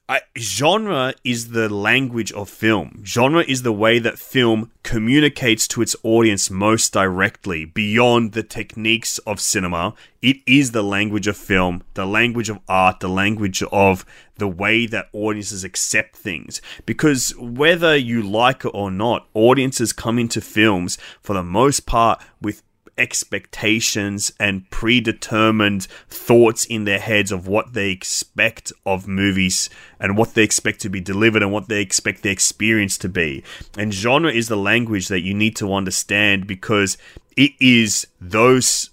I, 0.09 0.19
genre 0.37 1.13
is 1.23 1.51
the 1.51 1.69
language 1.69 2.33
of 2.33 2.49
film. 2.49 3.01
Genre 3.05 3.41
is 3.41 3.61
the 3.61 3.71
way 3.71 3.99
that 3.99 4.19
film 4.19 4.69
communicates 4.83 5.65
to 5.69 5.81
its 5.81 5.95
audience 6.03 6.49
most 6.49 6.91
directly, 6.91 7.63
beyond 7.63 8.33
the 8.33 8.43
techniques 8.43 9.17
of 9.19 9.39
cinema. 9.39 9.93
It 10.21 10.37
is 10.45 10.71
the 10.71 10.83
language 10.83 11.27
of 11.27 11.37
film, 11.37 11.83
the 11.93 12.05
language 12.05 12.49
of 12.49 12.59
art, 12.67 12.99
the 12.99 13.07
language 13.07 13.63
of 13.71 14.05
the 14.35 14.47
way 14.47 14.85
that 14.87 15.07
audiences 15.13 15.63
accept 15.63 16.17
things. 16.17 16.61
Because 16.85 17.33
whether 17.37 17.95
you 17.95 18.21
like 18.21 18.65
it 18.65 18.71
or 18.73 18.91
not, 18.91 19.27
audiences 19.33 19.93
come 19.93 20.19
into 20.19 20.41
films 20.41 20.97
for 21.21 21.33
the 21.33 21.43
most 21.43 21.85
part 21.85 22.21
with 22.41 22.61
expectations 22.97 24.31
and 24.39 24.69
predetermined 24.69 25.87
thoughts 26.09 26.65
in 26.65 26.85
their 26.85 26.99
heads 26.99 27.31
of 27.31 27.47
what 27.47 27.73
they 27.73 27.89
expect 27.89 28.71
of 28.85 29.07
movies 29.07 29.69
and 29.99 30.17
what 30.17 30.33
they 30.33 30.43
expect 30.43 30.79
to 30.81 30.89
be 30.89 31.01
delivered 31.01 31.41
and 31.41 31.51
what 31.51 31.69
they 31.69 31.81
expect 31.81 32.21
the 32.21 32.29
experience 32.29 32.97
to 32.97 33.09
be. 33.09 33.43
And 33.77 33.93
genre 33.93 34.31
is 34.31 34.47
the 34.47 34.57
language 34.57 35.07
that 35.07 35.21
you 35.21 35.33
need 35.33 35.55
to 35.57 35.73
understand 35.73 36.47
because 36.47 36.97
it 37.35 37.51
is 37.59 38.07
those 38.21 38.91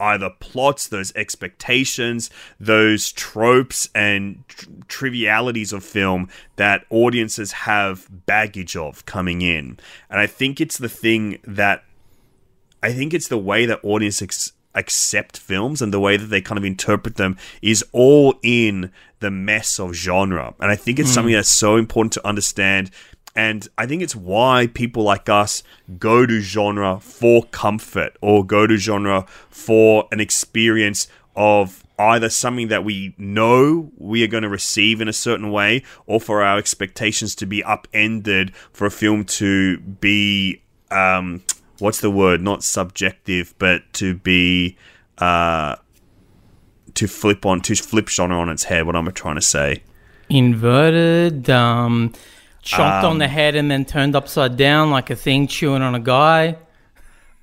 either 0.00 0.30
plots, 0.30 0.88
those 0.88 1.12
expectations, 1.14 2.30
those 2.60 3.12
tropes 3.12 3.88
and 3.94 4.44
tr- 4.48 4.66
trivialities 4.86 5.72
of 5.72 5.82
film 5.82 6.28
that 6.56 6.84
audiences 6.90 7.52
have 7.52 8.06
baggage 8.26 8.76
of 8.76 9.04
coming 9.06 9.42
in. 9.42 9.78
And 10.10 10.20
I 10.20 10.26
think 10.26 10.60
it's 10.60 10.78
the 10.78 10.88
thing 10.88 11.38
that 11.44 11.82
I 12.82 12.92
think 12.92 13.14
it's 13.14 13.28
the 13.28 13.38
way 13.38 13.66
that 13.66 13.80
audiences 13.82 14.52
accept 14.74 15.38
films 15.38 15.82
and 15.82 15.92
the 15.92 16.00
way 16.00 16.16
that 16.16 16.26
they 16.26 16.40
kind 16.40 16.58
of 16.58 16.64
interpret 16.64 17.16
them 17.16 17.36
is 17.60 17.84
all 17.92 18.34
in 18.42 18.92
the 19.20 19.30
mess 19.30 19.80
of 19.80 19.94
genre. 19.94 20.54
And 20.60 20.70
I 20.70 20.76
think 20.76 20.98
it's 20.98 21.10
mm. 21.10 21.14
something 21.14 21.34
that's 21.34 21.50
so 21.50 21.76
important 21.76 22.12
to 22.14 22.26
understand. 22.26 22.90
And 23.34 23.68
I 23.76 23.86
think 23.86 24.02
it's 24.02 24.16
why 24.16 24.68
people 24.72 25.02
like 25.02 25.28
us 25.28 25.62
go 25.98 26.26
to 26.26 26.40
genre 26.40 27.00
for 27.00 27.44
comfort 27.44 28.16
or 28.20 28.44
go 28.44 28.66
to 28.66 28.76
genre 28.76 29.26
for 29.50 30.06
an 30.12 30.20
experience 30.20 31.08
of 31.34 31.84
either 31.98 32.28
something 32.28 32.68
that 32.68 32.84
we 32.84 33.14
know 33.18 33.90
we 33.96 34.22
are 34.22 34.28
going 34.28 34.44
to 34.44 34.48
receive 34.48 35.00
in 35.00 35.08
a 35.08 35.12
certain 35.12 35.50
way 35.50 35.82
or 36.06 36.20
for 36.20 36.42
our 36.42 36.58
expectations 36.58 37.34
to 37.34 37.46
be 37.46 37.62
upended 37.64 38.54
for 38.72 38.86
a 38.86 38.90
film 38.90 39.24
to 39.24 39.78
be 39.78 40.62
um, 40.90 41.42
what's 41.78 42.00
the 42.00 42.10
word? 42.10 42.40
Not 42.40 42.62
subjective, 42.62 43.54
but 43.58 43.82
to 43.94 44.14
be 44.14 44.76
uh, 45.18 45.76
to 46.94 47.06
flip 47.06 47.46
on 47.46 47.60
to 47.62 47.74
flip 47.74 48.08
genre 48.08 48.38
on 48.38 48.48
its 48.48 48.64
head. 48.64 48.86
What 48.86 48.96
am 48.96 49.08
I 49.08 49.10
trying 49.12 49.36
to 49.36 49.42
say? 49.42 49.82
Inverted, 50.28 51.48
um, 51.48 52.12
chopped 52.62 53.04
um, 53.04 53.12
on 53.12 53.18
the 53.18 53.24
um, 53.24 53.30
head 53.30 53.54
and 53.54 53.70
then 53.70 53.84
turned 53.84 54.14
upside 54.14 54.56
down 54.56 54.90
like 54.90 55.10
a 55.10 55.16
thing 55.16 55.46
chewing 55.46 55.82
on 55.82 55.94
a 55.94 56.00
guy. 56.00 56.56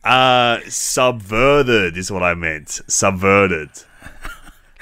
Uh, 0.04 0.60
subverted 0.68 1.98
is 1.98 2.12
what 2.12 2.22
I 2.22 2.36
meant. 2.36 2.82
Subverted. 2.88 3.70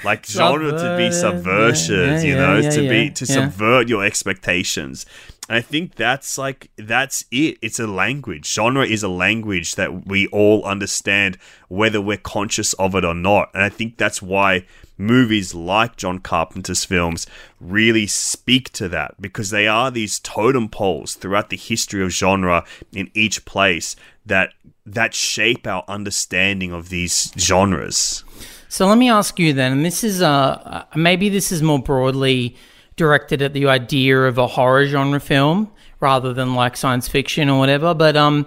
Like 0.04 0.26
genre 0.26 0.70
to 0.70 0.96
be 0.98 1.10
subversion, 1.10 1.96
yeah, 1.96 2.16
yeah, 2.16 2.22
you 2.22 2.34
know, 2.36 2.58
yeah, 2.58 2.70
to 2.70 2.88
be 2.88 3.10
to 3.10 3.24
subvert 3.24 3.88
your 3.88 4.04
expectations. 4.04 5.06
I 5.48 5.60
think 5.60 5.96
that's 5.96 6.38
like 6.38 6.70
that's 6.76 7.26
it. 7.30 7.58
It's 7.60 7.78
a 7.78 7.86
language. 7.86 8.50
Genre 8.50 8.84
is 8.84 9.02
a 9.02 9.08
language 9.08 9.74
that 9.74 10.06
we 10.06 10.26
all 10.28 10.64
understand 10.64 11.36
whether 11.68 12.00
we're 12.00 12.16
conscious 12.16 12.72
of 12.74 12.94
it 12.94 13.04
or 13.04 13.14
not. 13.14 13.50
And 13.52 13.62
I 13.62 13.68
think 13.68 13.98
that's 13.98 14.22
why 14.22 14.64
movies 14.96 15.54
like 15.54 15.96
John 15.96 16.18
Carpenter's 16.18 16.84
films 16.84 17.26
really 17.60 18.06
speak 18.06 18.72
to 18.72 18.88
that 18.88 19.20
because 19.20 19.50
they 19.50 19.66
are 19.66 19.90
these 19.90 20.18
totem 20.20 20.68
poles 20.68 21.14
throughout 21.14 21.50
the 21.50 21.56
history 21.56 22.02
of 22.02 22.10
genre 22.10 22.64
in 22.92 23.10
each 23.12 23.44
place 23.44 23.96
that 24.24 24.54
that 24.86 25.14
shape 25.14 25.66
our 25.66 25.84
understanding 25.88 26.72
of 26.72 26.88
these 26.88 27.32
genres. 27.38 28.24
So 28.68 28.86
let 28.86 28.98
me 28.98 29.10
ask 29.10 29.38
you 29.38 29.52
then, 29.52 29.72
and 29.72 29.84
this 29.84 30.02
is 30.02 30.22
uh 30.22 30.84
maybe 30.96 31.28
this 31.28 31.52
is 31.52 31.62
more 31.62 31.82
broadly 31.82 32.56
directed 32.96 33.42
at 33.42 33.52
the 33.52 33.66
idea 33.66 34.22
of 34.22 34.38
a 34.38 34.46
horror 34.46 34.86
genre 34.86 35.20
film 35.20 35.70
rather 36.00 36.32
than 36.32 36.54
like 36.54 36.76
science 36.76 37.08
fiction 37.08 37.48
or 37.48 37.58
whatever. 37.58 37.94
But 37.94 38.16
um, 38.16 38.46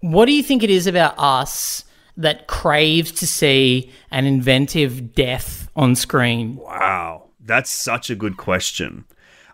what 0.00 0.26
do 0.26 0.32
you 0.32 0.42
think 0.42 0.62
it 0.62 0.70
is 0.70 0.86
about 0.86 1.14
us 1.18 1.84
that 2.16 2.46
craves 2.46 3.12
to 3.12 3.26
see 3.26 3.90
an 4.10 4.26
inventive 4.26 5.14
death 5.14 5.70
on 5.74 5.94
screen? 5.94 6.56
Wow, 6.56 7.28
that's 7.40 7.70
such 7.70 8.10
a 8.10 8.14
good 8.14 8.36
question. 8.36 9.04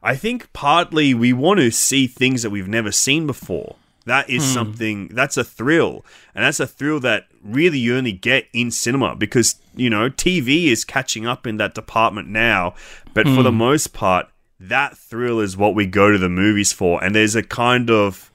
I 0.03 0.17
think 0.17 0.53
partly 0.53 1.15
we 1.15 1.33
want 1.33 1.61
to 1.61 1.71
see 1.71 2.07
things 2.07 2.43
that 2.43 2.51
we've 2.51 2.69
never 2.69 2.93
seen 2.93 3.27
before. 3.27 3.77
That 4.09 4.31
is 4.31 4.43
hmm. 4.43 4.55
something 4.55 5.09
that's 5.09 5.37
a 5.37 5.45
thrill, 5.45 6.05
and 6.35 6.43
that's 6.45 6.61
a 6.61 6.67
thrill 6.67 6.99
that 7.01 7.27
really 7.45 7.79
you 7.79 7.95
only 7.95 8.13
get 8.13 8.47
in 8.55 8.71
cinema 8.71 9.15
because 9.15 9.57
you 9.77 9.91
know 9.91 10.09
TV 10.09 10.67
is 10.67 10.85
catching 10.85 11.27
up 11.27 11.47
in 11.47 11.59
that 11.59 11.75
department 11.75 12.29
now. 12.29 12.75
But 13.13 13.27
hmm. 13.27 13.37
for 13.37 13.43
the 13.43 13.51
hmm. 13.51 13.59
most 13.59 13.93
part, 13.93 14.29
that 14.59 14.97
thrill 14.97 15.41
is 15.41 15.59
what 15.59 15.75
we 15.75 15.85
go 15.85 16.11
to 16.11 16.17
the 16.17 16.31
movies 16.31 16.73
for, 16.73 17.05
and 17.05 17.15
there's 17.15 17.37
a 17.37 17.43
kind 17.43 17.91
of 17.91 18.33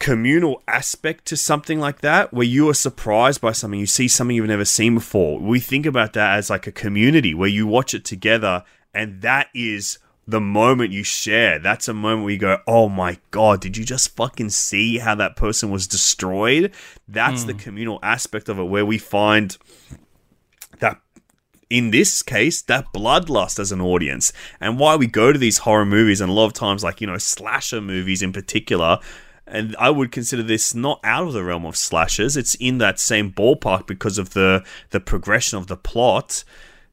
communal 0.00 0.62
aspect 0.66 1.26
to 1.26 1.36
something 1.36 1.78
like 1.78 2.00
that 2.00 2.32
where 2.32 2.46
you 2.46 2.68
are 2.68 2.74
surprised 2.74 3.40
by 3.40 3.52
something 3.52 3.78
you 3.78 3.86
see 3.86 4.08
something 4.08 4.34
you've 4.34 4.46
never 4.46 4.64
seen 4.64 4.94
before 4.94 5.38
we 5.38 5.60
think 5.60 5.84
about 5.84 6.14
that 6.14 6.38
as 6.38 6.48
like 6.48 6.66
a 6.66 6.72
community 6.72 7.34
where 7.34 7.50
you 7.50 7.66
watch 7.66 7.92
it 7.92 8.02
together 8.02 8.64
and 8.94 9.20
that 9.20 9.48
is 9.54 9.98
the 10.30 10.40
moment 10.40 10.92
you 10.92 11.02
share, 11.02 11.58
that's 11.58 11.88
a 11.88 11.94
moment 11.94 12.24
where 12.24 12.32
you 12.32 12.38
go, 12.38 12.58
oh 12.66 12.88
my 12.88 13.18
God, 13.30 13.60
did 13.60 13.76
you 13.76 13.84
just 13.84 14.14
fucking 14.16 14.50
see 14.50 14.98
how 14.98 15.14
that 15.16 15.36
person 15.36 15.70
was 15.70 15.86
destroyed? 15.86 16.72
That's 17.08 17.44
mm. 17.44 17.48
the 17.48 17.52
hmm. 17.54 17.58
communal 17.58 17.98
aspect 18.02 18.48
of 18.48 18.58
it 18.58 18.64
where 18.64 18.86
we 18.86 18.98
find 18.98 19.56
that 20.78 21.00
in 21.68 21.92
this 21.92 22.22
case, 22.22 22.62
that 22.62 22.86
bloodlust 22.92 23.60
as 23.60 23.70
an 23.70 23.80
audience, 23.80 24.32
and 24.60 24.78
why 24.78 24.96
we 24.96 25.06
go 25.06 25.32
to 25.32 25.38
these 25.38 25.58
horror 25.58 25.86
movies, 25.86 26.20
and 26.20 26.28
a 26.28 26.34
lot 26.34 26.46
of 26.46 26.52
times, 26.52 26.82
like, 26.82 27.00
you 27.00 27.06
know, 27.06 27.16
slasher 27.16 27.80
movies 27.80 28.22
in 28.22 28.32
particular. 28.32 28.98
And 29.46 29.76
I 29.78 29.90
would 29.90 30.12
consider 30.12 30.42
this 30.42 30.74
not 30.74 31.00
out 31.04 31.28
of 31.28 31.32
the 31.32 31.44
realm 31.44 31.64
of 31.64 31.76
slashers. 31.76 32.36
It's 32.36 32.54
in 32.56 32.78
that 32.78 32.98
same 32.98 33.32
ballpark 33.32 33.86
because 33.86 34.18
of 34.18 34.30
the 34.30 34.64
the 34.90 35.00
progression 35.00 35.58
of 35.58 35.66
the 35.68 35.76
plot 35.76 36.44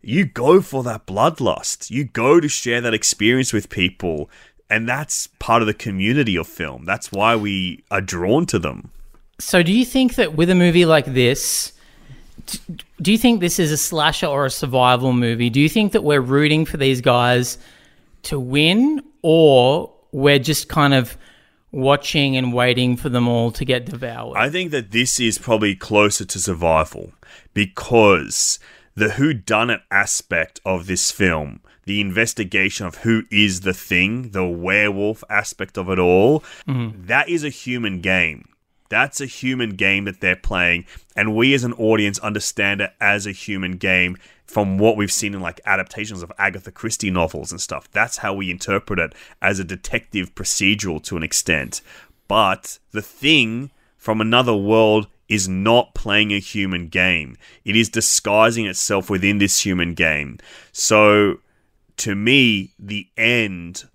you 0.07 0.23
go 0.23 0.61
for 0.61 0.83
that 0.83 1.05
bloodlust. 1.05 1.91
You 1.91 2.05
go 2.05 2.39
to 2.39 2.47
share 2.47 2.79
that 2.79 2.93
experience 2.93 3.51
with 3.51 3.69
people. 3.69 4.29
And 4.69 4.87
that's 4.87 5.27
part 5.39 5.61
of 5.61 5.67
the 5.67 5.73
community 5.73 6.37
of 6.37 6.47
film. 6.47 6.85
That's 6.85 7.11
why 7.11 7.35
we 7.35 7.83
are 7.91 7.99
drawn 7.99 8.45
to 8.47 8.57
them. 8.57 8.91
So, 9.39 9.61
do 9.63 9.73
you 9.73 9.83
think 9.83 10.15
that 10.15 10.33
with 10.33 10.49
a 10.49 10.55
movie 10.55 10.85
like 10.85 11.05
this, 11.05 11.73
do 13.01 13.11
you 13.11 13.17
think 13.17 13.41
this 13.41 13.59
is 13.59 13.69
a 13.69 13.77
slasher 13.77 14.27
or 14.27 14.45
a 14.45 14.49
survival 14.49 15.11
movie? 15.11 15.49
Do 15.49 15.59
you 15.59 15.67
think 15.67 15.91
that 15.91 16.05
we're 16.05 16.21
rooting 16.21 16.63
for 16.63 16.77
these 16.77 17.01
guys 17.01 17.57
to 18.23 18.39
win, 18.39 19.03
or 19.23 19.91
we're 20.13 20.39
just 20.39 20.69
kind 20.69 20.93
of 20.93 21.17
watching 21.71 22.37
and 22.37 22.53
waiting 22.53 22.95
for 22.95 23.09
them 23.09 23.27
all 23.27 23.51
to 23.51 23.65
get 23.65 23.85
devoured? 23.85 24.37
I 24.37 24.49
think 24.49 24.71
that 24.71 24.91
this 24.91 25.19
is 25.19 25.37
probably 25.37 25.75
closer 25.75 26.23
to 26.23 26.39
survival 26.39 27.11
because 27.53 28.59
the 28.97 29.11
who 29.11 29.31
done 29.31 29.69
it 29.69 29.81
aspect 29.91 30.59
of 30.65 30.87
this 30.87 31.11
film, 31.11 31.61
the 31.85 32.01
investigation 32.01 32.87
of 32.87 32.95
who 32.95 33.21
is 33.31 33.61
the 33.61 33.73
thing, 33.73 34.31
the 34.31 34.43
werewolf 34.43 35.23
aspect 35.29 35.77
of 35.77 35.87
it 35.87 35.99
all, 35.99 36.39
mm-hmm. 36.67 37.05
that 37.05 37.29
is 37.29 37.43
a 37.43 37.49
human 37.49 38.01
game. 38.01 38.49
That's 38.89 39.21
a 39.21 39.27
human 39.27 39.71
game 39.71 40.05
that 40.05 40.19
they're 40.19 40.35
playing, 40.35 40.85
and 41.15 41.35
we 41.35 41.53
as 41.53 41.63
an 41.63 41.73
audience 41.73 42.17
understand 42.19 42.81
it 42.81 42.91
as 42.99 43.27
a 43.27 43.31
human 43.31 43.73
game 43.73 44.17
from 44.45 44.79
what 44.79 44.97
we've 44.97 45.11
seen 45.11 45.35
in 45.35 45.41
like 45.41 45.61
adaptations 45.65 46.23
of 46.23 46.31
Agatha 46.39 46.71
Christie 46.71 47.11
novels 47.11 47.51
and 47.51 47.61
stuff. 47.61 47.91
That's 47.91 48.17
how 48.17 48.33
we 48.33 48.49
interpret 48.49 48.97
it 48.97 49.13
as 49.43 49.59
a 49.59 49.63
detective 49.63 50.33
procedural 50.33 51.03
to 51.03 51.17
an 51.17 51.23
extent. 51.23 51.81
But 52.27 52.79
the 52.93 53.03
thing 53.03 53.69
from 53.95 54.21
another 54.21 54.55
world 54.55 55.07
is 55.29 55.47
not 55.47 55.93
playing 55.93 56.31
a 56.31 56.39
human 56.39 56.87
game. 56.87 57.37
It 57.65 57.75
is 57.75 57.89
disguising 57.89 58.65
itself 58.65 59.09
within 59.09 59.39
this 59.39 59.65
human 59.65 59.93
game. 59.93 60.39
So, 60.71 61.39
to 61.97 62.15
me, 62.15 62.71
the 62.79 63.07
end 63.17 63.85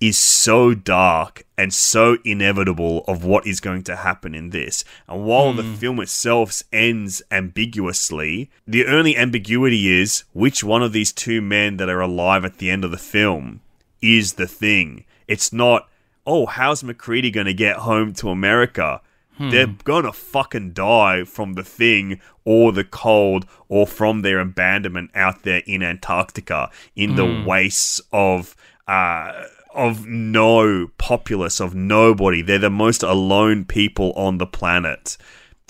is 0.00 0.18
so 0.18 0.74
dark 0.74 1.44
and 1.56 1.74
so 1.74 2.18
inevitable 2.24 3.04
of 3.08 3.24
what 3.24 3.46
is 3.46 3.58
going 3.58 3.82
to 3.82 3.96
happen 3.96 4.34
in 4.34 4.50
this. 4.50 4.84
And 5.08 5.24
while 5.24 5.52
mm. 5.52 5.56
the 5.56 5.62
hmm. 5.64 5.74
film 5.74 6.00
itself 6.00 6.62
ends 6.72 7.20
ambiguously, 7.30 8.50
the 8.66 8.86
only 8.86 9.16
ambiguity 9.16 10.00
is 10.00 10.24
which 10.32 10.62
one 10.62 10.82
of 10.82 10.92
these 10.92 11.12
two 11.12 11.40
men 11.40 11.78
that 11.78 11.88
are 11.88 12.00
alive 12.00 12.44
at 12.44 12.58
the 12.58 12.70
end 12.70 12.84
of 12.84 12.92
the 12.92 12.96
film 12.96 13.60
is 14.00 14.34
the 14.34 14.46
thing. 14.46 15.04
It's 15.26 15.52
not, 15.52 15.88
oh, 16.24 16.46
how's 16.46 16.84
MacReady 16.84 17.32
going 17.32 17.46
to 17.46 17.54
get 17.54 17.78
home 17.78 18.12
to 18.14 18.30
America? 18.30 19.00
They're 19.38 19.74
gonna 19.84 20.12
fucking 20.12 20.72
die 20.72 21.24
from 21.24 21.54
the 21.54 21.62
thing 21.62 22.20
or 22.44 22.72
the 22.72 22.84
cold 22.84 23.46
or 23.68 23.86
from 23.86 24.22
their 24.22 24.40
abandonment 24.40 25.10
out 25.14 25.42
there 25.42 25.62
in 25.66 25.82
Antarctica 25.82 26.70
in 26.96 27.14
the 27.14 27.44
wastes 27.46 28.00
of 28.12 28.56
uh 28.86 29.44
of 29.74 30.06
no 30.06 30.88
populace 30.98 31.60
of 31.60 31.74
nobody. 31.74 32.42
They're 32.42 32.58
the 32.58 32.70
most 32.70 33.02
alone 33.02 33.64
people 33.64 34.12
on 34.14 34.38
the 34.38 34.46
planet. 34.46 35.16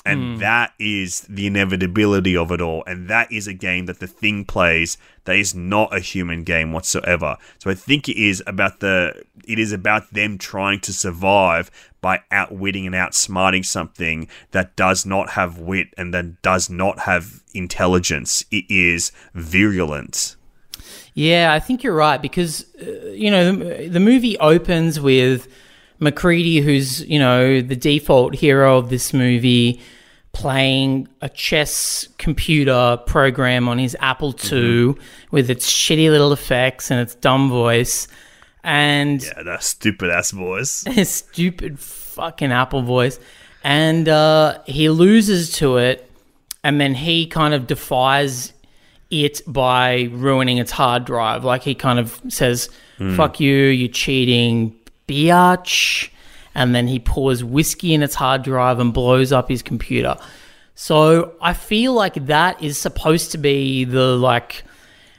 And 0.08 0.40
that 0.40 0.72
is 0.78 1.20
the 1.28 1.46
inevitability 1.46 2.36
of 2.36 2.50
it 2.52 2.60
all. 2.60 2.84
And 2.86 3.08
that 3.08 3.30
is 3.32 3.46
a 3.46 3.52
game 3.52 3.86
that 3.86 4.00
the 4.00 4.06
thing 4.06 4.44
plays 4.44 4.98
that 5.24 5.36
is 5.36 5.54
not 5.54 5.94
a 5.94 6.00
human 6.00 6.42
game 6.44 6.72
whatsoever. 6.72 7.36
So 7.58 7.70
I 7.70 7.74
think 7.74 8.08
it 8.08 8.16
is 8.16 8.42
about 8.46 8.80
the 8.80 9.22
it 9.46 9.58
is 9.58 9.72
about 9.72 10.12
them 10.12 10.38
trying 10.38 10.80
to 10.80 10.92
survive 10.92 11.70
by 12.00 12.20
outwitting 12.30 12.86
and 12.86 12.94
outsmarting 12.94 13.64
something 13.64 14.28
that 14.52 14.76
does 14.76 15.04
not 15.04 15.30
have 15.30 15.58
wit 15.58 15.88
and 15.96 16.14
that 16.14 16.42
does 16.42 16.70
not 16.70 17.00
have 17.00 17.42
intelligence. 17.54 18.44
It 18.50 18.64
is 18.70 19.10
virulent. 19.34 20.36
Yeah, 21.14 21.52
I 21.52 21.58
think 21.58 21.82
you're 21.82 21.94
right 21.94 22.22
because 22.22 22.64
uh, 22.80 23.08
you 23.08 23.30
know 23.30 23.52
the, 23.52 23.88
the 23.88 24.00
movie 24.00 24.38
opens 24.38 25.00
with 25.00 25.48
MacReady, 26.00 26.60
who's 26.60 27.04
you 27.06 27.18
know 27.18 27.60
the 27.60 27.76
default 27.76 28.36
hero 28.36 28.78
of 28.78 28.88
this 28.88 29.12
movie, 29.12 29.80
playing 30.38 31.08
a 31.20 31.28
chess 31.28 32.06
computer 32.16 32.96
program 33.06 33.68
on 33.68 33.76
his 33.76 33.96
Apple 33.98 34.32
II 34.52 34.94
with 35.32 35.50
its 35.50 35.68
shitty 35.68 36.08
little 36.08 36.32
effects 36.32 36.92
and 36.92 37.00
its 37.00 37.16
dumb 37.16 37.50
voice, 37.50 38.06
and 38.62 39.20
Yeah, 39.20 39.42
that 39.42 39.64
stupid 39.64 40.10
ass 40.10 40.30
voice. 40.30 40.84
his 40.88 41.10
stupid 41.10 41.80
fucking 41.80 42.52
Apple 42.52 42.82
voice, 42.82 43.18
and 43.64 44.08
uh, 44.08 44.60
he 44.64 44.88
loses 44.90 45.50
to 45.54 45.78
it, 45.78 46.08
and 46.62 46.80
then 46.80 46.94
he 46.94 47.26
kind 47.26 47.52
of 47.52 47.66
defies 47.66 48.52
it 49.10 49.40
by 49.44 50.08
ruining 50.12 50.58
its 50.58 50.70
hard 50.70 51.04
drive. 51.04 51.42
Like 51.42 51.64
he 51.64 51.74
kind 51.74 51.98
of 51.98 52.20
says, 52.28 52.70
"Fuck 53.16 53.40
you, 53.40 53.56
you're 53.56 53.88
cheating, 53.88 54.76
biatch," 55.08 56.10
and 56.54 56.74
then 56.74 56.88
he 56.88 56.98
pours 56.98 57.44
whiskey 57.44 57.94
in 57.94 58.02
its 58.02 58.14
hard 58.14 58.42
drive 58.42 58.78
and 58.78 58.92
blows 58.92 59.32
up 59.32 59.48
his 59.48 59.62
computer. 59.62 60.16
So 60.74 61.34
I 61.40 61.54
feel 61.54 61.92
like 61.92 62.26
that 62.26 62.62
is 62.62 62.78
supposed 62.78 63.32
to 63.32 63.38
be 63.38 63.84
the 63.84 64.16
like 64.16 64.62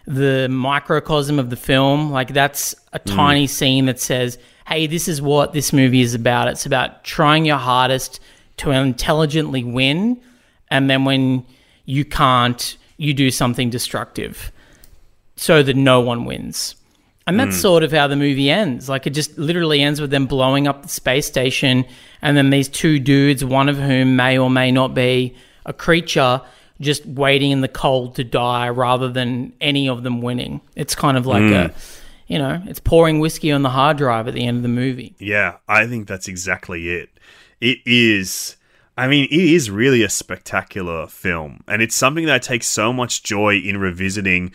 the 0.07 0.47
microcosm 0.49 1.37
of 1.37 1.49
the 1.49 1.55
film. 1.55 2.11
Like 2.11 2.33
that's 2.33 2.75
a 2.93 2.99
mm. 2.99 3.15
tiny 3.15 3.45
scene 3.45 3.85
that 3.87 3.99
says, 3.99 4.37
"Hey, 4.67 4.87
this 4.87 5.07
is 5.07 5.21
what 5.21 5.53
this 5.53 5.73
movie 5.73 6.01
is 6.01 6.15
about. 6.15 6.47
It's 6.47 6.65
about 6.65 7.03
trying 7.03 7.45
your 7.45 7.57
hardest 7.57 8.21
to 8.57 8.71
intelligently 8.71 9.63
win, 9.63 10.21
and 10.71 10.89
then 10.89 11.03
when 11.03 11.45
you 11.85 12.05
can't, 12.05 12.77
you 12.97 13.13
do 13.13 13.29
something 13.29 13.69
destructive, 13.69 14.51
so 15.35 15.61
that 15.61 15.75
no 15.75 15.99
one 15.99 16.23
wins." 16.23 16.75
And 17.29 17.39
that's 17.39 17.57
hmm. 17.57 17.61
sort 17.61 17.83
of 17.83 17.91
how 17.91 18.07
the 18.07 18.15
movie 18.15 18.49
ends. 18.49 18.89
Like 18.89 19.05
it 19.05 19.11
just 19.11 19.37
literally 19.37 19.83
ends 19.83 20.01
with 20.01 20.09
them 20.09 20.25
blowing 20.25 20.67
up 20.67 20.81
the 20.81 20.89
space 20.89 21.27
station, 21.27 21.85
and 22.23 22.35
then 22.35 22.49
these 22.49 22.67
two 22.67 22.97
dudes, 22.97 23.45
one 23.45 23.69
of 23.69 23.77
whom 23.77 24.15
may 24.15 24.39
or 24.39 24.49
may 24.49 24.71
not 24.71 24.95
be 24.95 25.35
a 25.63 25.71
creature, 25.71 26.41
just 26.81 27.05
waiting 27.05 27.51
in 27.51 27.61
the 27.61 27.67
cold 27.67 28.15
to 28.15 28.23
die 28.23 28.69
rather 28.69 29.09
than 29.09 29.53
any 29.61 29.87
of 29.87 30.01
them 30.01 30.21
winning. 30.21 30.59
It's 30.75 30.95
kind 30.95 31.17
of 31.17 31.27
like 31.27 31.43
a, 31.43 31.67
hmm. 31.67 31.77
you 32.25 32.39
know, 32.39 32.63
it's 32.65 32.79
pouring 32.79 33.19
whiskey 33.19 33.51
on 33.51 33.61
the 33.61 33.69
hard 33.69 33.97
drive 33.97 34.27
at 34.27 34.33
the 34.33 34.47
end 34.47 34.57
of 34.57 34.63
the 34.63 34.69
movie. 34.69 35.13
Yeah, 35.19 35.57
I 35.67 35.85
think 35.85 36.07
that's 36.07 36.27
exactly 36.27 36.89
it. 36.89 37.11
It 37.61 37.77
is. 37.85 38.55
I 38.97 39.07
mean, 39.07 39.25
it 39.25 39.39
is 39.39 39.69
really 39.69 40.01
a 40.01 40.09
spectacular 40.09 41.05
film, 41.05 41.63
and 41.67 41.83
it's 41.83 41.95
something 41.95 42.25
that 42.25 42.33
I 42.33 42.39
take 42.39 42.63
so 42.63 42.91
much 42.91 43.21
joy 43.21 43.57
in 43.57 43.77
revisiting 43.77 44.51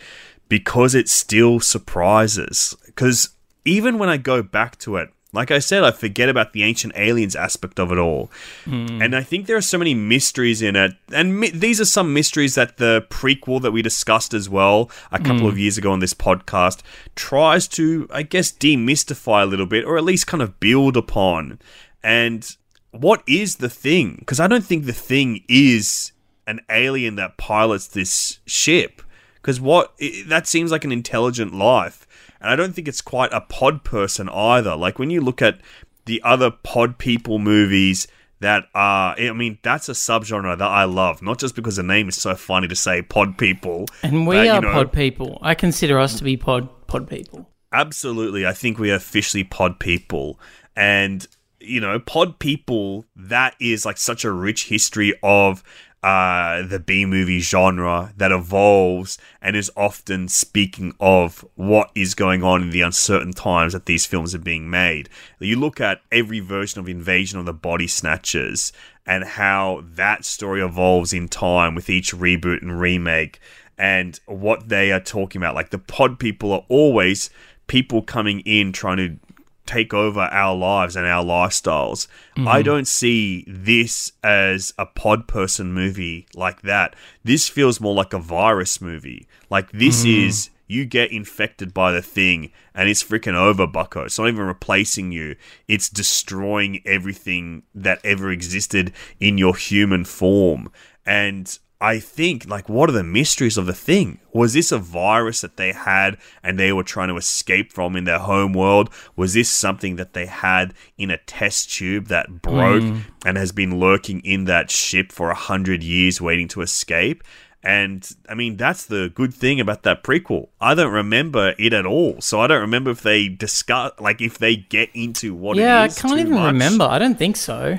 because 0.49 0.95
it 0.95 1.09
still 1.09 1.59
surprises. 1.59 2.75
Because 2.85 3.29
even 3.63 3.97
when 3.97 4.09
I 4.09 4.17
go 4.17 4.43
back 4.43 4.77
to 4.79 4.97
it, 4.97 5.09
like 5.35 5.51
I 5.51 5.59
said, 5.59 5.83
I 5.83 5.91
forget 5.91 6.29
about 6.29 6.53
the 6.53 6.63
ancient 6.63 6.93
aliens 6.95 7.35
aspect 7.35 7.77
of 7.77 7.91
it 7.91 7.97
all. 7.97 8.31
Hmm. 8.63 9.01
And 9.01 9.15
I 9.15 9.21
think 9.21 9.45
there 9.45 9.57
are 9.57 9.61
so 9.61 9.77
many 9.77 9.93
mysteries 9.93 10.61
in 10.61 10.77
it. 10.77 10.93
And 11.11 11.41
mi- 11.41 11.49
these 11.49 11.81
are 11.81 11.85
some 11.85 12.13
mysteries 12.13 12.55
that 12.55 12.77
the 12.77 13.05
prequel 13.09 13.61
that 13.61 13.71
we 13.71 13.81
discussed 13.81 14.33
as 14.33 14.49
well 14.49 14.89
a 15.11 15.19
couple 15.19 15.41
hmm. 15.41 15.47
of 15.47 15.59
years 15.59 15.77
ago 15.77 15.91
on 15.91 15.99
this 15.99 16.13
podcast 16.13 16.81
tries 17.15 17.67
to, 17.69 18.07
I 18.11 18.23
guess, 18.23 18.51
demystify 18.51 19.43
a 19.43 19.45
little 19.45 19.65
bit 19.65 19.83
or 19.83 19.97
at 19.97 20.05
least 20.05 20.25
kind 20.25 20.41
of 20.41 20.59
build 20.59 20.95
upon. 20.95 21.59
And 22.01 22.49
what 22.91 23.21
is 23.27 23.57
the 23.57 23.69
thing? 23.69 24.15
Because 24.19 24.39
I 24.39 24.47
don't 24.47 24.63
think 24.63 24.85
the 24.85 24.93
thing 24.93 25.43
is 25.49 26.13
an 26.47 26.61
alien 26.69 27.15
that 27.15 27.37
pilots 27.37 27.87
this 27.87 28.39
ship. 28.45 29.01
Because 29.45 29.61
what 29.61 29.93
i 30.01 30.23
that 30.25 30.47
seems 30.47 30.71
like 30.71 30.83
an 30.85 30.91
intelligent 30.91 31.53
life, 31.53 32.07
and 32.41 32.49
I 32.49 32.55
don't 32.55 32.73
think 32.73 32.87
it's 32.87 32.99
quite 33.01 33.31
a 33.31 33.41
pod 33.41 33.83
person 33.83 34.27
either. 34.27 34.75
Like 34.75 34.97
when 34.97 35.11
you 35.11 35.21
look 35.21 35.39
at 35.39 35.59
the 36.05 36.19
other 36.23 36.49
pod 36.49 36.97
people 36.97 37.37
movies 37.37 38.07
that 38.39 38.63
are, 38.73 39.15
I 39.15 39.31
mean, 39.33 39.59
that's 39.61 39.87
a 39.87 39.91
subgenre 39.91 40.57
that 40.57 40.67
I 40.67 40.85
love. 40.85 41.21
Not 41.21 41.37
just 41.37 41.55
because 41.55 41.75
the 41.75 41.83
name 41.83 42.09
is 42.09 42.15
so 42.15 42.33
funny 42.33 42.67
to 42.67 42.75
say, 42.75 43.03
pod 43.03 43.37
people. 43.37 43.85
And 44.01 44.25
we 44.25 44.35
but, 44.35 44.47
are 44.47 44.61
know, 44.61 44.73
pod 44.73 44.91
people. 44.91 45.37
I 45.43 45.53
consider 45.53 45.99
us 45.99 46.17
to 46.17 46.23
be 46.23 46.37
pod 46.37 46.67
pod 46.87 47.07
people. 47.07 47.47
Absolutely. 47.71 48.47
I 48.47 48.53
think 48.53 48.79
we 48.79 48.89
are 48.89 48.95
officially 48.95 49.43
pod 49.43 49.79
people. 49.79 50.39
And, 50.75 51.27
you 51.59 51.79
know, 51.79 51.99
pod 51.99 52.39
people, 52.39 53.05
that 53.15 53.55
is 53.59 53.85
like 53.85 53.97
such 53.99 54.25
a 54.25 54.31
rich 54.31 54.69
history 54.69 55.13
of 55.21 55.63
uh, 56.05 56.61
the 56.61 56.77
B 56.77 57.03
movie 57.03 57.39
genre 57.39 58.13
that 58.15 58.31
evolves 58.31 59.17
and 59.41 59.55
is 59.55 59.71
often 59.75 60.27
speaking 60.27 60.93
of 60.99 61.43
what 61.55 61.89
is 61.95 62.13
going 62.13 62.43
on 62.43 62.61
in 62.61 62.69
the 62.69 62.81
uncertain 62.81 63.33
times 63.33 63.73
that 63.73 63.87
these 63.87 64.05
films 64.05 64.35
are 64.35 64.39
being 64.39 64.69
made. 64.69 65.09
You 65.39 65.59
look 65.59 65.81
at 65.81 66.01
every 66.11 66.41
version 66.41 66.79
of 66.79 66.87
Invasion 66.87 67.39
of 67.39 67.47
the 67.47 67.53
Body 67.53 67.87
Snatchers 67.87 68.71
and 69.07 69.23
how 69.23 69.83
that 69.95 70.25
story 70.25 70.61
evolves 70.61 71.11
in 71.11 71.27
time 71.27 71.73
with 71.73 71.89
each 71.89 72.13
reboot 72.13 72.61
and 72.61 72.79
remake 72.79 73.39
and 73.75 74.19
what 74.27 74.69
they 74.69 74.91
are 74.91 74.99
talking 74.99 75.41
about. 75.41 75.55
Like 75.55 75.71
the 75.71 75.79
pod 75.79 76.19
people 76.19 76.51
are 76.53 76.65
always 76.69 77.31
people 77.65 78.03
coming 78.03 78.41
in 78.41 78.71
trying 78.73 78.97
to 78.97 79.17
take 79.65 79.93
over 79.93 80.21
our 80.21 80.55
lives 80.55 80.95
and 80.95 81.05
our 81.05 81.23
lifestyles. 81.23 82.07
I 82.37 82.39
mm-hmm. 82.39 82.61
don't 82.63 82.87
see 82.87 83.45
this 83.47 84.11
as 84.23 84.73
a 84.77 84.85
pod 84.85 85.27
person 85.27 85.73
movie 85.73 86.27
like 86.35 86.61
that. 86.61 86.95
This 87.23 87.49
feels 87.49 87.81
more 87.81 87.93
like 87.93 88.13
a 88.13 88.19
virus 88.19 88.81
movie. 88.81 89.27
Like 89.49 89.71
this 89.71 90.01
mm-hmm. 90.01 90.27
is 90.27 90.49
you 90.67 90.85
get 90.85 91.11
infected 91.11 91.73
by 91.73 91.91
the 91.91 92.01
thing 92.01 92.51
and 92.73 92.89
it's 92.89 93.03
freaking 93.03 93.35
over, 93.35 93.67
bucko. 93.67 94.05
It's 94.05 94.17
not 94.17 94.27
even 94.27 94.45
replacing 94.45 95.11
you. 95.11 95.35
It's 95.67 95.89
destroying 95.89 96.81
everything 96.85 97.63
that 97.73 97.99
ever 98.03 98.31
existed 98.31 98.93
in 99.19 99.37
your 99.37 99.55
human 99.55 100.05
form. 100.05 100.71
And 101.05 101.57
I 101.85 101.99
think, 101.99 102.49
like, 102.49 102.67
what 102.67 102.89
are 102.89 102.93
the 102.93 103.03
mysteries 103.03 103.59
of 103.59 103.67
the 103.67 103.73
thing? 103.73 104.17
Was 104.33 104.53
this 104.53 104.71
a 104.71 104.79
virus 104.79 105.41
that 105.41 105.55
they 105.55 105.71
had 105.71 106.17
and 106.41 106.57
they 106.57 106.73
were 106.73 106.83
trying 106.83 107.09
to 107.09 107.15
escape 107.15 107.71
from 107.71 107.95
in 107.95 108.05
their 108.05 108.17
home 108.17 108.53
world? 108.53 108.89
Was 109.15 109.35
this 109.35 109.51
something 109.51 109.95
that 109.97 110.13
they 110.13 110.25
had 110.25 110.73
in 110.97 111.11
a 111.11 111.17
test 111.17 111.71
tube 111.71 112.07
that 112.07 112.41
broke 112.41 112.81
hmm. 112.81 113.01
and 113.23 113.37
has 113.37 113.51
been 113.51 113.79
lurking 113.79 114.21
in 114.21 114.45
that 114.45 114.71
ship 114.71 115.11
for 115.11 115.29
a 115.29 115.35
hundred 115.35 115.83
years 115.83 116.19
waiting 116.19 116.47
to 116.47 116.61
escape? 116.61 117.23
And 117.61 118.09
I 118.27 118.33
mean, 118.33 118.57
that's 118.57 118.87
the 118.87 119.11
good 119.13 119.31
thing 119.31 119.59
about 119.59 119.83
that 119.83 120.03
prequel. 120.03 120.47
I 120.59 120.73
don't 120.73 120.91
remember 120.91 121.53
it 121.59 121.71
at 121.71 121.85
all. 121.85 122.19
So 122.19 122.41
I 122.41 122.47
don't 122.47 122.61
remember 122.61 122.89
if 122.89 123.03
they 123.03 123.27
discuss, 123.27 123.91
like, 123.99 124.21
if 124.21 124.39
they 124.39 124.55
get 124.55 124.89
into 124.95 125.35
what 125.35 125.55
yeah, 125.55 125.83
I 125.83 125.89
can't 125.89 126.17
even 126.17 126.33
much. 126.33 126.53
remember. 126.53 126.85
I 126.85 126.97
don't 126.97 127.19
think 127.19 127.35
so. 127.35 127.77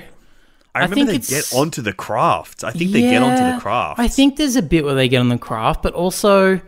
I 0.77 0.81
I 0.81 0.83
remember 0.85 1.13
think 1.13 1.25
they 1.25 1.35
get 1.37 1.53
onto 1.55 1.83
the 1.83 1.93
craft. 1.93 2.65
I 2.65 2.71
think 2.71 2.93
they 2.93 3.01
get 3.03 3.23
onto 3.23 3.55
the 3.55 3.61
craft. 3.61 3.99
I 4.01 4.09
think 4.09 4.37
there's 4.37 4.57
a 4.57 4.63
bit 4.63 4.85
where 4.85 4.95
they 4.95 5.09
get 5.09 5.19
on 5.21 5.29
the 5.29 5.39
craft, 5.39 5.83
but 5.83 5.95
also, 5.95 6.61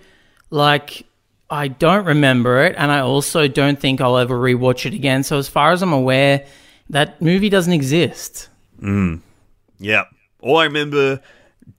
like, 0.50 1.04
I 1.50 1.68
don't 1.68 2.04
remember 2.04 2.62
it, 2.64 2.74
and 2.76 2.90
I 2.90 3.00
also 3.00 3.48
don't 3.48 3.78
think 3.80 4.00
I'll 4.00 4.18
ever 4.18 4.36
rewatch 4.38 4.86
it 4.86 4.94
again. 4.94 5.22
So, 5.22 5.38
as 5.38 5.48
far 5.48 5.72
as 5.72 5.82
I'm 5.82 5.92
aware, 5.92 6.44
that 6.90 7.20
movie 7.22 7.48
doesn't 7.48 7.72
exist. 7.72 8.48
Mm. 8.82 9.20
Yeah. 9.78 10.04
All 10.40 10.58
I 10.58 10.64
remember 10.64 11.20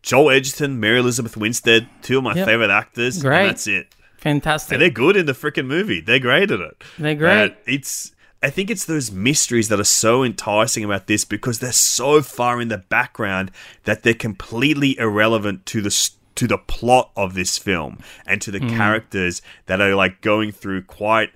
Joel 0.01 0.31
Edgerton, 0.31 0.79
Mary 0.79 0.99
Elizabeth 0.99 1.35
Winstead, 1.37 1.87
two 2.01 2.17
of 2.17 2.23
my 2.23 2.35
Yep. 2.35 2.45
favorite 2.45 2.69
actors. 2.71 3.21
Great. 3.21 3.39
And 3.41 3.49
that's 3.49 3.67
it. 3.67 3.95
Fantastic. 4.17 4.73
And 4.73 4.81
they're 4.81 4.89
good 4.89 5.15
in 5.15 5.25
the 5.25 5.33
freaking 5.33 5.65
movie. 5.67 6.01
They're 6.01 6.19
great 6.19 6.51
at 6.51 6.59
it. 6.59 6.83
They're 6.97 7.15
great. 7.15 7.49
But 7.49 7.57
it's 7.65 8.11
I 8.41 8.49
think 8.49 8.69
it's 8.69 8.85
those 8.85 9.11
mysteries 9.11 9.67
that 9.67 9.79
are 9.81 9.83
so 9.83 10.23
enticing 10.23 10.83
about 10.85 11.07
this 11.07 11.25
because 11.25 11.59
they're 11.59 11.71
so 11.73 12.21
far 12.21 12.61
in 12.61 12.69
the 12.69 12.77
background 12.77 13.51
that 13.83 14.03
they're 14.03 14.13
completely 14.13 14.97
irrelevant 14.97 15.65
to 15.67 15.81
the 15.81 16.09
to 16.35 16.47
the 16.47 16.57
plot 16.57 17.11
of 17.17 17.33
this 17.33 17.57
film 17.57 17.97
and 18.25 18.41
to 18.41 18.49
the 18.49 18.59
Hmm. 18.59 18.69
characters 18.77 19.41
that 19.65 19.81
are 19.81 19.93
like 19.93 20.21
going 20.21 20.53
through 20.53 20.83
quite 20.83 21.31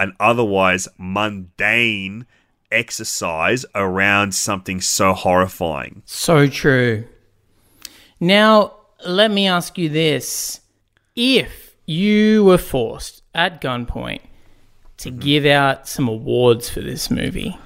an 0.00 0.14
otherwise 0.18 0.88
mundane 0.98 2.26
exercise 2.72 3.64
around 3.76 4.34
something 4.34 4.80
so 4.80 5.12
horrifying. 5.12 6.02
So 6.06 6.48
true. 6.48 7.04
Now, 8.18 8.74
let 9.06 9.30
me 9.30 9.46
ask 9.46 9.78
you 9.78 9.88
this. 9.88 10.60
If 11.14 11.76
you 11.86 12.42
were 12.44 12.58
forced 12.58 13.22
at 13.34 13.60
gunpoint 13.60 14.22
to 14.98 15.10
give 15.10 15.46
out 15.46 15.88
some 15.88 16.08
awards 16.08 16.68
for 16.68 16.80
this 16.80 17.10
movie, 17.10 17.56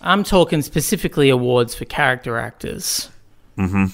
I'm 0.00 0.24
talking 0.24 0.62
specifically 0.62 1.30
awards 1.30 1.74
for 1.74 1.84
character 1.84 2.38
actors. 2.38 3.08
Mm-hmm. 3.58 3.86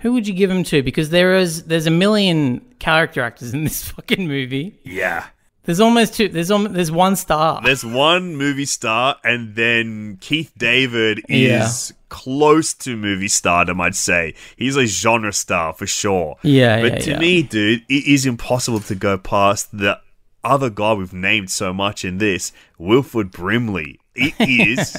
Who 0.00 0.12
would 0.12 0.28
you 0.28 0.34
give 0.34 0.48
them 0.50 0.62
to? 0.64 0.82
Because 0.82 1.10
there 1.10 1.34
is 1.36 1.64
there's 1.64 1.86
a 1.86 1.90
million 1.90 2.60
character 2.78 3.22
actors 3.22 3.52
in 3.54 3.64
this 3.64 3.82
fucking 3.90 4.26
movie. 4.28 4.78
Yeah. 4.84 5.26
There's 5.64 5.80
almost 5.80 6.14
two. 6.14 6.28
There's 6.28 6.52
almost, 6.52 6.74
there's 6.74 6.92
one 6.92 7.16
star. 7.16 7.60
There's 7.64 7.84
one 7.84 8.36
movie 8.36 8.66
star, 8.66 9.16
and 9.24 9.56
then 9.56 10.16
Keith 10.20 10.52
David 10.56 11.22
Yeah. 11.28 11.64
is 11.64 11.92
close 12.08 12.72
to 12.74 12.96
movie 12.96 13.26
stardom, 13.26 13.80
I'd 13.80 13.96
say. 13.96 14.34
He's 14.56 14.76
a 14.76 14.86
genre 14.86 15.32
star 15.32 15.72
for 15.72 15.84
sure. 15.88 16.36
Yeah, 16.42 16.80
But 16.82 16.92
yeah, 16.92 16.98
to 17.00 17.10
yeah. 17.12 17.18
me, 17.18 17.42
dude, 17.42 17.82
it 17.88 18.06
is 18.06 18.26
impossible 18.26 18.78
to 18.78 18.94
go 18.94 19.18
past 19.18 19.76
the 19.76 19.98
other 20.46 20.70
guy 20.70 20.94
we've 20.94 21.12
named 21.12 21.50
so 21.50 21.72
much 21.72 22.04
in 22.04 22.18
this, 22.18 22.52
Wilford 22.78 23.30
Brimley. 23.30 24.00
It 24.14 24.34
is 24.40 24.96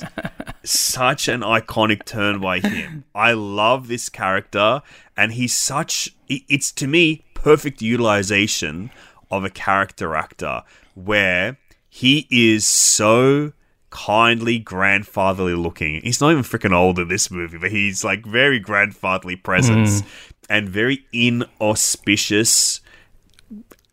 such 0.63 1.27
an 1.27 1.41
iconic 1.41 2.05
turn 2.05 2.39
by 2.39 2.59
him. 2.59 3.05
I 3.15 3.31
love 3.31 3.87
this 3.87 4.09
character, 4.09 4.81
and 5.15 5.33
he's 5.33 5.55
such. 5.55 6.15
It's 6.27 6.71
to 6.73 6.87
me 6.87 7.23
perfect 7.33 7.81
utilization 7.81 8.91
of 9.31 9.43
a 9.43 9.49
character 9.49 10.15
actor 10.15 10.63
where 10.95 11.57
he 11.89 12.27
is 12.29 12.65
so 12.65 13.53
kindly 13.89 14.59
grandfatherly 14.59 15.55
looking. 15.55 16.01
He's 16.01 16.21
not 16.21 16.31
even 16.31 16.43
freaking 16.43 16.73
old 16.73 16.99
in 16.99 17.07
this 17.07 17.31
movie, 17.31 17.57
but 17.57 17.71
he's 17.71 18.03
like 18.03 18.25
very 18.25 18.59
grandfatherly 18.59 19.37
presence 19.37 20.01
mm. 20.01 20.07
and 20.49 20.67
very 20.69 21.05
inauspicious 21.13 22.81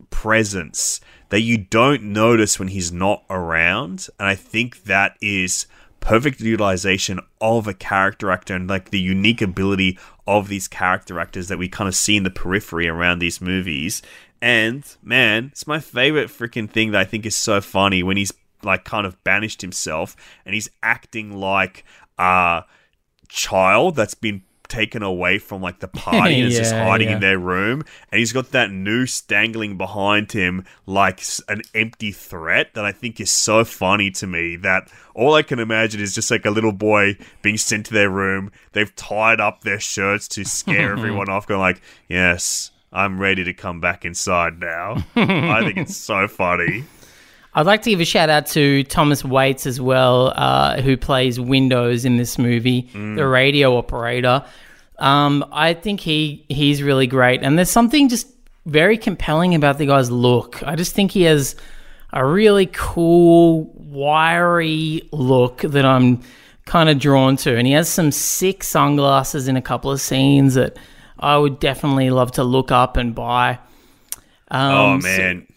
presence 0.09 1.01
that 1.35 1.41
you 1.41 1.57
don't 1.57 2.01
notice 2.01 2.57
when 2.57 2.69
he's 2.69 2.93
not 2.93 3.21
around. 3.29 4.07
And 4.17 4.25
I 4.25 4.35
think 4.35 4.85
that 4.85 5.17
is 5.21 5.67
perfect 5.99 6.39
utilization 6.39 7.19
of 7.41 7.67
a 7.67 7.73
character 7.73 8.31
actor 8.31 8.55
and 8.55 8.69
like 8.69 8.89
the 8.89 9.01
unique 9.01 9.41
ability 9.41 9.99
of 10.25 10.47
these 10.47 10.69
character 10.69 11.19
actors 11.19 11.49
that 11.49 11.57
we 11.57 11.67
kind 11.67 11.89
of 11.89 11.93
see 11.93 12.15
in 12.15 12.23
the 12.23 12.29
periphery 12.29 12.87
around 12.87 13.19
these 13.19 13.41
movies. 13.41 14.01
And 14.41 14.85
man, 15.03 15.49
it's 15.51 15.67
my 15.67 15.79
favorite 15.79 16.29
freaking 16.29 16.69
thing 16.69 16.91
that 16.91 17.01
I 17.01 17.03
think 17.03 17.25
is 17.25 17.35
so 17.35 17.59
funny 17.59 18.01
when 18.01 18.15
he's 18.15 18.31
like 18.63 18.85
kind 18.85 19.05
of 19.05 19.21
banished 19.25 19.59
himself 19.59 20.15
and 20.45 20.55
he's 20.55 20.69
acting 20.81 21.37
like 21.37 21.83
a 22.17 22.63
child 23.27 23.97
that's 23.97 24.15
been 24.15 24.41
taken 24.67 25.03
away 25.03 25.37
from 25.37 25.61
like 25.61 25.79
the 25.79 25.87
party 26.05 26.41
and 26.41 26.51
is 26.51 26.57
just 26.57 26.73
hiding 26.73 27.09
yeah. 27.09 27.15
in 27.15 27.21
their 27.21 27.39
room 27.39 27.83
and 28.11 28.19
he's 28.19 28.33
got 28.33 28.51
that 28.51 28.71
noose 28.71 29.21
dangling 29.21 29.77
behind 29.77 30.31
him 30.31 30.65
like 30.85 31.21
an 31.47 31.61
empty 31.73 32.11
threat 32.11 32.73
that 32.73 32.85
I 32.85 32.91
think 32.91 33.19
is 33.19 33.31
so 33.31 33.63
funny 33.63 34.11
to 34.11 34.27
me 34.27 34.55
that 34.57 34.89
all 35.13 35.33
I 35.33 35.43
can 35.43 35.59
imagine 35.59 36.01
is 36.01 36.13
just 36.13 36.31
like 36.31 36.45
a 36.45 36.51
little 36.51 36.73
boy 36.73 37.17
being 37.41 37.57
sent 37.57 37.85
to 37.87 37.93
their 37.93 38.09
room. 38.09 38.51
They've 38.73 38.93
tied 38.95 39.39
up 39.39 39.61
their 39.61 39.79
shirts 39.79 40.27
to 40.29 40.43
scare 40.43 40.91
everyone 40.97 41.29
off 41.29 41.47
going 41.47 41.61
like 41.61 41.81
yes 42.07 42.71
I'm 42.91 43.19
ready 43.19 43.43
to 43.43 43.53
come 43.53 43.81
back 43.81 44.05
inside 44.05 44.57
now. 44.59 45.03
I 45.17 45.65
think 45.65 45.77
it's 45.77 45.97
so 45.97 46.29
funny 46.29 46.85
I'd 47.57 47.65
like 47.65 47.83
to 47.83 47.89
give 47.89 48.01
a 48.01 48.05
shout 48.05 48.29
out 48.29 48.47
to 48.47 48.83
Thomas 48.83 49.23
Waites 49.23 49.65
as 49.65 49.79
well, 49.79 50.33
uh, 50.35 50.81
who 50.81 50.97
plays 50.97 51.39
Windows 51.39 52.03
in 52.03 52.17
this 52.17 52.37
movie, 52.37 52.89
the 53.15 53.25
radio 53.25 53.77
operator. 53.77 54.43
Um, 54.99 55.45
I 55.51 55.73
think 55.73 56.01
he 56.01 56.45
he's 56.49 56.83
really 56.83 57.07
great, 57.07 57.41
and 57.43 57.57
there's 57.57 57.69
something 57.69 58.09
just 58.09 58.27
very 58.65 58.97
compelling 58.97 59.55
about 59.55 59.77
the 59.77 59.85
guy's 59.85 60.11
look. 60.11 60.61
I 60.63 60.75
just 60.75 60.93
think 60.93 61.11
he 61.11 61.23
has 61.23 61.55
a 62.11 62.25
really 62.25 62.65
cool, 62.67 63.71
wiry 63.75 65.07
look 65.11 65.61
that 65.61 65.85
I'm 65.85 66.21
kind 66.65 66.89
of 66.89 66.99
drawn 66.99 67.37
to, 67.37 67.55
and 67.55 67.67
he 67.67 67.73
has 67.73 67.87
some 67.89 68.11
sick 68.11 68.63
sunglasses 68.63 69.47
in 69.47 69.55
a 69.55 69.61
couple 69.61 69.91
of 69.91 70.01
scenes 70.01 70.55
that 70.55 70.77
I 71.19 71.37
would 71.37 71.59
definitely 71.59 72.09
love 72.09 72.33
to 72.33 72.43
look 72.43 72.71
up 72.71 72.97
and 72.97 73.13
buy. 73.15 73.59
oh 74.51 74.91
Um, 74.93 75.01
so- 75.01 75.07
man 75.07 75.47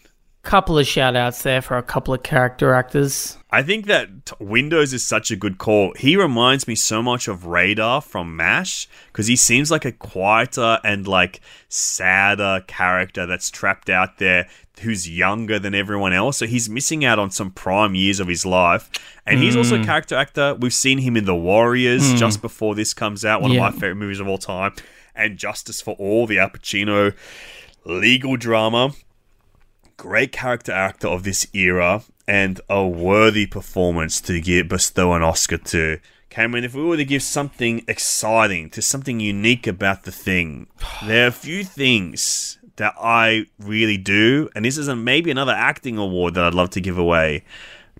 couple 0.41 0.79
of 0.79 0.87
shout 0.87 1.15
outs 1.15 1.43
there 1.43 1.61
for 1.61 1.77
a 1.77 1.83
couple 1.83 2.13
of 2.13 2.23
character 2.23 2.73
actors. 2.73 3.37
I 3.51 3.61
think 3.63 3.87
that 3.87 4.25
t- 4.25 4.35
Windows 4.39 4.93
is 4.93 5.05
such 5.05 5.31
a 5.31 5.35
good 5.35 5.57
call. 5.57 5.93
He 5.97 6.15
reminds 6.15 6.67
me 6.67 6.75
so 6.75 7.01
much 7.01 7.27
of 7.27 7.45
Radar 7.45 8.01
from 8.01 8.35
MASH 8.35 8.87
because 9.07 9.27
he 9.27 9.35
seems 9.35 9.69
like 9.69 9.85
a 9.85 9.91
quieter 9.91 10.79
and 10.83 11.07
like 11.07 11.41
sadder 11.67 12.63
character 12.67 13.25
that's 13.25 13.49
trapped 13.49 13.89
out 13.89 14.17
there 14.17 14.47
who's 14.81 15.09
younger 15.09 15.59
than 15.59 15.75
everyone 15.75 16.13
else. 16.13 16.37
So 16.37 16.45
he's 16.45 16.69
missing 16.69 17.03
out 17.03 17.19
on 17.19 17.31
some 17.31 17.51
prime 17.51 17.95
years 17.95 18.19
of 18.19 18.27
his 18.27 18.45
life. 18.45 18.89
And 19.25 19.39
he's 19.39 19.55
also 19.55 19.75
a 19.75 19.79
hmm. 19.79 19.85
character 19.85 20.15
actor. 20.15 20.55
We've 20.55 20.73
seen 20.73 20.99
him 20.99 21.17
in 21.17 21.25
The 21.25 21.35
Warriors 21.35 22.11
hmm. 22.11 22.17
just 22.17 22.41
before 22.41 22.75
this 22.75 22.93
comes 22.93 23.25
out, 23.25 23.41
one 23.41 23.51
Yeah. 23.51 23.67
of 23.67 23.73
my 23.73 23.79
favorite 23.79 23.95
movies 23.95 24.19
of 24.19 24.27
all 24.27 24.37
time. 24.37 24.73
And 25.13 25.37
Justice 25.37 25.81
for 25.81 25.95
All, 25.95 26.25
the 26.27 26.39
Al 26.39 26.49
Pacino 26.49 27.13
legal 27.85 28.37
drama 28.37 28.93
great 29.99 30.31
character 30.31 30.71
actor 30.71 31.09
of 31.09 31.23
this 31.23 31.45
era 31.53 32.01
and 32.25 32.61
a 32.69 32.87
worthy 32.87 33.45
performance 33.45 34.21
to 34.21 34.39
give 34.39 34.69
bestow 34.69 35.13
an 35.13 35.21
Oscar 35.21 35.57
to. 35.57 35.99
Cameron, 36.29 36.63
if 36.63 36.73
we 36.73 36.83
were 36.83 36.95
to 36.95 37.03
give 37.03 37.21
something 37.21 37.83
exciting 37.85 38.69
to 38.69 38.81
something 38.81 39.19
unique 39.19 39.67
about 39.67 40.03
the 40.03 40.11
thing, 40.11 40.67
there 41.05 41.25
are 41.25 41.27
a 41.27 41.33
few 41.33 41.63
things 41.65 42.57
that 42.77 42.93
I 42.97 43.47
really 43.59 43.97
do, 43.97 44.49
and 44.55 44.63
this 44.63 44.77
is 44.77 44.87
a, 44.87 44.95
maybe 44.95 45.31
another 45.31 45.51
acting 45.51 45.97
award 45.97 46.33
that 46.35 46.45
I'd 46.45 46.53
love 46.53 46.69
to 46.71 46.81
give 46.81 46.97
away. 46.97 47.43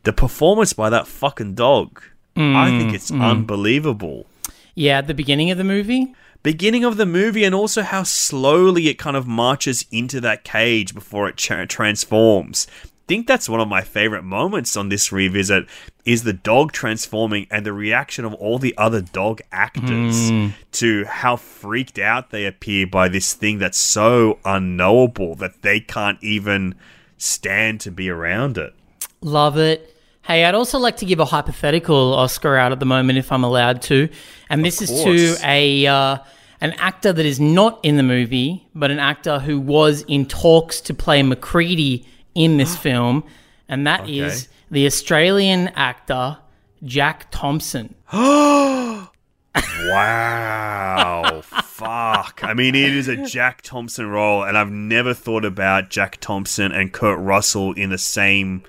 The 0.04 0.14
performance 0.14 0.72
by 0.72 0.90
that 0.90 1.06
fucking 1.06 1.56
dog. 1.56 2.02
I 2.38 2.70
think 2.70 2.92
mm, 2.92 2.94
it's 2.94 3.12
mm. 3.12 3.22
unbelievable 3.22 4.26
Yeah, 4.74 5.00
at 5.00 5.08
the 5.08 5.14
beginning 5.14 5.52
of 5.52 5.58
the 5.58 5.66
movie. 5.66 6.16
Beginning 6.44 6.84
of 6.84 6.98
the 6.98 7.06
movie 7.06 7.44
and 7.44 7.54
also 7.54 7.82
how 7.82 8.04
slowly 8.04 8.88
it 8.88 8.98
kind 8.98 9.18
of 9.18 9.28
marches 9.28 9.86
into 9.92 10.22
that 10.22 10.44
cage 10.44 10.94
before 10.94 11.28
it 11.28 11.38
tra- 11.38 11.68
transforms. 11.68 12.68
think 13.08 13.28
that's 13.28 13.50
one 13.50 13.60
of 13.60 13.68
my 13.68 13.82
favorite 13.82 14.24
moments 14.24 14.78
on 14.78 14.90
this 14.90 15.12
revisit 15.12 15.66
is 16.06 16.24
the 16.24 16.34
dog 16.34 16.72
transforming 16.72 17.48
and 17.52 17.66
the 17.66 17.74
reaction 17.74 18.24
of 18.24 18.34
all 18.36 18.60
the 18.60 18.76
other 18.78 19.02
dog 19.02 19.42
actors 19.52 20.30
hmm. 20.30 20.48
to 20.72 21.06
how 21.06 21.36
freaked 21.36 22.00
out 22.00 22.30
they 22.30 22.46
appear 22.46 22.88
by 22.88 23.10
this 23.10 23.34
thing 23.34 23.58
that's 23.58 23.78
so 23.78 24.40
unknowable 24.46 25.36
that 25.36 25.62
they 25.62 25.80
can't 25.80 26.18
even 26.22 26.76
stand 27.18 27.82
to 27.82 27.92
be 27.92 28.10
around 28.10 28.58
it. 28.58 28.74
Love 29.22 29.58
it. 29.58 29.96
Hey, 30.30 30.46
I'd 30.46 30.54
also 30.54 30.78
like 30.78 30.98
to 30.98 31.06
give 31.08 31.20
a 31.20 31.26
hypothetical 31.26 32.14
Oscar 32.14 32.56
out 32.56 32.72
at 32.72 32.80
the 32.80 32.86
moment, 32.86 33.18
if 33.18 33.32
I'm 33.32 33.44
allowed 33.44 33.82
to. 33.84 34.08
And 34.48 34.64
this 34.64 34.80
is 34.80 34.92
to 35.04 35.36
a 35.44 35.88
uh, 35.88 36.18
an 36.62 36.74
actor 36.74 37.12
that 37.12 37.26
is 37.26 37.40
not 37.40 37.80
in 37.82 37.98
the 37.98 38.04
movie, 38.04 38.68
but 38.76 38.92
an 38.92 39.00
actor 39.00 39.40
who 39.40 39.60
was 39.60 40.04
in 40.04 40.28
talks 40.28 40.82
to 40.82 40.94
play 40.94 41.24
MacReady 41.24 42.06
in 42.36 42.58
this 42.58 42.76
film, 42.86 43.24
and 43.68 43.88
that 43.88 44.08
is 44.08 44.44
Okay. 44.44 44.48
the 44.70 44.86
Australian 44.86 45.70
actor 45.70 46.38
Jack 46.84 47.32
Thompson. 47.32 47.96
Oh 48.14 49.10
wow. 49.88 51.42
Fuck. 51.44 52.42
I 52.44 52.54
mean, 52.54 52.76
it 52.76 52.94
is 52.94 53.08
a 53.08 53.18
Jack 53.26 53.64
Thompson 53.64 54.06
role, 54.06 54.44
and 54.44 54.60
I've 54.60 54.70
never 54.70 55.16
thought 55.16 55.44
about 55.44 55.90
Jack 55.90 56.18
Thompson 56.22 56.72
and 56.72 56.94
Kurt 56.94 57.18
Russell 57.18 57.74
in 57.74 57.90
the 57.90 57.98
same 57.98 58.62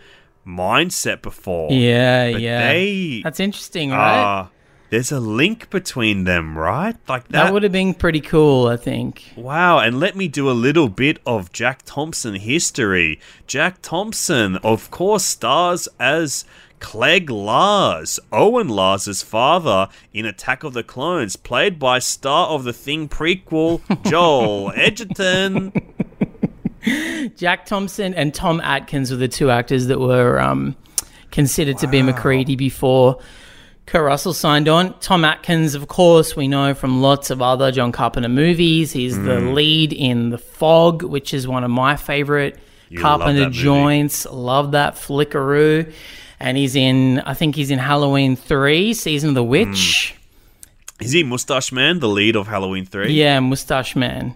mindset 0.46 1.22
before. 1.22 1.70
Yeah, 1.72 2.32
But 2.32 2.40
yeah. 2.40 2.72
They 2.72 3.20
That's 3.22 3.40
interesting, 3.40 3.90
right? 3.90 4.48
there's 4.90 5.12
a 5.12 5.20
link 5.20 5.70
between 5.70 6.24
them, 6.24 6.58
right? 6.58 6.96
Like 7.08 7.28
that 7.28 7.44
that. 7.44 7.52
would 7.52 7.62
have 7.62 7.72
been 7.72 7.94
pretty 7.94 8.20
cool, 8.20 8.66
I 8.66 8.76
think. 8.76 9.32
Wow, 9.36 9.78
and 9.78 10.00
let 10.00 10.16
me 10.16 10.28
do 10.28 10.50
a 10.50 10.52
little 10.52 10.88
bit 10.88 11.18
of 11.24 11.52
Jack 11.52 11.82
Thompson 11.84 12.34
history. 12.34 13.20
Jack 13.46 13.78
Thompson, 13.82 14.56
of 14.56 14.90
course, 14.90 15.24
stars 15.24 15.88
as 15.98 16.44
Cliegg 16.80 17.30
Lars, 17.30 18.18
Owen 18.32 18.68
Lars' 18.68 19.22
father 19.22 19.88
in 20.12 20.26
Attack 20.26 20.64
of 20.64 20.72
the 20.72 20.82
Clones, 20.82 21.36
played 21.36 21.78
by 21.78 22.00
star 22.00 22.48
of 22.48 22.64
the 22.64 22.72
Thing 22.72 23.08
prequel, 23.08 23.80
Joel 24.10 24.72
Edgerton. 24.74 25.72
Jack 27.36 27.66
Thompson 27.66 28.14
and 28.14 28.32
Tom 28.34 28.60
Atkins 28.60 29.10
were 29.10 29.16
the 29.16 29.28
two 29.28 29.50
actors 29.50 29.86
that 29.88 30.00
were 30.00 30.40
um, 30.40 30.76
considered 31.30 31.78
to 31.78 31.86
be 31.86 32.02
MacReady 32.02 32.56
before 32.56 33.20
Kurt 33.86 34.02
Russell 34.04 34.32
signed 34.32 34.68
on. 34.68 34.98
Tom 35.00 35.24
Atkins, 35.24 35.74
of 35.74 35.88
course, 35.88 36.36
we 36.36 36.48
know 36.48 36.74
from 36.74 37.02
lots 37.02 37.30
of 37.30 37.42
other 37.42 37.72
John 37.72 37.92
Carpenter 37.92 38.28
movies. 38.28 38.92
He's 38.92 39.16
the 39.16 39.40
lead 39.40 39.92
in 39.92 40.30
The 40.30 40.38
Fog, 40.38 41.02
which 41.02 41.34
is 41.34 41.46
one 41.48 41.64
of 41.64 41.70
my 41.70 41.96
favorite 41.96 42.58
love 42.90 43.02
Carpenter 43.02 43.44
movie. 43.46 43.58
joints. 43.58 44.26
Love 44.26 44.72
that 44.72 44.94
flickaroo. 44.94 45.92
and 46.38 46.56
he's 46.56 46.74
in. 46.76 47.20
I 47.20 47.34
think 47.34 47.54
he's 47.56 47.70
in 47.70 47.78
Halloween 47.78 48.36
three, 48.36 48.94
season 48.94 49.30
of 49.30 49.34
the 49.34 49.44
witch. 49.44 50.14
Is 51.00 51.12
he 51.12 51.22
Mustache 51.22 51.72
Man, 51.72 51.98
the 52.00 52.08
lead 52.08 52.36
of 52.36 52.46
Halloween 52.46 52.84
3? 52.84 53.10
Yeah, 53.12 53.40
Mustache 53.40 53.96
Man. 53.96 54.34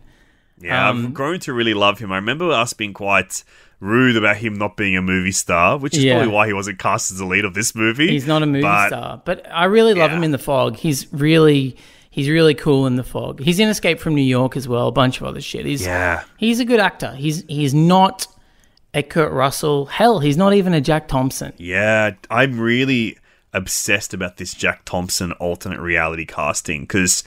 Yeah, 0.65 0.89
Um, 0.89 1.07
I've 1.07 1.15
grown 1.15 1.41
to 1.41 1.53
really 1.53 1.75
love 1.75 1.99
him. 1.99 2.11
I 2.13 2.17
remember 2.17 2.51
us 2.51 2.73
being 2.73 2.93
quite 2.95 3.45
rude 3.81 4.17
about 4.17 4.37
him 4.39 4.55
not 4.55 4.77
being 4.77 4.97
a 4.97 5.03
movie 5.03 5.33
star, 5.33 5.77
which 5.77 5.97
is 5.97 6.05
Yeah. 6.05 6.15
probably 6.15 6.33
why 6.33 6.47
he 6.47 6.53
wasn't 6.55 6.79
cast 6.79 7.11
as 7.13 7.19
the 7.19 7.27
lead 7.27 7.45
of 7.45 7.53
this 7.55 7.75
movie. 7.75 8.09
He's 8.09 8.27
not 8.27 8.43
a 8.43 8.47
movie 8.47 8.63
But 8.63 8.89
star, 8.89 9.23
but 9.25 9.47
I 9.53 9.65
really 9.65 9.93
love 9.95 10.11
Yeah. 10.11 10.17
him 10.17 10.25
in 10.25 10.31
the 10.31 10.39
fog. 10.39 10.77
He's 10.77 11.07
really 11.13 11.77
he's 12.11 12.29
really 12.29 12.55
cool 12.55 12.87
in 12.87 12.95
the 12.95 13.03
fog. 13.03 13.41
He's 13.43 13.59
in 13.59 13.69
Escape 13.69 13.99
from 13.99 14.15
New 14.15 14.23
York 14.23 14.57
as 14.57 14.69
well, 14.69 14.87
a 14.87 14.93
bunch 14.93 15.21
of 15.21 15.27
other 15.27 15.41
shit. 15.41 15.67
He's 15.67 15.83
Yeah. 15.85 16.23
he's 16.39 16.61
a 16.61 16.65
good 16.65 16.81
actor. 16.81 17.13
He's 17.15 17.45
he's 17.49 17.75
not 17.75 18.27
a 18.95 19.03
Kurt 19.03 19.33
Russell. 19.33 19.87
Hell, 19.87 20.21
he's 20.21 20.37
not 20.37 20.55
even 20.55 20.73
a 20.73 20.81
Jack 20.81 21.09
Thompson. 21.09 21.53
Yeah, 21.59 22.13
I'm 22.31 22.59
really 22.61 23.19
obsessed 23.53 24.15
about 24.15 24.37
this 24.39 24.55
Jack 24.55 24.83
Thompson 24.85 25.33
alternate 25.33 25.81
reality 25.81 26.25
casting 26.25 26.83
because 26.83 27.23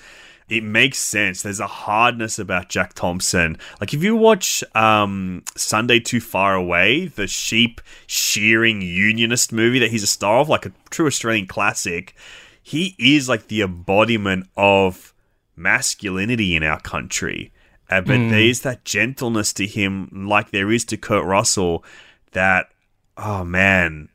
it 0.49 0.63
makes 0.63 0.97
sense. 0.97 1.41
There's 1.41 1.59
a 1.59 1.67
hardness 1.67 2.39
about 2.39 2.69
Jack 2.69 2.93
Thompson. 2.93 3.57
Like 3.81 3.93
if 3.93 4.01
you 4.01 4.15
watch 4.15 4.63
um, 4.75 5.43
Sunday 5.55 5.99
Too 5.99 6.21
Far 6.21 6.55
Away, 6.55 7.07
the 7.07 7.27
sheep 7.27 7.81
shearing 8.05 8.81
unionist 8.81 9.51
movie 9.51 9.79
that 9.79 9.91
he's 9.91 10.03
a 10.03 10.07
star 10.07 10.39
of, 10.39 10.49
like 10.49 10.65
a 10.65 10.71
true 10.89 11.07
Australian 11.07 11.47
classic, 11.47 12.15
he 12.63 12.95
is 12.97 13.27
like 13.27 13.47
the 13.47 13.61
embodiment 13.61 14.47
of 14.55 15.13
masculinity 15.55 16.55
in 16.55 16.63
our 16.63 16.79
country. 16.79 17.51
Uh, 17.89 18.01
but 18.01 18.29
there's 18.29 18.61
that 18.61 18.83
gentleness 18.83 19.53
to 19.53 19.65
him, 19.65 20.27
like 20.27 20.51
there 20.51 20.71
is 20.71 20.83
to 20.85 20.97
Kurt 20.97 21.23
Russell, 21.23 21.85
that, 22.33 22.69
oh 23.15 23.45
man, 23.45 24.09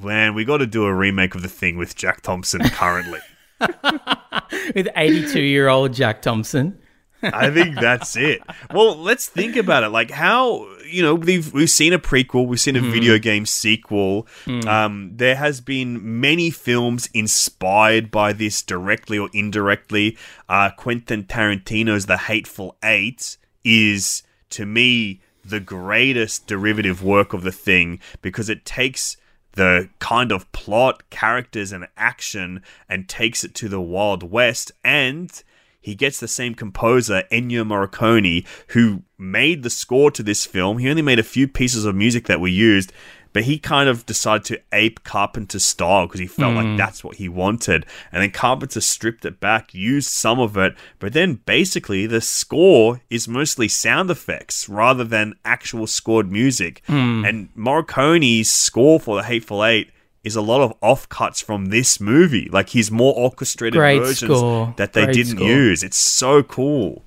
man, 0.00 0.34
we 0.34 0.44
got 0.44 0.58
to 0.58 0.66
do 0.66 0.84
a 0.84 0.94
remake 0.94 1.36
of 1.36 1.42
the 1.42 1.48
thing 1.48 1.76
with 1.76 1.94
Jack 1.94 2.20
Thompson 2.22 2.62
currently. 2.70 3.20
With 4.74 4.88
82 4.94 5.40
year 5.40 5.68
old 5.68 5.92
Jack 5.92 6.22
Thompson. 6.22 6.78
I 7.22 7.50
think 7.50 7.78
that's 7.78 8.16
it. 8.16 8.40
Well, 8.72 8.96
let's 8.96 9.28
think 9.28 9.56
about 9.56 9.84
it. 9.84 9.88
Like 9.88 10.10
how 10.10 10.66
you 10.86 11.02
know 11.02 11.14
we've 11.14 11.52
we've 11.52 11.70
seen 11.70 11.92
a 11.92 11.98
prequel, 11.98 12.46
we've 12.46 12.60
seen 12.60 12.76
a 12.76 12.80
video 12.80 13.18
game 13.18 13.44
sequel. 13.46 14.26
Um, 14.66 15.12
there 15.14 15.36
has 15.36 15.60
been 15.60 16.20
many 16.20 16.50
films 16.50 17.08
inspired 17.12 18.10
by 18.10 18.32
this 18.32 18.62
directly 18.62 19.18
or 19.18 19.28
indirectly. 19.32 20.16
Uh, 20.48 20.70
Quentin 20.76 21.24
Tarantino's 21.24 22.06
The 22.06 22.16
Hateful 22.16 22.76
Eight 22.82 23.36
is 23.64 24.22
to 24.50 24.64
me 24.64 25.20
the 25.44 25.60
greatest 25.60 26.46
derivative 26.46 27.02
work 27.02 27.32
of 27.32 27.42
the 27.42 27.52
thing 27.52 28.00
because 28.22 28.48
it 28.48 28.64
takes 28.64 29.16
the 29.52 29.88
kind 29.98 30.32
of 30.32 30.50
plot, 30.52 31.08
characters, 31.10 31.72
and 31.72 31.88
action 31.96 32.62
and 32.88 33.08
takes 33.08 33.44
it 33.44 33.54
to 33.56 33.68
the 33.68 33.80
Wild 33.80 34.30
West 34.30 34.72
and 34.84 35.42
he 35.80 35.94
gets 35.94 36.20
the 36.20 36.28
same 36.28 36.54
composer, 36.54 37.24
Ennio 37.32 37.64
Morricone, 37.64 38.46
who 38.68 39.02
made 39.16 39.62
the 39.62 39.70
score 39.70 40.10
to 40.10 40.22
this 40.22 40.44
film. 40.44 40.78
He 40.78 40.90
only 40.90 41.02
made 41.02 41.18
a 41.18 41.22
few 41.22 41.48
pieces 41.48 41.86
of 41.86 41.94
music 41.94 42.26
that 42.26 42.40
were 42.40 42.48
used, 42.48 42.92
but 43.32 43.44
he 43.44 43.58
kind 43.58 43.88
of 43.88 44.04
decided 44.06 44.44
to 44.46 44.60
ape 44.72 45.04
Carpenter's 45.04 45.64
style 45.64 46.06
because 46.06 46.20
he 46.20 46.26
felt 46.26 46.54
like 46.54 46.76
that's 46.76 47.04
what 47.04 47.16
he 47.16 47.28
wanted. 47.28 47.86
And 48.10 48.22
then 48.22 48.30
Carpenter 48.30 48.80
stripped 48.80 49.24
it 49.24 49.38
back, 49.40 49.72
used 49.72 50.08
some 50.10 50.40
of 50.40 50.56
it, 50.56 50.74
but 50.98 51.12
then 51.12 51.34
basically 51.46 52.06
the 52.06 52.20
score 52.20 53.00
is 53.08 53.28
mostly 53.28 53.68
sound 53.68 54.10
effects 54.10 54.68
rather 54.68 55.04
than 55.04 55.34
actual 55.44 55.86
scored 55.86 56.30
music. 56.32 56.82
And 56.88 57.48
Morricone's 57.56 58.50
score 58.50 58.98
for 58.98 59.16
The 59.16 59.22
Hateful 59.24 59.64
Eight 59.64 59.90
is 60.24 60.36
a 60.36 60.42
lot 60.42 60.60
of 60.60 60.78
offcuts 60.80 61.42
from 61.42 61.66
this 61.66 62.00
movie. 62.00 62.48
Like 62.52 62.70
his 62.70 62.90
more 62.90 63.14
orchestrated 63.14 63.78
Great 63.78 64.00
versions 64.00 64.36
score. 64.36 64.74
that 64.76 64.92
they 64.92 65.04
Great 65.04 65.14
didn't 65.14 65.36
score. 65.36 65.46
use. 65.48 65.82
It's 65.82 65.96
so 65.96 66.42
cool. 66.42 67.02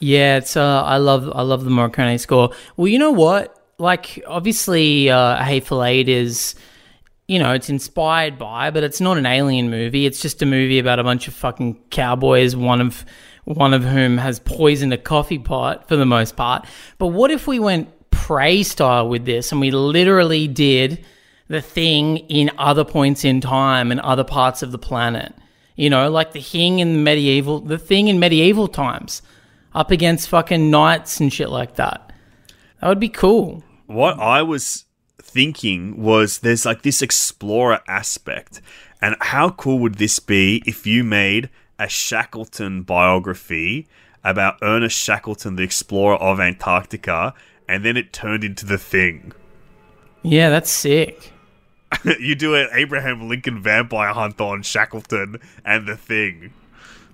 Yeah, 0.00 0.36
it's 0.36 0.56
uh, 0.56 0.82
I 0.84 0.96
love 0.98 1.30
I 1.34 1.42
love 1.42 1.64
the 1.64 1.70
Morricone 1.70 2.20
score. 2.20 2.50
Well, 2.76 2.86
you 2.88 2.98
know 3.00 3.10
what? 3.10 3.57
Like, 3.78 4.22
obviously, 4.26 5.08
uh, 5.08 5.42
Hateful 5.42 5.84
Eight 5.84 6.08
is, 6.08 6.56
you 7.28 7.38
know, 7.38 7.52
it's 7.52 7.70
inspired 7.70 8.38
by, 8.38 8.70
but 8.70 8.82
it's 8.82 9.00
not 9.00 9.18
an 9.18 9.26
alien 9.26 9.70
movie. 9.70 10.04
It's 10.04 10.20
just 10.20 10.42
a 10.42 10.46
movie 10.46 10.78
about 10.78 10.98
a 10.98 11.04
bunch 11.04 11.28
of 11.28 11.34
fucking 11.34 11.78
cowboys. 11.90 12.56
One 12.56 12.80
of 12.80 13.04
one 13.44 13.72
of 13.72 13.82
whom 13.82 14.18
has 14.18 14.40
poisoned 14.40 14.92
a 14.92 14.98
coffee 14.98 15.38
pot 15.38 15.88
for 15.88 15.96
the 15.96 16.04
most 16.04 16.36
part. 16.36 16.66
But 16.98 17.08
what 17.08 17.30
if 17.30 17.46
we 17.46 17.58
went 17.58 17.88
prey 18.10 18.62
style 18.62 19.08
with 19.08 19.24
this 19.24 19.52
and 19.52 19.60
we 19.60 19.70
literally 19.70 20.46
did 20.46 21.02
the 21.46 21.62
thing 21.62 22.18
in 22.18 22.50
other 22.58 22.84
points 22.84 23.24
in 23.24 23.40
time 23.40 23.90
and 23.90 24.00
other 24.00 24.24
parts 24.24 24.62
of 24.62 24.70
the 24.70 24.78
planet? 24.78 25.34
You 25.76 25.88
know, 25.88 26.10
like 26.10 26.32
the 26.32 26.42
thing 26.42 26.80
in 26.80 27.04
medieval, 27.04 27.60
the 27.60 27.78
thing 27.78 28.08
in 28.08 28.18
medieval 28.18 28.68
times 28.68 29.22
up 29.74 29.90
against 29.90 30.28
fucking 30.28 30.70
knights 30.70 31.20
and 31.20 31.32
shit 31.32 31.48
like 31.48 31.76
that. 31.76 32.12
That 32.80 32.88
would 32.88 33.00
be 33.00 33.08
cool. 33.08 33.62
What 33.88 34.18
I 34.20 34.42
was 34.42 34.84
thinking 35.18 36.02
was 36.02 36.40
there's 36.40 36.66
like 36.66 36.82
this 36.82 37.00
explorer 37.00 37.80
aspect. 37.88 38.60
And 39.00 39.16
how 39.18 39.48
cool 39.48 39.78
would 39.78 39.94
this 39.94 40.18
be 40.18 40.62
if 40.66 40.86
you 40.86 41.02
made 41.02 41.48
a 41.78 41.88
Shackleton 41.88 42.82
biography 42.82 43.88
about 44.22 44.58
Ernest 44.60 44.98
Shackleton, 44.98 45.56
the 45.56 45.62
explorer 45.62 46.16
of 46.16 46.38
Antarctica, 46.38 47.32
and 47.66 47.82
then 47.82 47.96
it 47.96 48.12
turned 48.12 48.44
into 48.44 48.66
the 48.66 48.76
thing? 48.76 49.32
Yeah, 50.22 50.50
that's 50.50 50.70
sick. 50.70 51.32
you 52.20 52.34
do 52.34 52.54
an 52.54 52.68
Abraham 52.72 53.26
Lincoln 53.26 53.62
vampire 53.62 54.12
hunt 54.12 54.38
on 54.38 54.62
Shackleton 54.62 55.40
and 55.64 55.88
the 55.88 55.96
thing. 55.96 56.52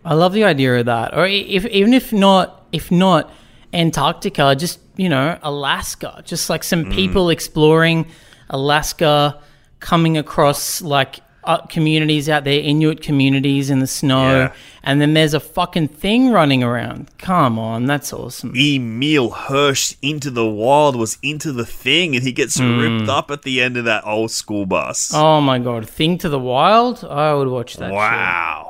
I 0.04 0.14
love 0.14 0.32
the 0.32 0.42
idea 0.42 0.74
of 0.74 0.86
that. 0.86 1.16
Or 1.16 1.24
if 1.24 1.66
even 1.66 1.94
if 1.94 2.12
not 2.12 2.66
if 2.72 2.90
not 2.90 3.30
Antarctica, 3.74 4.54
just 4.56 4.78
you 4.96 5.08
know 5.08 5.38
Alaska, 5.42 6.22
just 6.24 6.48
like 6.48 6.62
some 6.64 6.84
people 6.90 7.28
exploring 7.30 8.06
Alaska, 8.50 9.38
coming 9.80 10.16
across 10.16 10.80
like 10.80 11.20
uh, 11.42 11.58
communities 11.66 12.26
out 12.30 12.44
there, 12.44 12.58
Inuit 12.60 13.02
communities 13.02 13.68
in 13.68 13.80
the 13.80 13.86
snow, 13.86 14.30
Yeah. 14.30 14.52
and 14.82 14.98
then 15.00 15.12
there's 15.12 15.34
a 15.34 15.40
fucking 15.40 15.88
thing 15.88 16.30
running 16.30 16.62
around. 16.62 17.10
Come 17.18 17.58
on, 17.58 17.84
that's 17.84 18.14
awesome. 18.14 18.54
Emile 18.56 19.28
Hirsch 19.28 19.94
into 20.00 20.30
the 20.30 20.46
wild 20.46 20.96
was 20.96 21.18
into 21.22 21.52
the 21.52 21.66
thing 21.66 22.14
and 22.14 22.24
he 22.24 22.32
gets 22.32 22.58
ripped 22.58 23.10
up 23.10 23.30
at 23.30 23.42
the 23.42 23.60
end 23.60 23.76
of 23.76 23.84
that 23.84 24.06
old 24.06 24.30
school 24.30 24.64
bus. 24.64 25.12
Oh 25.12 25.42
my 25.42 25.58
god, 25.58 25.86
Thing 25.86 26.16
to 26.18 26.30
the 26.30 26.38
Wild? 26.38 27.04
I 27.04 27.34
would 27.34 27.48
watch 27.48 27.76
that. 27.76 27.88
shit. 27.88 27.94
wow. 27.94 28.63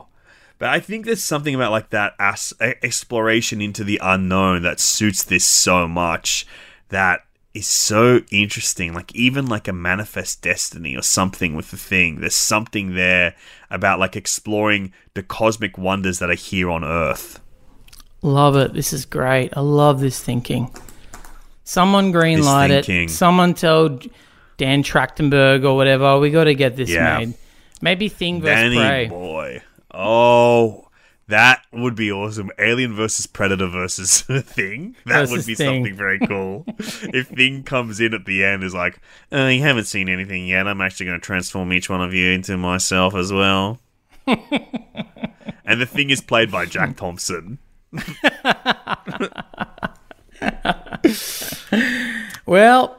But 0.65 0.71
I 0.73 0.81
think 0.81 1.05
there's 1.05 1.23
something 1.23 1.55
about 1.55 1.73
like 1.73 1.91
that 1.91 2.15
as- 2.19 2.55
exploration 2.59 3.61
into 3.61 3.85
the 3.85 4.01
unknown 4.03 4.63
that 4.63 4.81
suits 4.81 5.23
this 5.23 5.45
so 5.47 5.87
much 5.87 6.47
that 6.89 7.21
is 7.53 7.67
so 7.67 8.21
interesting. 8.31 8.95
Like 8.95 9.15
even 9.15 9.45
like 9.45 9.69
a 9.69 9.75
manifest 9.75 10.41
destiny 10.41 10.97
or 10.97 11.03
something 11.03 11.55
with 11.55 11.71
the 11.71 11.77
thing. 11.77 12.21
There's 12.23 12.35
something 12.35 12.95
there 12.95 13.35
about 13.71 13.99
like 14.01 14.17
exploring 14.17 14.95
the 15.13 15.23
cosmic 15.23 15.77
wonders 15.77 16.19
that 16.21 16.31
are 16.31 16.33
here 16.35 16.71
on 16.71 16.83
Earth. 16.83 17.41
Love 18.23 18.57
it. 18.57 18.73
This 18.73 18.95
is 18.95 19.05
great. 19.05 19.55
I 19.55 19.61
love 19.61 20.01
this 20.01 20.19
thinking. 20.19 20.75
Someone 21.65 22.11
greenlight 22.11 22.71
it. 22.89 23.11
Someone 23.11 23.53
tell 23.53 23.99
Dan 24.57 24.83
Trachtenberg 24.83 25.63
or 25.63 25.77
whatever. 25.77 26.19
We 26.19 26.31
got 26.31 26.45
to 26.45 26.55
get 26.55 26.75
this 26.75 26.89
Yeah. 26.89 27.19
made. 27.19 27.35
Maybe 27.83 28.09
Thing 28.09 28.41
vs. 28.41 28.55
Danny 28.55 28.77
Prey. 28.79 29.07
boy. 29.09 29.63
Oh, 29.95 30.89
that 31.29 31.63
would 31.73 31.95
be 31.95 32.11
awesome. 32.13 32.51
Alien 32.59 32.95
versus 32.95 33.27
Predator 33.27 33.69
versus 33.69 34.21
Thing. 34.43 34.97
That 35.07 35.31
would 35.31 35.47
be 35.47 35.55
Thing. 35.55 35.67
something 35.67 35.97
very 35.97 36.19
cool. 36.19 36.65
if 36.79 37.29
Thing 37.29 37.63
comes 37.63 38.01
in 38.01 38.13
at 38.13 38.25
the 38.25 38.45
end 38.45 38.65
is 38.65 38.75
like, 38.75 39.01
uh, 39.33 39.47
you 39.47 39.63
haven't 39.63 39.85
seen 39.85 40.09
anything 40.09 40.47
yet. 40.47 40.67
I'm 40.67 40.81
actually 40.81 41.07
going 41.07 41.21
to 41.21 41.25
transform 41.25 41.73
each 41.73 41.89
one 41.89 42.03
of 42.03 42.13
you 42.13 42.31
into 42.31 42.57
myself 42.57 43.15
as 43.15 43.33
well. 43.33 43.79
and 44.27 45.81
the 45.81 45.87
Thing 45.87 46.11
is 46.11 46.21
played 46.21 46.51
by 46.51 46.67
Jack 46.67 46.97
Thompson. 46.97 47.59
Well, 52.47 52.97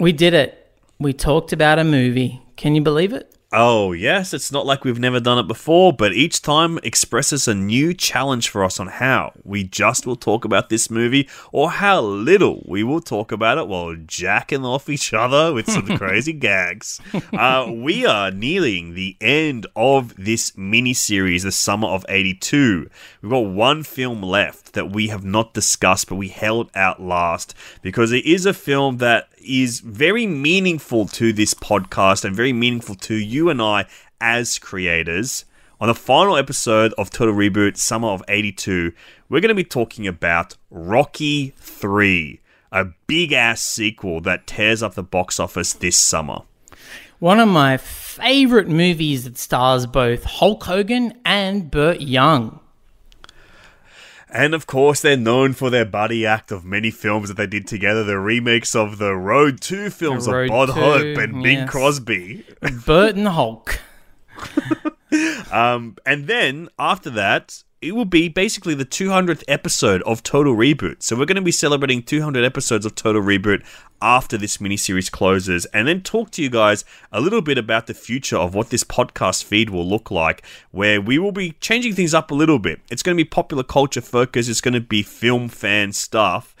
we 0.00 0.12
did 0.12 0.34
it. 0.34 0.72
We 0.98 1.12
talked 1.12 1.52
about 1.52 1.78
a 1.78 1.84
movie. 1.84 2.42
Can 2.56 2.74
you 2.74 2.80
believe 2.80 3.12
it? 3.12 3.32
Oh, 3.50 3.92
yes, 3.92 4.34
it's 4.34 4.52
not 4.52 4.66
like 4.66 4.84
we've 4.84 4.98
never 4.98 5.20
done 5.20 5.38
it 5.38 5.48
before, 5.48 5.94
but 5.94 6.12
each 6.12 6.42
time 6.42 6.78
expresses 6.82 7.48
a 7.48 7.54
new 7.54 7.94
challenge 7.94 8.50
for 8.50 8.62
us 8.62 8.78
on 8.78 8.88
how 8.88 9.32
we 9.42 9.64
just 9.64 10.06
will 10.06 10.16
talk 10.16 10.44
about 10.44 10.68
this 10.68 10.90
movie 10.90 11.26
or 11.50 11.70
how 11.70 12.02
little 12.02 12.62
we 12.68 12.82
will 12.82 13.00
talk 13.00 13.32
about 13.32 13.56
it 13.56 13.66
while 13.66 13.96
jacking 14.06 14.66
off 14.66 14.90
each 14.90 15.14
other 15.14 15.54
with 15.54 15.66
some 15.70 15.86
crazy 15.96 16.34
gags. 16.34 17.00
Uh, 17.32 17.72
we 17.74 18.04
are 18.04 18.30
nearing 18.30 18.92
the 18.92 19.16
end 19.18 19.66
of 19.74 20.14
this 20.22 20.54
mini 20.54 20.92
series, 20.92 21.44
the 21.44 21.50
summer 21.50 21.88
of 21.88 22.04
82. 22.06 22.90
We've 23.22 23.30
got 23.30 23.38
one 23.46 23.82
film 23.82 24.22
left 24.22 24.74
that 24.74 24.90
we 24.90 25.08
have 25.08 25.24
not 25.24 25.54
discussed, 25.54 26.10
but 26.10 26.16
we 26.16 26.28
held 26.28 26.70
out 26.74 27.00
last 27.00 27.54
because 27.80 28.12
it 28.12 28.26
is 28.26 28.44
a 28.44 28.52
film 28.52 28.98
that 28.98 29.30
is 29.48 29.80
very 29.80 30.26
meaningful 30.26 31.06
to 31.06 31.32
this 31.32 31.54
podcast 31.54 32.24
and 32.24 32.36
very 32.36 32.52
meaningful 32.52 32.94
to 32.94 33.14
you 33.14 33.48
and 33.48 33.62
I 33.62 33.86
as 34.20 34.58
creators. 34.58 35.46
On 35.80 35.88
the 35.88 35.94
final 35.94 36.36
episode 36.36 36.92
of 36.98 37.10
Total 37.10 37.34
Reboot 37.34 37.76
Summer 37.78 38.08
of 38.08 38.22
82, 38.28 38.92
we're 39.28 39.40
going 39.40 39.48
to 39.48 39.54
be 39.54 39.64
talking 39.64 40.06
about 40.06 40.56
Rocky 40.70 41.54
3, 41.56 42.40
a 42.72 42.86
big 43.06 43.32
ass 43.32 43.62
sequel 43.62 44.20
that 44.20 44.46
tears 44.46 44.82
up 44.82 44.94
the 44.94 45.02
box 45.02 45.40
office 45.40 45.72
this 45.72 45.96
summer. 45.96 46.42
One 47.18 47.40
of 47.40 47.48
my 47.48 47.78
favorite 47.78 48.68
movies 48.68 49.24
that 49.24 49.38
stars 49.38 49.86
both 49.86 50.24
Hulk 50.24 50.64
Hogan 50.64 51.18
and 51.24 51.70
Burt 51.70 52.00
Young. 52.00 52.60
And 54.30 54.54
of 54.54 54.66
course, 54.66 55.00
they're 55.00 55.16
known 55.16 55.54
for 55.54 55.70
their 55.70 55.84
buddy 55.84 56.26
act 56.26 56.52
of 56.52 56.64
many 56.64 56.90
films 56.90 57.28
that 57.28 57.36
they 57.36 57.46
did 57.46 57.66
together. 57.66 58.04
The 58.04 58.18
remakes 58.18 58.74
of 58.74 58.98
the 58.98 59.14
Road 59.14 59.60
2 59.60 59.90
films 59.90 60.26
The 60.26 60.30
of 60.30 60.36
Road 60.36 60.48
Bod 60.48 60.68
2, 60.68 60.72
Hope 60.74 61.16
and 61.18 61.42
Bing 61.42 61.58
yes. 61.58 61.70
Crosby. 61.70 62.44
Burt 62.84 63.16
and 63.16 63.28
Hulk. 63.28 63.80
Um, 65.50 65.96
and 66.04 66.26
then 66.26 66.68
after 66.78 67.08
that, 67.10 67.64
it 67.80 67.94
will 67.94 68.04
be 68.04 68.28
basically 68.28 68.74
the 68.74 68.84
200th 68.84 69.44
episode 69.46 70.02
of 70.02 70.22
Total 70.24 70.54
Reboot. 70.54 71.02
So 71.02 71.16
we're 71.16 71.26
going 71.26 71.36
to 71.36 71.42
be 71.42 71.52
celebrating 71.52 72.02
200 72.02 72.44
episodes 72.44 72.84
of 72.84 72.96
Total 72.96 73.22
Reboot 73.22 73.64
after 74.02 74.36
this 74.36 74.56
miniseries 74.56 75.10
closes, 75.10 75.64
and 75.66 75.86
then 75.86 76.02
talk 76.02 76.30
to 76.32 76.42
you 76.42 76.50
guys 76.50 76.84
a 77.12 77.20
little 77.20 77.42
bit 77.42 77.56
about 77.56 77.86
the 77.86 77.94
future 77.94 78.36
of 78.36 78.54
what 78.54 78.70
this 78.70 78.82
podcast 78.82 79.44
feed 79.44 79.70
will 79.70 79.88
look 79.88 80.10
like, 80.10 80.44
where 80.72 81.00
we 81.00 81.18
will 81.18 81.32
be 81.32 81.52
changing 81.60 81.94
things 81.94 82.14
up 82.14 82.30
a 82.30 82.34
little 82.34 82.58
bit. 82.58 82.80
It's 82.90 83.02
going 83.02 83.16
to 83.16 83.22
be 83.22 83.28
popular 83.28 83.62
culture 83.62 84.00
focus, 84.00 84.48
it's 84.48 84.60
going 84.60 84.74
to 84.74 84.80
be 84.80 85.02
film 85.02 85.48
fan 85.48 85.92
stuff, 85.92 86.56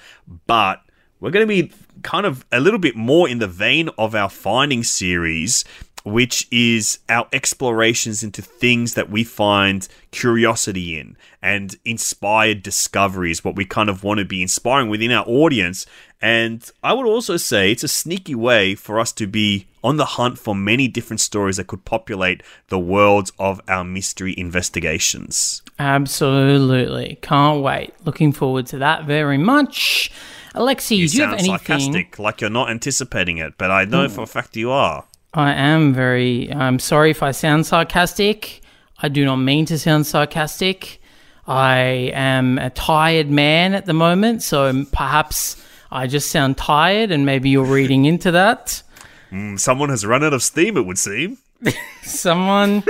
but 0.46 0.82
we're 1.20 1.30
going 1.30 1.46
to 1.46 1.62
be 1.62 1.72
kind 2.02 2.26
of 2.26 2.44
a 2.52 2.60
little 2.60 2.78
bit 2.78 2.94
more 2.94 3.28
in 3.28 3.38
the 3.38 3.48
vein 3.48 3.88
of 3.98 4.14
our 4.14 4.28
finding 4.28 4.84
series 4.84 5.64
which 6.12 6.48
is 6.50 6.98
our 7.08 7.28
explorations 7.32 8.22
into 8.22 8.42
things 8.42 8.94
that 8.94 9.10
we 9.10 9.24
find 9.24 9.88
curiosity 10.10 10.98
in 10.98 11.16
and 11.42 11.76
inspired 11.84 12.62
discoveries, 12.62 13.44
what 13.44 13.56
we 13.56 13.64
kind 13.64 13.88
of 13.88 14.02
want 14.02 14.18
to 14.18 14.24
be 14.24 14.42
inspiring 14.42 14.88
within 14.88 15.12
our 15.12 15.24
audience. 15.26 15.86
And 16.20 16.68
I 16.82 16.92
would 16.92 17.06
also 17.06 17.36
say 17.36 17.70
it's 17.70 17.84
a 17.84 17.88
sneaky 17.88 18.34
way 18.34 18.74
for 18.74 18.98
us 18.98 19.12
to 19.12 19.26
be 19.26 19.68
on 19.84 19.96
the 19.96 20.04
hunt 20.04 20.38
for 20.38 20.54
many 20.54 20.88
different 20.88 21.20
stories 21.20 21.56
that 21.56 21.68
could 21.68 21.84
populate 21.84 22.42
the 22.68 22.78
worlds 22.78 23.30
of 23.38 23.60
our 23.68 23.84
mystery 23.84 24.34
investigations. 24.36 25.62
Absolutely. 25.78 27.18
Can't 27.22 27.62
wait. 27.62 27.94
Looking 28.04 28.32
forward 28.32 28.66
to 28.66 28.78
that 28.78 29.04
very 29.04 29.38
much. 29.38 30.10
Alexei, 30.54 30.96
You 30.96 31.08
do 31.08 31.16
you 31.18 31.22
have 31.22 31.34
anything? 31.34 31.56
sarcastic, 31.58 32.18
like 32.18 32.40
you're 32.40 32.50
not 32.50 32.70
anticipating 32.70 33.38
it, 33.38 33.54
but 33.58 33.70
I 33.70 33.84
know 33.84 34.08
hmm. 34.08 34.14
for 34.14 34.22
a 34.22 34.26
fact 34.26 34.56
you 34.56 34.70
are. 34.70 35.04
I 35.34 35.52
am 35.52 35.92
very. 35.92 36.52
I'm 36.52 36.78
sorry 36.78 37.10
if 37.10 37.22
I 37.22 37.32
sound 37.32 37.66
sarcastic. 37.66 38.62
I 39.00 39.08
do 39.08 39.24
not 39.24 39.36
mean 39.36 39.66
to 39.66 39.78
sound 39.78 40.06
sarcastic. 40.06 41.00
I 41.46 42.10
am 42.14 42.58
a 42.58 42.70
tired 42.70 43.30
man 43.30 43.74
at 43.74 43.86
the 43.86 43.94
moment, 43.94 44.42
so 44.42 44.84
perhaps 44.92 45.62
I 45.90 46.06
just 46.06 46.30
sound 46.30 46.56
tired, 46.56 47.10
and 47.10 47.24
maybe 47.24 47.48
you're 47.50 47.64
reading 47.64 48.04
into 48.04 48.30
that. 48.32 48.82
Hmm, 49.28 49.56
someone 49.56 49.90
has 49.90 50.06
run 50.06 50.24
out 50.24 50.32
of 50.32 50.42
steam, 50.42 50.78
it 50.78 50.86
would 50.86 50.96
seem. 50.96 51.36
Someone 52.02 52.82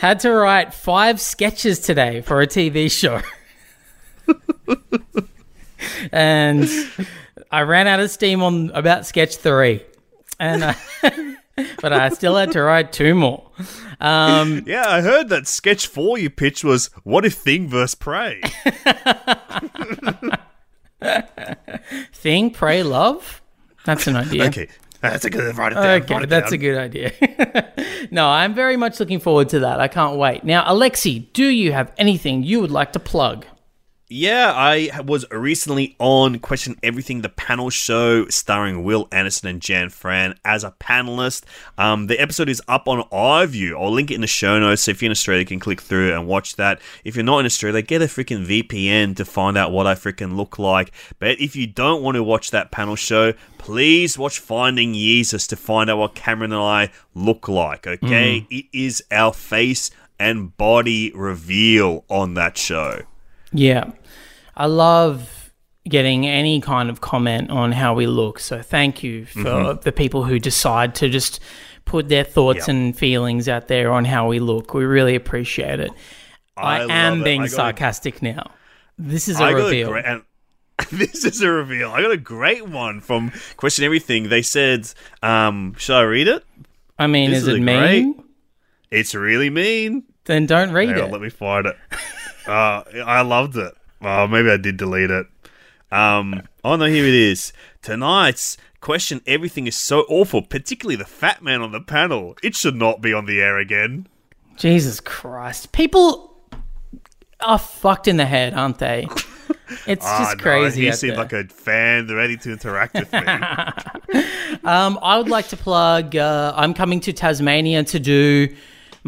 had 0.00 0.18
to 0.20 0.32
write 0.32 0.74
five 0.74 1.20
sketches 1.20 1.78
today 1.78 2.20
for 2.20 2.40
a 2.40 2.48
TV 2.48 2.90
show. 2.90 3.20
and 6.12 6.68
I 7.52 7.62
ran 7.62 7.86
out 7.86 8.00
of 8.00 8.10
steam 8.10 8.42
on 8.42 8.70
about 8.70 9.06
sketch 9.06 9.36
three. 9.36 9.84
And 10.40 10.64
I, 10.64 11.36
but 11.80 11.92
I 11.92 12.08
still 12.10 12.36
had 12.36 12.52
to 12.52 12.62
write 12.62 12.92
two 12.92 13.14
more. 13.14 13.50
Um, 14.00 14.62
Yeah, 14.66 14.84
I 14.86 15.00
heard 15.00 15.28
that 15.30 15.46
sketch 15.46 15.86
four 15.86 16.18
you 16.18 16.30
pitched 16.30 16.64
was 16.64 16.86
what 17.04 17.24
if 17.24 17.34
Thing 17.34 17.68
versus 17.68 17.94
Prey? 17.94 18.40
Thing, 22.12 22.50
pray, 22.50 22.82
love. 22.82 23.42
That's 23.84 24.06
an 24.06 24.16
idea. 24.16 24.44
okay, 24.46 24.68
that's 25.00 25.24
a 25.24 25.30
good 25.30 25.56
write 25.56 25.72
it 25.72 25.76
down. 25.76 26.02
Okay, 26.02 26.24
it 26.24 26.28
that's 26.28 26.50
down. 26.50 26.54
a 26.54 26.58
good 26.58 26.76
idea. 26.76 28.08
no, 28.10 28.28
I'm 28.28 28.52
very 28.54 28.76
much 28.76 28.98
looking 29.00 29.20
forward 29.20 29.48
to 29.50 29.60
that. 29.60 29.80
I 29.80 29.88
can't 29.88 30.16
wait. 30.16 30.44
Now, 30.44 30.64
Alexei, 30.66 31.20
do 31.32 31.44
you 31.46 31.72
have 31.72 31.92
anything 31.96 32.42
you 32.42 32.60
would 32.60 32.70
like 32.72 32.92
to 32.92 32.98
plug? 32.98 33.46
Yeah, 34.10 34.54
I 34.54 35.02
was 35.02 35.26
recently 35.30 35.94
on 35.98 36.38
Question 36.38 36.78
Everything, 36.82 37.20
the 37.20 37.28
panel 37.28 37.68
show 37.68 38.26
starring 38.28 38.82
Wil 38.82 39.06
Anderson 39.12 39.48
and 39.48 39.60
Jan 39.60 39.90
Fran 39.90 40.34
as 40.46 40.64
a 40.64 40.70
panelist. 40.80 41.42
Um, 41.76 42.06
the 42.06 42.18
episode 42.18 42.48
is 42.48 42.62
up 42.66 42.88
on 42.88 43.02
iView. 43.10 43.78
I'll 43.78 43.92
link 43.92 44.10
it 44.10 44.14
in 44.14 44.22
the 44.22 44.26
show 44.26 44.58
notes. 44.58 44.84
So 44.84 44.92
if 44.92 45.02
you're 45.02 45.08
in 45.08 45.12
Australia, 45.12 45.40
you 45.40 45.46
can 45.46 45.60
click 45.60 45.82
through 45.82 46.14
and 46.14 46.26
watch 46.26 46.56
that. 46.56 46.80
If 47.04 47.16
you're 47.16 47.22
not 47.22 47.40
in 47.40 47.44
Australia, 47.44 47.82
get 47.82 48.00
a 48.00 48.06
freaking 48.06 48.46
VPN 48.46 49.14
to 49.16 49.26
find 49.26 49.58
out 49.58 49.72
what 49.72 49.86
I 49.86 49.94
freaking 49.94 50.36
look 50.36 50.58
like. 50.58 50.90
But 51.18 51.38
if 51.38 51.54
you 51.54 51.66
don't 51.66 52.02
want 52.02 52.14
to 52.14 52.22
watch 52.22 52.50
that 52.50 52.70
panel 52.70 52.96
show, 52.96 53.34
please 53.58 54.16
watch 54.16 54.38
Finding 54.38 54.94
Jesus 54.94 55.46
to 55.48 55.56
find 55.56 55.90
out 55.90 55.98
what 55.98 56.14
Cameron 56.14 56.52
and 56.52 56.62
I 56.62 56.90
look 57.14 57.46
like. 57.46 57.86
Okay, 57.86 58.46
it 58.50 58.64
is 58.72 59.04
our 59.10 59.34
face 59.34 59.90
and 60.18 60.56
body 60.56 61.12
reveal 61.14 62.06
on 62.08 62.32
that 62.34 62.56
show. 62.56 63.02
Yeah. 63.52 63.90
I 64.56 64.66
love 64.66 65.52
getting 65.88 66.26
any 66.26 66.60
kind 66.60 66.90
of 66.90 67.00
comment 67.00 67.50
on 67.50 67.72
how 67.72 67.94
we 67.94 68.06
look. 68.06 68.38
So 68.40 68.60
thank 68.60 69.02
you 69.02 69.24
for 69.26 69.74
the 69.74 69.92
people 69.92 70.24
who 70.24 70.38
decide 70.38 70.94
to 70.96 71.08
just 71.08 71.40
put 71.84 72.08
their 72.08 72.24
thoughts 72.24 72.60
Yep. 72.60 72.68
and 72.68 72.96
feelings 72.98 73.48
out 73.48 73.68
there 73.68 73.90
on 73.92 74.04
how 74.04 74.28
we 74.28 74.38
look. 74.38 74.74
We 74.74 74.84
really 74.84 75.14
appreciate 75.14 75.80
it. 75.80 75.90
I, 76.56 76.80
I 76.82 76.86
am 76.92 77.22
being 77.22 77.40
I 77.42 77.44
got 77.44 77.52
a- 77.52 77.56
sarcastic 77.56 78.20
now. 78.22 78.50
This 78.98 79.28
is 79.28 79.40
a 79.40 79.44
I 79.44 79.52
got 79.52 79.60
a 79.60 79.64
reveal. 79.64 79.88
great, 79.90 80.04
and 80.04 80.22
this 80.90 81.24
is 81.24 81.40
a 81.40 81.50
reveal. 81.50 81.90
I 81.92 82.02
got 82.02 82.10
a 82.10 82.16
great 82.16 82.66
one 82.68 83.00
from 83.00 83.32
Question 83.56 83.84
Everything. 83.84 84.28
They 84.28 84.42
said, 84.42 84.92
um, 85.22 85.74
"Should 85.78 85.94
I 85.94 86.02
read 86.02 86.26
it? 86.28 86.44
I 86.98 87.06
mean, 87.06 87.30
is 87.30 87.42
is 87.46 87.54
it 87.54 87.60
mean? 87.62 88.12
great- 88.14 88.26
It's 88.90 89.14
really 89.14 89.50
mean." 89.50 90.02
Then 90.24 90.46
don't 90.46 90.72
read 90.72 90.88
Hang 90.90 90.98
on, 91.00 91.08
it. 91.08 91.12
let 91.12 91.20
me 91.22 91.30
find 91.30 91.66
it. 91.66 91.76
uh, 92.48 92.82
I 93.04 93.20
loved 93.22 93.56
it. 93.56 93.74
Oh, 94.02 94.26
maybe 94.26 94.50
I 94.50 94.56
did 94.56 94.76
delete 94.76 95.10
it. 95.10 95.26
Um, 95.90 96.42
oh 96.64 96.76
no, 96.76 96.84
here 96.86 97.04
it 97.04 97.14
is. 97.14 97.52
Tonight's 97.82 98.56
question 98.80 99.20
everything 99.26 99.66
is 99.66 99.76
so 99.76 100.00
awful, 100.08 100.42
particularly 100.42 100.96
the 100.96 101.04
fat 101.04 101.42
man 101.42 101.62
on 101.62 101.72
the 101.72 101.80
panel. 101.80 102.36
It 102.42 102.54
should 102.54 102.76
not 102.76 103.00
be 103.00 103.12
on 103.12 103.26
the 103.26 103.40
air 103.40 103.58
again. 103.58 104.06
Jesus 104.56 105.00
Christ. 105.00 105.72
People 105.72 106.36
are 107.40 107.58
fucked 107.58 108.08
in 108.08 108.16
the 108.16 108.26
head, 108.26 108.54
aren't 108.54 108.78
they? 108.78 109.06
It's 109.86 110.04
Ah, 110.04 110.20
just 110.20 110.38
no, 110.38 110.42
crazy. 110.42 110.86
he 110.86 110.92
seemed 110.92 111.12
there. 111.12 111.18
like 111.18 111.32
a 111.34 111.44
fan, 111.44 112.06
They're 112.06 112.16
ready 112.16 112.38
to 112.38 112.52
interact 112.52 112.94
with 112.94 113.12
me. 113.12 113.20
Um, 114.64 114.98
I 115.02 115.18
would 115.18 115.28
like 115.28 115.48
to 115.48 115.56
plug. 115.58 116.16
Uh, 116.16 116.52
I'm 116.56 116.72
coming 116.74 117.00
to 117.00 117.12
Tasmania 117.12 117.84
to 117.84 118.00
do 118.00 118.48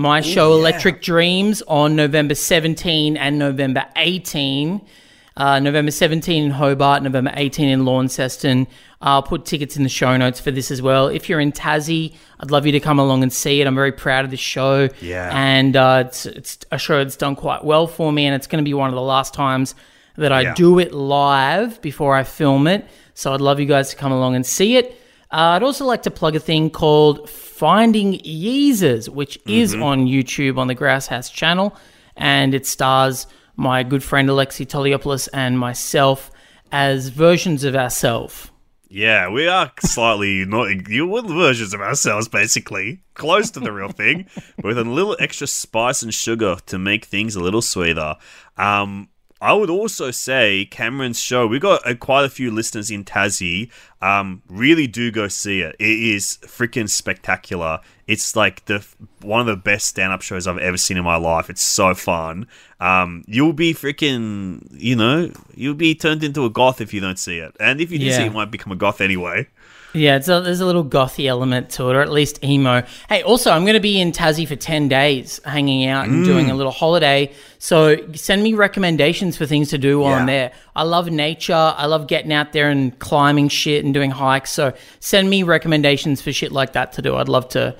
my 0.00 0.20
show 0.20 0.52
Electric 0.54 1.02
Dreams 1.02 1.62
on 1.68 1.94
November 1.96 2.34
17 2.34 3.16
and 3.16 3.38
November 3.38 3.86
18. 3.96 4.80
Uh, 5.36 5.58
November 5.58 5.90
17 5.90 6.44
in 6.44 6.50
Hobart, 6.50 7.02
November 7.02 7.32
18 7.34 7.68
in 7.68 7.84
Launceston. 7.84 8.66
I'll 9.00 9.22
put 9.22 9.46
tickets 9.46 9.76
in 9.76 9.84
the 9.84 9.88
show 9.88 10.16
notes 10.16 10.38
for 10.40 10.50
this 10.50 10.70
as 10.70 10.82
well. 10.82 11.06
If 11.08 11.28
you're 11.28 11.40
in 11.40 11.52
Tassie, 11.52 12.14
I'd 12.40 12.50
love 12.50 12.66
you 12.66 12.72
to 12.72 12.80
come 12.80 12.98
along 12.98 13.22
and 13.22 13.32
see 13.32 13.60
it. 13.62 13.66
I'm 13.66 13.74
very 13.74 13.92
proud 13.92 14.24
of 14.26 14.30
this 14.30 14.40
show. 14.40 14.88
Yeah. 15.00 15.30
And 15.32 15.76
uh, 15.76 16.04
it's, 16.06 16.26
it's 16.26 16.58
a 16.70 16.78
show 16.78 16.98
that's 17.02 17.16
done 17.16 17.36
quite 17.36 17.64
well 17.64 17.86
for 17.86 18.12
me, 18.12 18.26
and 18.26 18.34
it's 18.34 18.46
going 18.46 18.62
to 18.62 18.68
be 18.68 18.74
one 18.74 18.90
of 18.90 18.94
the 18.94 19.00
last 19.00 19.32
times 19.32 19.74
that 20.16 20.32
I 20.32 20.42
Yeah. 20.42 20.54
do 20.54 20.78
it 20.78 20.92
live 20.92 21.80
before 21.80 22.14
I 22.14 22.24
film 22.24 22.66
it. 22.66 22.86
So 23.14 23.32
I'd 23.32 23.40
love 23.40 23.60
you 23.60 23.66
guys 23.66 23.90
to 23.90 23.96
come 23.96 24.12
along 24.12 24.34
and 24.34 24.44
see 24.44 24.76
it. 24.76 24.99
Uh, 25.32 25.54
I'd 25.54 25.62
also 25.62 25.84
like 25.84 26.02
to 26.02 26.10
plug 26.10 26.34
a 26.34 26.40
thing 26.40 26.70
called 26.70 27.30
Finding 27.30 28.14
Yeezers, 28.18 29.08
which 29.08 29.38
is 29.46 29.74
on 29.74 30.06
YouTube 30.06 30.58
on 30.58 30.66
the 30.66 30.74
Grass 30.74 31.06
House 31.06 31.30
channel, 31.30 31.76
and 32.16 32.52
it 32.54 32.66
stars 32.66 33.26
my 33.54 33.82
good 33.82 34.02
friend 34.02 34.28
Alexei 34.28 34.64
Toliopoulos 34.64 35.28
and 35.32 35.58
myself 35.58 36.30
as 36.72 37.08
versions 37.08 37.62
of 37.62 37.76
ourselves. 37.76 38.50
Yeah, 38.88 39.30
we 39.30 39.46
are 39.46 39.70
slightly 39.78 40.44
not 40.46 40.88
you 40.88 41.22
versions 41.22 41.72
of 41.74 41.80
ourselves, 41.80 42.26
basically 42.26 43.02
close 43.14 43.50
to 43.52 43.60
the 43.60 43.70
real 43.70 43.90
thing, 43.90 44.26
but 44.56 44.64
with 44.64 44.78
a 44.78 44.84
little 44.84 45.16
extra 45.20 45.46
spice 45.46 46.02
and 46.02 46.12
sugar 46.12 46.56
to 46.66 46.78
make 46.78 47.04
things 47.04 47.36
a 47.36 47.40
little 47.40 47.62
sweeter. 47.62 48.16
Um, 48.56 49.08
I 49.40 49.54
would 49.54 49.70
also 49.70 50.10
say 50.10 50.66
Cameron's 50.66 51.18
show. 51.18 51.46
We 51.46 51.58
got 51.58 51.86
uh, 51.86 51.94
quite 51.94 52.24
a 52.24 52.28
few 52.28 52.50
listeners 52.50 52.90
in 52.90 53.04
Tassie. 53.04 53.70
Um, 54.02 54.42
really 54.48 54.86
do 54.86 55.10
go 55.10 55.28
see 55.28 55.62
it. 55.62 55.76
It 55.78 55.98
is 55.98 56.38
freaking 56.42 56.88
spectacular. 56.90 57.80
It's 58.06 58.36
like 58.36 58.64
the 58.66 58.84
one 59.22 59.40
of 59.40 59.46
the 59.46 59.56
best 59.56 59.86
stand-up 59.86 60.20
shows 60.20 60.46
I've 60.46 60.58
ever 60.58 60.76
seen 60.76 60.96
in 60.96 61.04
my 61.04 61.16
life. 61.16 61.48
It's 61.48 61.62
so 61.62 61.94
fun. 61.94 62.46
Um, 62.80 63.24
you'll 63.26 63.52
be 63.52 63.72
freaking, 63.72 64.66
you 64.72 64.96
know, 64.96 65.30
you'll 65.54 65.74
be 65.74 65.94
turned 65.94 66.24
into 66.24 66.44
a 66.44 66.50
goth 66.50 66.80
if 66.80 66.92
you 66.92 67.00
don't 67.00 67.18
see 67.18 67.38
it, 67.38 67.56
and 67.60 67.80
if 67.80 67.90
you 67.90 67.98
do 67.98 68.10
see 68.10 68.22
it, 68.22 68.24
you 68.26 68.30
might 68.30 68.50
become 68.50 68.72
a 68.72 68.76
goth 68.76 69.00
anyway. 69.00 69.46
Yeah, 69.92 70.16
it's 70.16 70.28
a, 70.28 70.40
there's 70.40 70.60
a 70.60 70.66
little 70.66 70.84
gothy 70.84 71.26
element 71.26 71.70
to 71.70 71.90
it, 71.90 71.96
or 71.96 72.00
at 72.00 72.10
least 72.12 72.44
emo. 72.44 72.84
Hey, 73.08 73.22
also, 73.22 73.50
I'm 73.50 73.62
going 73.64 73.74
to 73.74 73.80
be 73.80 74.00
in 74.00 74.12
Tassie 74.12 74.46
for 74.46 74.54
10 74.56 74.88
days, 74.88 75.40
hanging 75.44 75.86
out 75.86 76.06
and 76.06 76.24
doing 76.24 76.46
Mm. 76.46 76.50
a 76.52 76.54
little 76.54 76.70
holiday. 76.72 77.32
So 77.58 77.96
send 78.14 78.42
me 78.42 78.54
recommendations 78.54 79.36
for 79.36 79.46
things 79.46 79.70
to 79.70 79.78
do 79.78 79.98
while 80.00 80.14
I'm 80.14 80.26
there. 80.26 80.52
I 80.76 80.84
love 80.84 81.10
nature. 81.10 81.54
I 81.76 81.86
love 81.86 82.06
getting 82.06 82.32
out 82.32 82.52
there 82.52 82.70
and 82.70 82.96
climbing 83.00 83.48
shit 83.48 83.84
and 83.84 83.92
doing 83.92 84.10
hikes. 84.12 84.52
So 84.52 84.72
send 85.00 85.28
me 85.28 85.42
recommendations 85.42 86.22
for 86.22 86.32
shit 86.32 86.52
like 86.52 86.72
that 86.74 86.92
to 86.94 87.02
do. 87.02 87.16
I'd 87.16 87.28
love 87.28 87.48
to. 87.50 87.74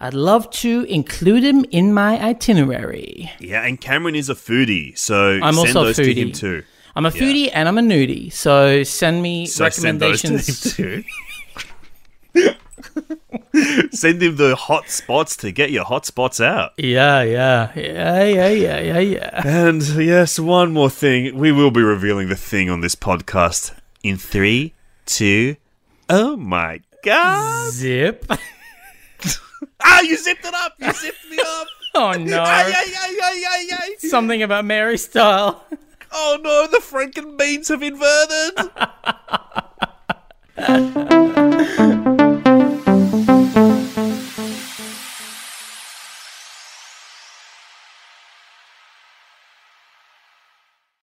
I'd 0.00 0.14
love 0.14 0.48
to 0.62 0.84
include 0.88 1.42
him 1.42 1.64
in 1.72 1.92
my 1.92 2.22
itinerary. 2.22 3.32
Yeah, 3.40 3.64
and 3.66 3.80
Cameron 3.80 4.14
is 4.14 4.30
a 4.30 4.34
foodie, 4.36 4.96
so 4.96 5.40
I'm 5.42 5.54
send 5.54 5.68
also 5.76 5.80
a 5.82 5.84
those 5.86 5.96
to 5.96 6.14
him 6.14 6.28
foodie. 6.28 6.36
too. 6.38 6.62
I'm 6.94 7.04
a 7.06 7.10
foodie 7.10 7.50
and 7.52 7.68
I'm 7.68 7.78
a 7.78 7.80
nudie. 7.82 8.32
So 8.32 8.82
send 8.84 9.22
me 9.22 9.46
So 9.46 9.68
send 9.68 10.00
those 10.00 10.22
to 10.22 10.28
recommendations. 10.28 10.76
him 10.76 11.02
too. 11.02 11.04
Send 13.92 14.22
him 14.22 14.36
the 14.36 14.54
hot 14.56 14.88
spots 14.88 15.36
to 15.38 15.50
get 15.52 15.70
your 15.70 15.84
hot 15.84 16.06
spots 16.06 16.40
out. 16.40 16.72
yeah, 16.78 17.22
yeah, 17.22 17.72
yeah, 17.74 18.24
yeah, 18.24 18.48
yeah, 18.48 18.80
yeah, 18.80 18.98
yeah. 18.98 19.42
And 19.46 19.82
yes, 19.82 20.38
one 20.38 20.72
more 20.72 20.90
thing. 20.90 21.36
We 21.36 21.50
will 21.52 21.70
be 21.70 21.82
revealing 21.82 22.28
the 22.28 22.36
thing 22.36 22.70
on 22.70 22.80
this 22.80 22.94
podcast 22.94 23.72
in 24.02 24.16
three, 24.16 24.74
two, 25.06 25.56
oh 26.08 26.36
my 26.36 26.80
god. 27.02 27.70
Zip. 27.72 28.24
Ah, 29.80 30.00
you 30.02 30.16
zipped 30.16 30.44
it 30.44 30.54
up! 30.54 30.74
You 30.78 30.92
zipped 30.92 31.30
me 31.30 31.38
up! 31.40 31.66
Oh 31.94 32.12
no. 32.12 32.42
Ay, 32.42 32.72
ay, 32.76 33.68
ay. 33.72 33.94
Something 33.98 34.42
about 34.42 34.64
Mary 34.64 34.98
style. 34.98 35.64
Oh 36.12 36.38
no, 36.40 36.68
the 36.68 36.78
Franken 36.78 37.36
beans 37.36 37.68
have 37.68 37.82
inverted! 37.82 38.58